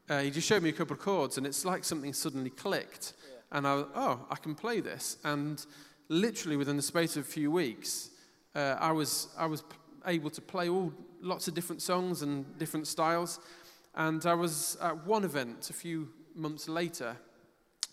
uh, 0.09 0.21
he 0.21 0.31
just 0.31 0.47
showed 0.47 0.63
me 0.63 0.69
a 0.69 0.73
couple 0.73 0.95
of 0.95 1.01
chords, 1.01 1.39
and 1.39 1.47
it's 1.47 1.65
like 1.65 1.85
something 1.85 2.13
suddenly 2.13 2.51
clicked, 2.51 3.15
yeah. 3.29 3.59
and 3.59 3.67
I 3.67 3.75
was, 3.75 3.87
oh, 3.95 4.27
I 4.31 4.37
can 4.37 4.55
play 4.55 4.81
this, 4.81 5.17
and 5.25 5.65
literally 6.09 6.57
within 6.57 6.77
the 6.77 6.83
space 6.83 7.17
of 7.17 7.25
a 7.25 7.29
few 7.29 7.51
weeks, 7.51 8.11
uh, 8.55 8.77
I 8.79 8.93
was 8.93 9.29
I 9.37 9.47
was 9.47 9.63
able 10.07 10.31
to 10.31 10.41
play 10.41 10.69
all 10.69 10.93
lots 11.21 11.49
of 11.49 11.55
different 11.55 11.83
songs 11.83 12.23
and 12.23 12.59
different 12.59 12.87
styles. 12.87 13.41
And 13.95 14.25
I 14.27 14.35
was 14.35 14.77
at 14.83 15.07
one 15.07 15.25
event 15.25 15.71
a 15.71 15.73
few 15.73 16.11
months 16.35 16.69
later, 16.69 17.17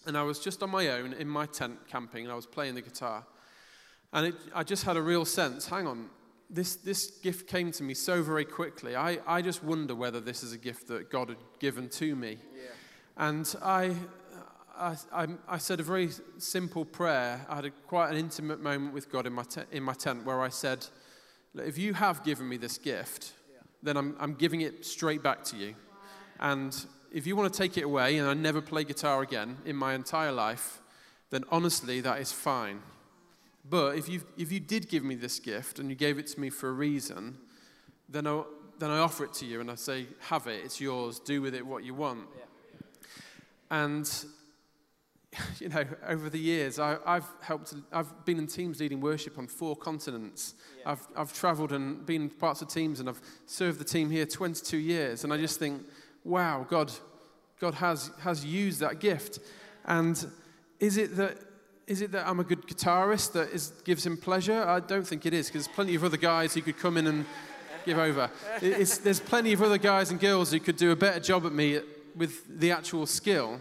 and 0.05 0.17
I 0.17 0.23
was 0.23 0.39
just 0.39 0.61
on 0.61 0.69
my 0.69 0.89
own 0.89 1.13
in 1.13 1.27
my 1.27 1.45
tent 1.45 1.79
camping, 1.87 2.25
and 2.25 2.31
I 2.31 2.35
was 2.35 2.45
playing 2.45 2.75
the 2.75 2.81
guitar. 2.81 3.25
And 4.11 4.27
it, 4.27 4.35
I 4.53 4.63
just 4.63 4.83
had 4.83 4.97
a 4.97 5.01
real 5.01 5.25
sense 5.25 5.67
hang 5.67 5.87
on, 5.87 6.09
this, 6.53 6.75
this 6.75 7.07
gift 7.07 7.47
came 7.47 7.71
to 7.71 7.83
me 7.83 7.95
so 7.95 8.21
very 8.21 8.45
quickly. 8.45 8.95
I, 8.95 9.17
I 9.25 9.41
just 9.41 9.63
wonder 9.63 9.95
whether 9.95 10.19
this 10.19 10.43
is 10.43 10.53
a 10.53 10.57
gift 10.57 10.87
that 10.87 11.09
God 11.09 11.29
had 11.29 11.37
given 11.59 11.89
to 11.89 12.15
me. 12.15 12.37
Yeah. 12.55 12.61
And 13.17 13.55
I, 13.63 13.95
I, 14.77 14.95
I, 15.11 15.27
I, 15.47 15.57
said 15.57 15.79
a 15.79 15.83
very 15.83 16.09
simple 16.37 16.85
prayer. 16.85 17.43
I 17.49 17.55
had 17.55 17.65
a, 17.65 17.71
quite 17.71 18.11
an 18.11 18.17
intimate 18.17 18.61
moment 18.61 18.93
with 18.93 19.11
God 19.11 19.25
in 19.25 19.33
my, 19.33 19.43
te- 19.43 19.61
in 19.71 19.81
my 19.81 19.93
tent 19.93 20.25
where 20.25 20.41
I 20.41 20.49
said, 20.49 20.85
If 21.55 21.77
you 21.77 21.95
have 21.95 22.23
given 22.23 22.47
me 22.47 22.57
this 22.57 22.77
gift, 22.77 23.33
yeah. 23.51 23.61
then 23.81 23.97
I'm, 23.97 24.15
I'm 24.19 24.35
giving 24.35 24.61
it 24.61 24.85
straight 24.85 25.23
back 25.23 25.43
to 25.45 25.57
you. 25.57 25.73
And 26.39 26.85
if 27.11 27.25
you 27.25 27.35
want 27.35 27.51
to 27.51 27.57
take 27.57 27.77
it 27.77 27.83
away 27.83 28.17
and 28.17 28.29
I 28.29 28.33
never 28.35 28.61
play 28.61 28.83
guitar 28.83 29.21
again 29.23 29.57
in 29.65 29.75
my 29.75 29.95
entire 29.95 30.31
life, 30.31 30.81
then 31.31 31.43
honestly, 31.49 31.99
that 32.01 32.19
is 32.19 32.31
fine. 32.31 32.81
But 33.69 33.97
if, 33.97 34.09
you 34.09 34.21
if 34.37 34.51
you 34.51 34.59
did 34.59 34.89
give 34.89 35.03
me 35.03 35.15
this 35.15 35.39
gift 35.39 35.79
and 35.79 35.89
you 35.89 35.95
gave 35.95 36.19
it 36.19 36.27
to 36.27 36.39
me 36.39 36.49
for 36.49 36.69
a 36.69 36.73
reason, 36.73 37.37
then 38.09 38.27
I, 38.27 38.43
then 38.79 38.91
I 38.91 38.99
offer 38.99 39.23
it 39.23 39.33
to 39.35 39.45
you 39.45 39.61
and 39.61 39.71
I 39.71 39.75
say, 39.75 40.07
have 40.27 40.47
it, 40.47 40.61
it's 40.65 40.81
yours, 40.81 41.19
do 41.19 41.41
with 41.41 41.55
it 41.55 41.65
what 41.65 41.83
you 41.83 41.93
want. 41.93 42.27
Yeah. 42.37 42.43
And, 43.71 44.25
you 45.59 45.69
know, 45.69 45.85
over 46.07 46.29
the 46.29 46.39
years, 46.39 46.77
I, 46.77 46.97
have 47.05 47.27
helped, 47.41 47.73
I've 47.93 48.25
been 48.25 48.37
in 48.37 48.47
teams 48.47 48.81
leading 48.81 48.99
worship 48.99 49.37
on 49.37 49.47
four 49.47 49.77
continents. 49.77 50.55
Yeah. 50.79 50.91
I've, 50.91 51.07
I've 51.15 51.33
traveled 51.33 51.71
and 51.71 52.05
been 52.05 52.29
parts 52.29 52.61
of 52.61 52.67
teams 52.67 52.99
and 52.99 53.07
I've 53.07 53.21
served 53.45 53.79
the 53.79 53.85
team 53.85 54.09
here 54.09 54.25
22 54.25 54.77
years. 54.77 55.23
And 55.23 55.31
I 55.31 55.37
just 55.37 55.57
think, 55.57 55.83
wow, 56.25 56.65
God, 56.69 56.91
God 57.59 57.75
has, 57.75 58.11
has 58.21 58.45
used 58.45 58.81
that 58.81 58.99
gift. 58.99 59.39
And 59.85 60.25
is 60.81 60.97
it 60.97 61.15
that 61.15 61.37
is 61.93 62.01
it 62.01 62.11
that 62.11 62.27
I'm 62.27 62.39
a 62.39 62.43
good 62.43 62.65
guitarist 62.65 63.33
that 63.33 63.51
is, 63.51 63.71
gives 63.83 64.03
him 64.03 64.17
pleasure? 64.17 64.63
I 64.63 64.79
don't 64.79 65.07
think 65.07 65.27
it 65.27 65.33
is, 65.33 65.45
because 65.45 65.67
there's 65.67 65.75
plenty 65.75 65.93
of 65.93 66.03
other 66.03 66.17
guys 66.17 66.55
who 66.55 66.61
could 66.63 66.79
come 66.79 66.97
in 66.97 67.05
and 67.05 67.23
give 67.85 67.99
over. 67.99 68.31
It's, 68.63 68.97
there's 68.97 69.19
plenty 69.19 69.53
of 69.53 69.61
other 69.61 69.77
guys 69.77 70.09
and 70.09 70.19
girls 70.19 70.51
who 70.51 70.59
could 70.59 70.75
do 70.75 70.89
a 70.89 70.95
better 70.95 71.19
job 71.19 71.45
at 71.45 71.51
me 71.51 71.81
with 72.15 72.59
the 72.59 72.71
actual 72.71 73.05
skill. 73.05 73.59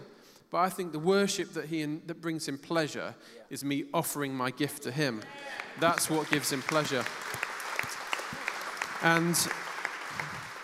But 0.51 0.59
I 0.61 0.70
think 0.70 0.93
the 0.93 0.99
worship 0.99 1.53
that, 1.53 1.66
he, 1.66 1.85
that 1.85 2.22
brings 2.22 2.49
him 2.49 2.57
pleasure 2.57 3.14
is 3.51 3.62
me 3.62 3.85
offering 3.93 4.35
my 4.35 4.51
gift 4.51 4.83
to 4.85 4.91
him. 4.91 5.20
That's 5.78 6.09
what 6.09 6.30
gives 6.30 6.51
him 6.51 6.62
pleasure. 6.62 7.05
And 9.03 9.37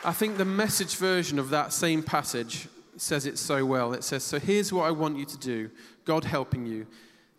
I 0.07 0.13
think 0.13 0.39
the 0.39 0.47
message 0.47 0.97
version 0.97 1.39
of 1.39 1.51
that 1.51 1.75
same 1.75 2.03
passage 2.03 2.67
says 2.97 3.27
it 3.27 3.37
so 3.37 3.67
well. 3.67 3.93
It 3.93 4.05
says, 4.05 4.25
So 4.25 4.39
here's 4.39 4.73
what 4.73 4.87
I 4.87 4.91
want 4.91 5.19
you 5.19 5.27
to 5.27 5.39
do, 5.39 5.71
God 6.07 6.25
helping 6.25 6.65
you. 6.65 6.87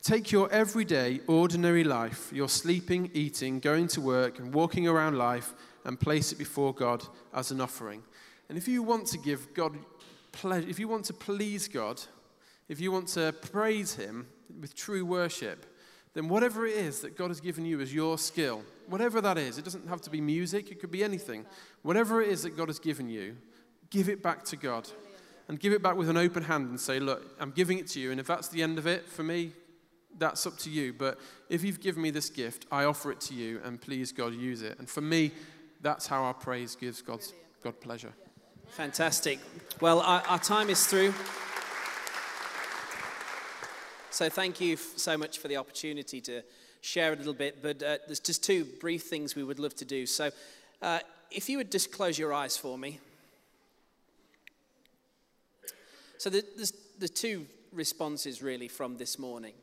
Take 0.02 0.32
your 0.32 0.50
everyday, 0.50 1.20
ordinary 1.28 1.84
life, 1.84 2.32
your 2.32 2.47
sleeping, 2.47 3.12
eating, 3.14 3.60
going 3.60 3.88
to 3.89 4.02
work, 4.02 4.39
and 4.39 4.54
walking 4.54 4.88
around 4.88 5.18
life, 5.18 5.54
and 5.84 6.00
place 6.00 6.32
it 6.32 6.38
before 6.38 6.74
God 6.74 7.04
as 7.34 7.52
an 7.52 7.60
offering. 7.60 8.02
And 8.47 8.58
if 8.58 8.68
you 8.68 8.82
want 8.82 9.08
to 9.08 9.18
give 9.18 9.54
God 9.54 9.78
pleasure, 10.32 10.70
if 10.70 10.80
you 10.80 10.88
want 10.88 11.06
to 11.06 11.14
please 11.14 11.68
God, 11.68 12.02
if 12.70 12.80
you 12.80 12.93
want 12.93 13.10
to 13.10 13.34
praise 13.34 13.95
Him 13.95 14.28
with 14.62 14.74
true 14.74 15.06
worship, 15.06 15.66
then 16.14 16.30
whatever 16.30 16.66
it 16.66 16.76
is 16.76 17.02
that 17.02 17.18
God 17.18 17.28
has 17.28 17.41
given 17.41 17.66
you 17.66 17.82
as 17.82 17.93
your 17.93 18.18
skill, 18.18 18.64
whatever 18.88 19.20
that 19.20 19.38
is, 19.38 19.58
it 19.58 19.66
doesn't 19.66 19.88
have 19.89 20.02
to 20.02 20.10
be 20.10 20.22
music, 20.22 20.72
it 20.72 20.80
could 20.80 20.91
be 20.91 21.04
anything. 21.04 21.45
Whatever 21.82 22.22
it 22.22 22.30
is 22.30 22.43
that 22.43 22.56
God 22.56 22.70
has 22.70 22.80
given 22.80 23.10
you, 23.10 23.36
give 23.89 24.08
it 24.08 24.24
back 24.24 24.45
to 24.45 24.56
God. 24.56 24.88
And 25.50 25.60
give 25.60 25.74
it 25.74 25.82
back 25.82 25.95
with 25.95 26.10
an 26.10 26.18
open 26.18 26.43
hand 26.43 26.70
and 26.70 26.80
say, 26.80 27.00
Look, 27.00 27.36
I'm 27.39 27.50
giving 27.50 27.80
it 27.80 27.88
to 27.89 28.00
you. 28.00 28.12
And 28.12 28.20
if 28.20 28.28
that's 28.28 28.50
the 28.50 28.62
end 28.62 28.78
of 28.78 28.86
it 28.86 29.10
for 29.10 29.24
me, 29.24 29.52
that's 30.20 30.45
up 30.45 30.57
to 30.59 30.70
you. 30.70 30.93
But 30.93 31.20
if 31.49 31.63
you've 31.63 31.80
given 31.80 32.01
me 32.03 32.11
this 32.11 32.30
gift, 32.30 32.65
I 32.72 32.84
offer 32.84 33.11
it 33.11 33.22
to 33.22 33.34
you, 33.34 33.61
and 33.63 33.82
please, 33.82 34.11
God, 34.11 34.34
use 34.34 34.61
it. 34.61 34.78
And 34.78 34.89
for 34.89 35.01
me, 35.01 35.32
that's 35.82 36.05
how 36.07 36.24
our 36.24 36.34
praise 36.34 36.76
gives 36.76 37.01
God's, 37.01 37.34
God 37.63 37.80
pleasure. 37.80 38.13
Fantastic. 38.67 39.39
Well, 39.82 40.01
our, 40.01 40.22
our 40.28 40.39
time 40.39 40.70
is 40.70 40.86
through. 40.86 41.13
So 44.11 44.30
thank 44.30 44.59
you 44.59 44.76
so 44.76 45.17
much 45.17 45.39
for 45.39 45.47
the 45.47 45.57
opportunity 45.57 46.20
to 46.22 46.43
share 46.82 47.13
a 47.13 47.15
little 47.15 47.34
bit. 47.34 47.61
But 47.61 47.82
uh, 47.82 47.97
there's 48.05 48.20
just 48.20 48.43
two 48.43 48.65
brief 48.80 49.03
things 49.03 49.36
we 49.36 49.43
would 49.43 49.59
love 49.59 49.76
to 49.76 49.86
do. 49.86 50.05
So 50.05 50.32
uh, 50.82 50.99
if 51.32 51.49
you 51.49 51.57
would 51.57 51.72
just 51.72 51.91
close 51.91 52.20
your 52.20 52.34
eyes 52.34 52.57
for 52.57 52.78
me. 52.78 52.99
So 56.17 56.30
the, 56.30 56.43
there's 56.55 56.74
the 56.99 57.07
two 57.07 57.45
responses 57.72 58.41
really 58.41 58.67
from 58.67 58.97
this 58.97 59.17
morning. 59.17 59.53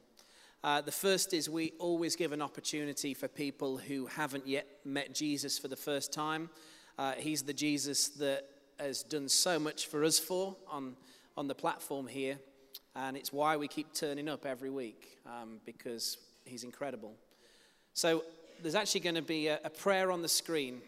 Uh, 0.67 0.81
the 0.81 0.91
first 0.91 1.33
is 1.33 1.49
we 1.49 1.73
always 1.79 2.17
give 2.17 2.33
an 2.33 2.43
opportunity 2.43 3.15
for 3.15 3.29
people 3.29 3.77
who 3.77 4.07
haven't 4.07 4.45
yet 4.49 4.67
met 4.85 5.15
Jesus 5.15 5.61
for 5.61 5.69
the 5.69 5.77
first 5.77 6.13
time. 6.13 6.51
Uh, 6.99 7.13
he's 7.13 7.43
the 7.43 7.53
Jesus 7.53 8.09
that 8.09 8.49
has 8.81 9.05
done 9.05 9.29
so 9.29 9.61
much 9.61 9.87
for 9.87 10.03
us 10.03 10.19
for 10.19 10.57
on, 10.69 10.97
on 11.37 11.47
the 11.47 11.55
platform 11.55 12.09
here. 12.09 12.37
And 12.97 13.17
it's 13.17 13.33
why 13.33 13.57
we 13.57 13.69
keep 13.69 13.95
turning 13.95 14.29
up 14.29 14.45
every 14.45 14.71
week, 14.71 15.19
um, 15.25 15.61
because 15.65 16.19
he's 16.45 16.65
incredible. 16.65 17.15
So 17.95 18.25
there's 18.61 18.75
actually 18.75 19.03
going 19.03 19.15
to 19.15 19.23
be 19.23 19.47
a, 19.47 19.61
a 19.63 19.71
prayer 19.71 20.11
on 20.11 20.21
the 20.21 20.29
screen 20.29 20.83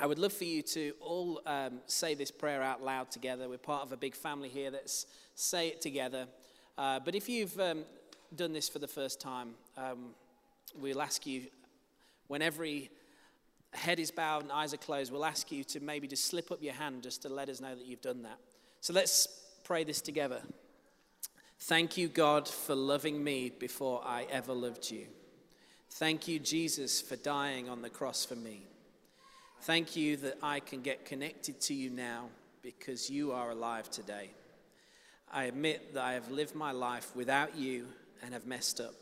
I 0.00 0.06
would 0.06 0.20
love 0.20 0.32
for 0.32 0.44
you 0.44 0.62
to 0.62 0.92
all 1.00 1.40
um, 1.44 1.80
say 1.86 2.14
this 2.14 2.30
prayer 2.30 2.62
out 2.62 2.84
loud 2.84 3.10
together. 3.10 3.48
We're 3.48 3.58
part 3.58 3.82
of 3.82 3.90
a 3.90 3.96
big 3.96 4.14
family 4.14 4.48
here. 4.48 4.70
Let's 4.70 5.06
say 5.34 5.66
it 5.68 5.80
together. 5.80 6.28
Uh, 6.76 7.00
but 7.04 7.16
if 7.16 7.28
you've 7.28 7.58
um, 7.58 7.84
done 8.34 8.52
this 8.52 8.68
for 8.68 8.78
the 8.78 8.88
first 8.88 9.20
time, 9.20 9.54
um, 9.76 10.14
we'll 10.78 11.02
ask 11.02 11.26
you, 11.26 11.46
when 12.26 12.42
every 12.42 12.90
head 13.72 13.98
is 13.98 14.10
bowed 14.10 14.42
and 14.42 14.52
eyes 14.52 14.74
are 14.74 14.78
closed, 14.78 15.12
we'll 15.12 15.24
ask 15.24 15.50
you 15.50 15.64
to 15.64 15.80
maybe 15.80 16.06
just 16.06 16.26
slip 16.26 16.50
up 16.50 16.62
your 16.62 16.74
hand 16.74 17.02
just 17.02 17.22
to 17.22 17.28
let 17.28 17.48
us 17.48 17.60
know 17.60 17.74
that 17.74 17.86
you've 17.86 18.02
done 18.02 18.22
that. 18.22 18.38
So 18.80 18.92
let's 18.92 19.28
pray 19.64 19.84
this 19.84 20.00
together. 20.00 20.40
Thank 21.60 21.96
you, 21.96 22.08
God, 22.08 22.46
for 22.46 22.74
loving 22.74 23.22
me 23.22 23.50
before 23.50 24.02
I 24.04 24.26
ever 24.30 24.52
loved 24.52 24.90
you. 24.90 25.06
Thank 25.90 26.28
you, 26.28 26.38
Jesus, 26.38 27.00
for 27.00 27.16
dying 27.16 27.68
on 27.68 27.82
the 27.82 27.90
cross 27.90 28.24
for 28.24 28.36
me. 28.36 28.62
Thank 29.62 29.96
you 29.96 30.16
that 30.18 30.38
I 30.42 30.60
can 30.60 30.82
get 30.82 31.04
connected 31.04 31.60
to 31.62 31.74
you 31.74 31.90
now 31.90 32.28
because 32.62 33.10
you 33.10 33.32
are 33.32 33.50
alive 33.50 33.90
today. 33.90 34.30
I 35.32 35.44
admit 35.44 35.94
that 35.94 36.04
I 36.04 36.12
have 36.12 36.30
lived 36.30 36.54
my 36.54 36.70
life 36.70 37.14
without 37.16 37.56
you 37.56 37.86
and 38.22 38.32
have 38.32 38.46
messed 38.46 38.80
up. 38.80 38.94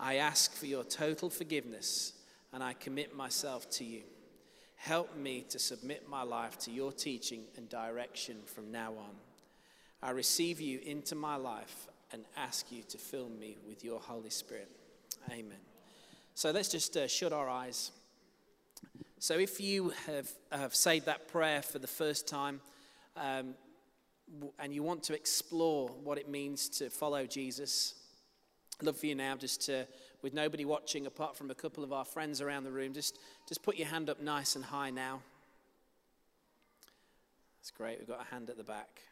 I 0.00 0.16
ask 0.16 0.54
for 0.54 0.66
your 0.66 0.84
total 0.84 1.30
forgiveness 1.30 2.12
and 2.52 2.62
I 2.62 2.72
commit 2.72 3.16
myself 3.16 3.68
to 3.70 3.84
you. 3.84 4.02
Help 4.76 5.16
me 5.16 5.44
to 5.48 5.58
submit 5.58 6.08
my 6.08 6.22
life 6.22 6.58
to 6.60 6.70
your 6.70 6.92
teaching 6.92 7.42
and 7.56 7.68
direction 7.68 8.36
from 8.46 8.70
now 8.70 8.92
on. 8.92 9.16
I 10.02 10.10
receive 10.10 10.60
you 10.60 10.78
into 10.84 11.16
my 11.16 11.36
life 11.36 11.88
and 12.12 12.24
ask 12.36 12.70
you 12.70 12.82
to 12.88 12.98
fill 12.98 13.28
me 13.28 13.56
with 13.66 13.84
your 13.84 13.98
Holy 13.98 14.30
Spirit. 14.30 14.70
Amen. 15.30 15.58
So 16.34 16.52
let's 16.52 16.68
just 16.68 16.96
uh, 16.96 17.08
shut 17.08 17.32
our 17.32 17.48
eyes. 17.48 17.90
So 19.18 19.34
if 19.34 19.60
you 19.60 19.92
have, 20.06 20.30
have 20.52 20.74
said 20.74 21.06
that 21.06 21.26
prayer 21.26 21.60
for 21.60 21.80
the 21.80 21.88
first 21.88 22.28
time 22.28 22.60
um, 23.16 23.54
and 24.60 24.72
you 24.72 24.84
want 24.84 25.02
to 25.04 25.14
explore 25.14 25.88
what 25.88 26.18
it 26.18 26.28
means 26.28 26.68
to 26.68 26.90
follow 26.90 27.26
Jesus, 27.26 27.94
love 28.82 28.96
for 28.96 29.06
you 29.06 29.14
now 29.14 29.36
just 29.36 29.62
to, 29.66 29.86
with 30.22 30.34
nobody 30.34 30.64
watching 30.64 31.06
apart 31.06 31.36
from 31.36 31.50
a 31.50 31.54
couple 31.54 31.82
of 31.82 31.92
our 31.92 32.04
friends 32.04 32.40
around 32.40 32.64
the 32.64 32.70
room, 32.70 32.92
just, 32.92 33.18
just 33.48 33.62
put 33.62 33.76
your 33.76 33.88
hand 33.88 34.08
up 34.08 34.20
nice 34.20 34.56
and 34.56 34.64
high 34.64 34.90
now. 34.90 35.20
That's 37.60 37.70
great. 37.70 37.98
We've 37.98 38.08
got 38.08 38.20
a 38.20 38.32
hand 38.32 38.50
at 38.50 38.56
the 38.56 38.64
back. 38.64 39.02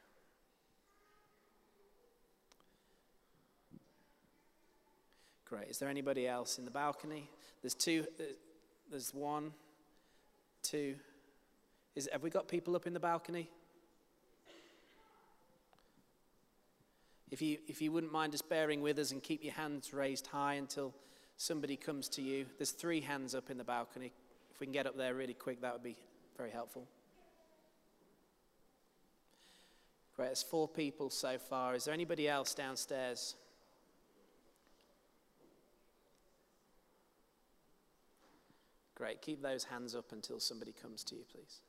Great. 5.49 5.69
Is 5.69 5.79
there 5.79 5.89
anybody 5.89 6.27
else 6.27 6.59
in 6.59 6.65
the 6.65 6.71
balcony? 6.71 7.29
There's 7.63 7.75
two. 7.75 8.05
uh, 8.19 8.25
There's 8.91 9.15
one, 9.15 9.53
two. 10.63 10.97
Is, 11.95 12.09
have 12.13 12.23
we 12.23 12.31
got 12.31 12.49
people 12.49 12.75
up 12.75 12.87
in 12.87 12.93
the 12.93 13.01
balcony? 13.01 13.49
If 17.31 17.43
you, 17.43 17.59
if 17.67 17.83
you 17.83 17.91
wouldn't 17.93 18.13
mind 18.13 18.33
just 18.33 18.49
bearing 18.49 18.81
with 18.83 18.99
us 18.99 19.11
and 19.11 19.23
keep 19.23 19.43
your 19.43 19.55
hands 19.55 19.93
raised 19.93 20.29
high 20.29 20.55
until 20.55 20.95
somebody 21.37 21.77
comes 21.77 22.09
to 22.11 22.23
you. 22.23 22.47
There's 22.59 22.71
three 22.71 23.01
hands 23.01 23.35
up 23.35 23.51
in 23.51 23.59
the 23.59 23.65
balcony. 23.65 24.13
If 24.53 24.61
we 24.61 24.67
can 24.67 24.73
get 24.73 24.87
up 24.87 24.97
there 24.97 25.15
really 25.15 25.35
quick, 25.35 25.61
that 25.61 25.73
would 25.73 25.83
be 25.83 25.97
very 26.37 26.51
helpful. 26.51 26.87
Great, 30.17 30.27
there's 30.27 30.43
four 30.43 30.67
people 30.67 31.11
so 31.11 31.37
far. 31.37 31.75
Is 31.75 31.85
there 31.85 31.95
anybody 31.95 32.27
else 32.27 32.55
downstairs? 32.55 33.35
Great, 38.95 39.21
keep 39.21 39.43
those 39.43 39.65
hands 39.65 39.95
up 39.95 40.13
until 40.13 40.41
somebody 40.41 40.73
comes 40.73 41.05
to 41.05 41.17
you, 41.17 41.25
please. 41.31 41.61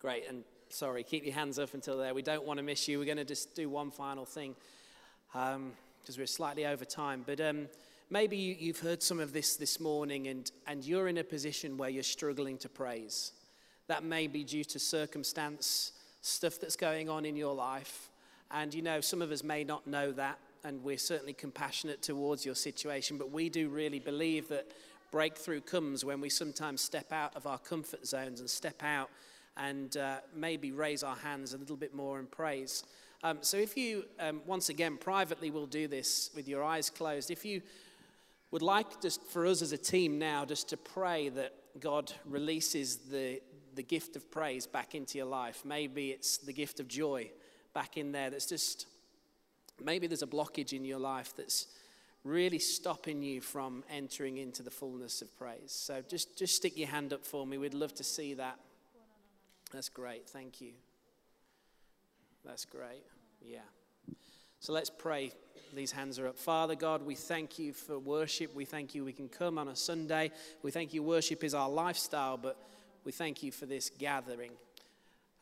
Great, 0.00 0.26
and 0.30 0.44
sorry, 0.70 1.02
keep 1.02 1.26
your 1.26 1.34
hands 1.34 1.58
up 1.58 1.74
until 1.74 1.98
there. 1.98 2.14
We 2.14 2.22
don't 2.22 2.46
want 2.46 2.56
to 2.56 2.62
miss 2.62 2.88
you. 2.88 2.98
We're 2.98 3.04
going 3.04 3.18
to 3.18 3.24
just 3.24 3.54
do 3.54 3.68
one 3.68 3.90
final 3.90 4.24
thing 4.24 4.54
because 5.30 5.56
um, 5.56 5.72
we're 6.16 6.26
slightly 6.26 6.64
over 6.64 6.86
time. 6.86 7.22
But 7.26 7.38
um, 7.42 7.68
maybe 8.08 8.38
you, 8.38 8.56
you've 8.58 8.78
heard 8.78 9.02
some 9.02 9.20
of 9.20 9.34
this 9.34 9.56
this 9.56 9.78
morning 9.78 10.28
and, 10.28 10.50
and 10.66 10.82
you're 10.82 11.08
in 11.08 11.18
a 11.18 11.24
position 11.24 11.76
where 11.76 11.90
you're 11.90 12.02
struggling 12.02 12.56
to 12.58 12.68
praise. 12.70 13.32
That 13.88 14.02
may 14.02 14.26
be 14.26 14.42
due 14.42 14.64
to 14.64 14.78
circumstance, 14.78 15.92
stuff 16.22 16.58
that's 16.58 16.76
going 16.76 17.10
on 17.10 17.26
in 17.26 17.36
your 17.36 17.54
life. 17.54 18.08
And 18.50 18.72
you 18.72 18.80
know, 18.80 19.02
some 19.02 19.20
of 19.20 19.30
us 19.30 19.44
may 19.44 19.64
not 19.64 19.86
know 19.86 20.12
that, 20.12 20.38
and 20.64 20.82
we're 20.82 20.96
certainly 20.96 21.34
compassionate 21.34 22.00
towards 22.00 22.46
your 22.46 22.54
situation, 22.54 23.18
but 23.18 23.30
we 23.30 23.50
do 23.50 23.68
really 23.68 23.98
believe 23.98 24.48
that 24.48 24.70
breakthrough 25.12 25.60
comes 25.60 26.06
when 26.06 26.22
we 26.22 26.30
sometimes 26.30 26.80
step 26.80 27.12
out 27.12 27.36
of 27.36 27.46
our 27.46 27.58
comfort 27.58 28.06
zones 28.06 28.40
and 28.40 28.48
step 28.48 28.82
out 28.82 29.10
and 29.56 29.96
uh, 29.96 30.18
maybe 30.34 30.72
raise 30.72 31.02
our 31.02 31.16
hands 31.16 31.54
a 31.54 31.58
little 31.58 31.76
bit 31.76 31.94
more 31.94 32.18
in 32.18 32.26
praise. 32.26 32.84
Um, 33.22 33.38
so, 33.42 33.58
if 33.58 33.76
you, 33.76 34.04
um, 34.18 34.40
once 34.46 34.70
again, 34.70 34.96
privately 34.96 35.50
we'll 35.50 35.66
do 35.66 35.88
this 35.88 36.30
with 36.34 36.48
your 36.48 36.64
eyes 36.64 36.88
closed, 36.88 37.30
if 37.30 37.44
you 37.44 37.60
would 38.50 38.62
like 38.62 39.00
just 39.00 39.22
for 39.26 39.46
us 39.46 39.62
as 39.62 39.72
a 39.72 39.78
team 39.78 40.18
now 40.18 40.44
just 40.44 40.68
to 40.70 40.76
pray 40.76 41.28
that 41.28 41.54
God 41.78 42.12
releases 42.24 42.96
the, 42.96 43.40
the 43.74 43.82
gift 43.82 44.16
of 44.16 44.30
praise 44.30 44.66
back 44.66 44.94
into 44.94 45.18
your 45.18 45.26
life. 45.26 45.62
Maybe 45.64 46.10
it's 46.10 46.38
the 46.38 46.52
gift 46.52 46.80
of 46.80 46.88
joy 46.88 47.30
back 47.74 47.96
in 47.96 48.10
there 48.10 48.30
that's 48.30 48.46
just, 48.46 48.86
maybe 49.82 50.06
there's 50.06 50.22
a 50.22 50.26
blockage 50.26 50.72
in 50.72 50.84
your 50.84 50.98
life 50.98 51.32
that's 51.36 51.68
really 52.24 52.58
stopping 52.58 53.22
you 53.22 53.40
from 53.40 53.84
entering 53.88 54.38
into 54.38 54.62
the 54.62 54.70
fullness 54.70 55.22
of 55.22 55.36
praise. 55.38 55.70
So 55.72 56.02
just, 56.08 56.36
just 56.36 56.56
stick 56.56 56.76
your 56.76 56.88
hand 56.88 57.12
up 57.12 57.24
for 57.24 57.46
me. 57.46 57.56
We'd 57.56 57.72
love 57.72 57.94
to 57.94 58.04
see 58.04 58.34
that. 58.34 58.58
That's 59.72 59.88
great. 59.88 60.28
Thank 60.28 60.60
you. 60.60 60.72
That's 62.44 62.64
great. 62.64 63.04
Yeah. 63.42 63.60
So 64.58 64.72
let's 64.72 64.90
pray. 64.90 65.32
These 65.74 65.92
hands 65.92 66.18
are 66.18 66.28
up. 66.28 66.36
Father 66.38 66.74
God, 66.74 67.06
we 67.06 67.14
thank 67.14 67.58
you 67.58 67.72
for 67.72 67.98
worship. 67.98 68.54
We 68.54 68.64
thank 68.64 68.94
you 68.94 69.04
we 69.04 69.12
can 69.12 69.28
come 69.28 69.56
on 69.58 69.68
a 69.68 69.76
Sunday. 69.76 70.32
We 70.62 70.70
thank 70.70 70.92
you 70.92 71.02
worship 71.02 71.44
is 71.44 71.54
our 71.54 71.68
lifestyle, 71.68 72.36
but 72.36 72.56
we 73.04 73.12
thank 73.12 73.42
you 73.42 73.52
for 73.52 73.66
this 73.66 73.90
gathering. 73.98 74.50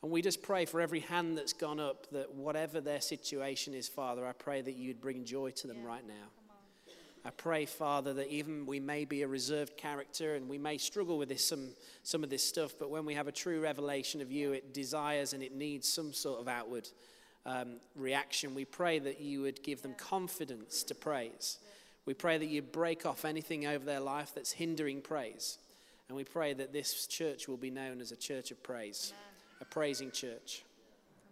And 0.03 0.12
we 0.12 0.22
just 0.22 0.43
pray 0.43 0.64
for 0.64 0.81
every 0.81 1.01
hand 1.01 1.37
that's 1.37 1.53
gone 1.53 1.81
up 1.81 2.09
that 2.11 2.33
whatever 2.35 2.81
their 2.81 3.01
situation 3.01 3.74
is, 3.74 3.89
Father, 3.89 4.24
I 4.26 4.33
pray 4.33 4.61
that 4.61 4.76
you'd 4.76 5.01
bring 5.01 5.24
joy 5.24 5.51
to 5.51 5.66
them 5.66 5.83
right 5.83 6.07
now. 6.07 6.38
I 7.25 7.31
pray, 7.31 7.66
Father, 7.66 8.14
that 8.14 8.29
even 8.29 8.64
we 8.64 8.81
may 8.81 9.05
be 9.05 9.23
a 9.23 9.29
reserved 9.29 9.77
character 9.77 10.35
and 10.35 10.49
we 10.49 10.59
may 10.59 10.79
struggle 10.79 11.19
with 11.19 11.29
this, 11.29 11.45
some, 11.45 11.71
some 12.03 12.25
of 12.25 12.31
this 12.31 12.43
stuff, 12.43 12.75
but 12.79 12.91
when 12.91 13.05
we 13.05 13.14
have 13.14 13.29
a 13.29 13.33
true 13.33 13.61
revelation 13.61 14.21
of 14.21 14.31
you, 14.31 14.53
it 14.53 14.73
desires 14.73 15.33
and 15.33 15.43
it 15.43 15.55
needs 15.55 15.89
some 15.89 16.12
sort 16.12 16.41
of 16.41 16.49
outward 16.49 16.89
um, 17.45 17.81
reaction. 17.95 18.55
We 18.55 18.64
pray 18.64 18.99
that 18.99 19.21
you 19.21 19.43
would 19.43 19.62
give 19.62 19.83
them 19.83 19.95
confidence 19.95 20.83
to 20.85 20.95
praise. 20.95 21.59
We 22.07 22.14
pray 22.14 22.39
that 22.39 22.47
you 22.47 22.62
break 22.62 23.05
off 23.05 23.25
anything 23.25 23.66
over 23.66 23.85
their 23.85 24.01
life 24.01 24.33
that's 24.35 24.53
hindering 24.53 25.03
praise. 25.03 25.59
And 26.09 26.16
we 26.16 26.25
pray 26.25 26.55
that 26.55 26.73
this 26.73 27.07
church 27.07 27.49
will 27.49 27.59
be 27.59 27.71
known 27.71 28.01
as 28.01 28.12
a 28.12 28.16
church 28.16 28.51
of 28.51 28.62
praise, 28.62 29.12
a 29.61 29.64
praising 29.64 30.11
church. 30.11 30.64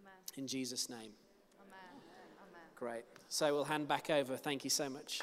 Amen. 0.03 0.13
In 0.37 0.47
Jesus' 0.47 0.91
name. 0.91 0.99
Amen. 0.99 2.61
Great. 2.75 3.05
So 3.31 3.55
we'll 3.55 3.65
hand 3.65 3.89
back 3.89 4.11
over. 4.11 4.37
Thank 4.37 4.65
you 4.65 4.71
so 4.71 4.91
much. 4.91 5.23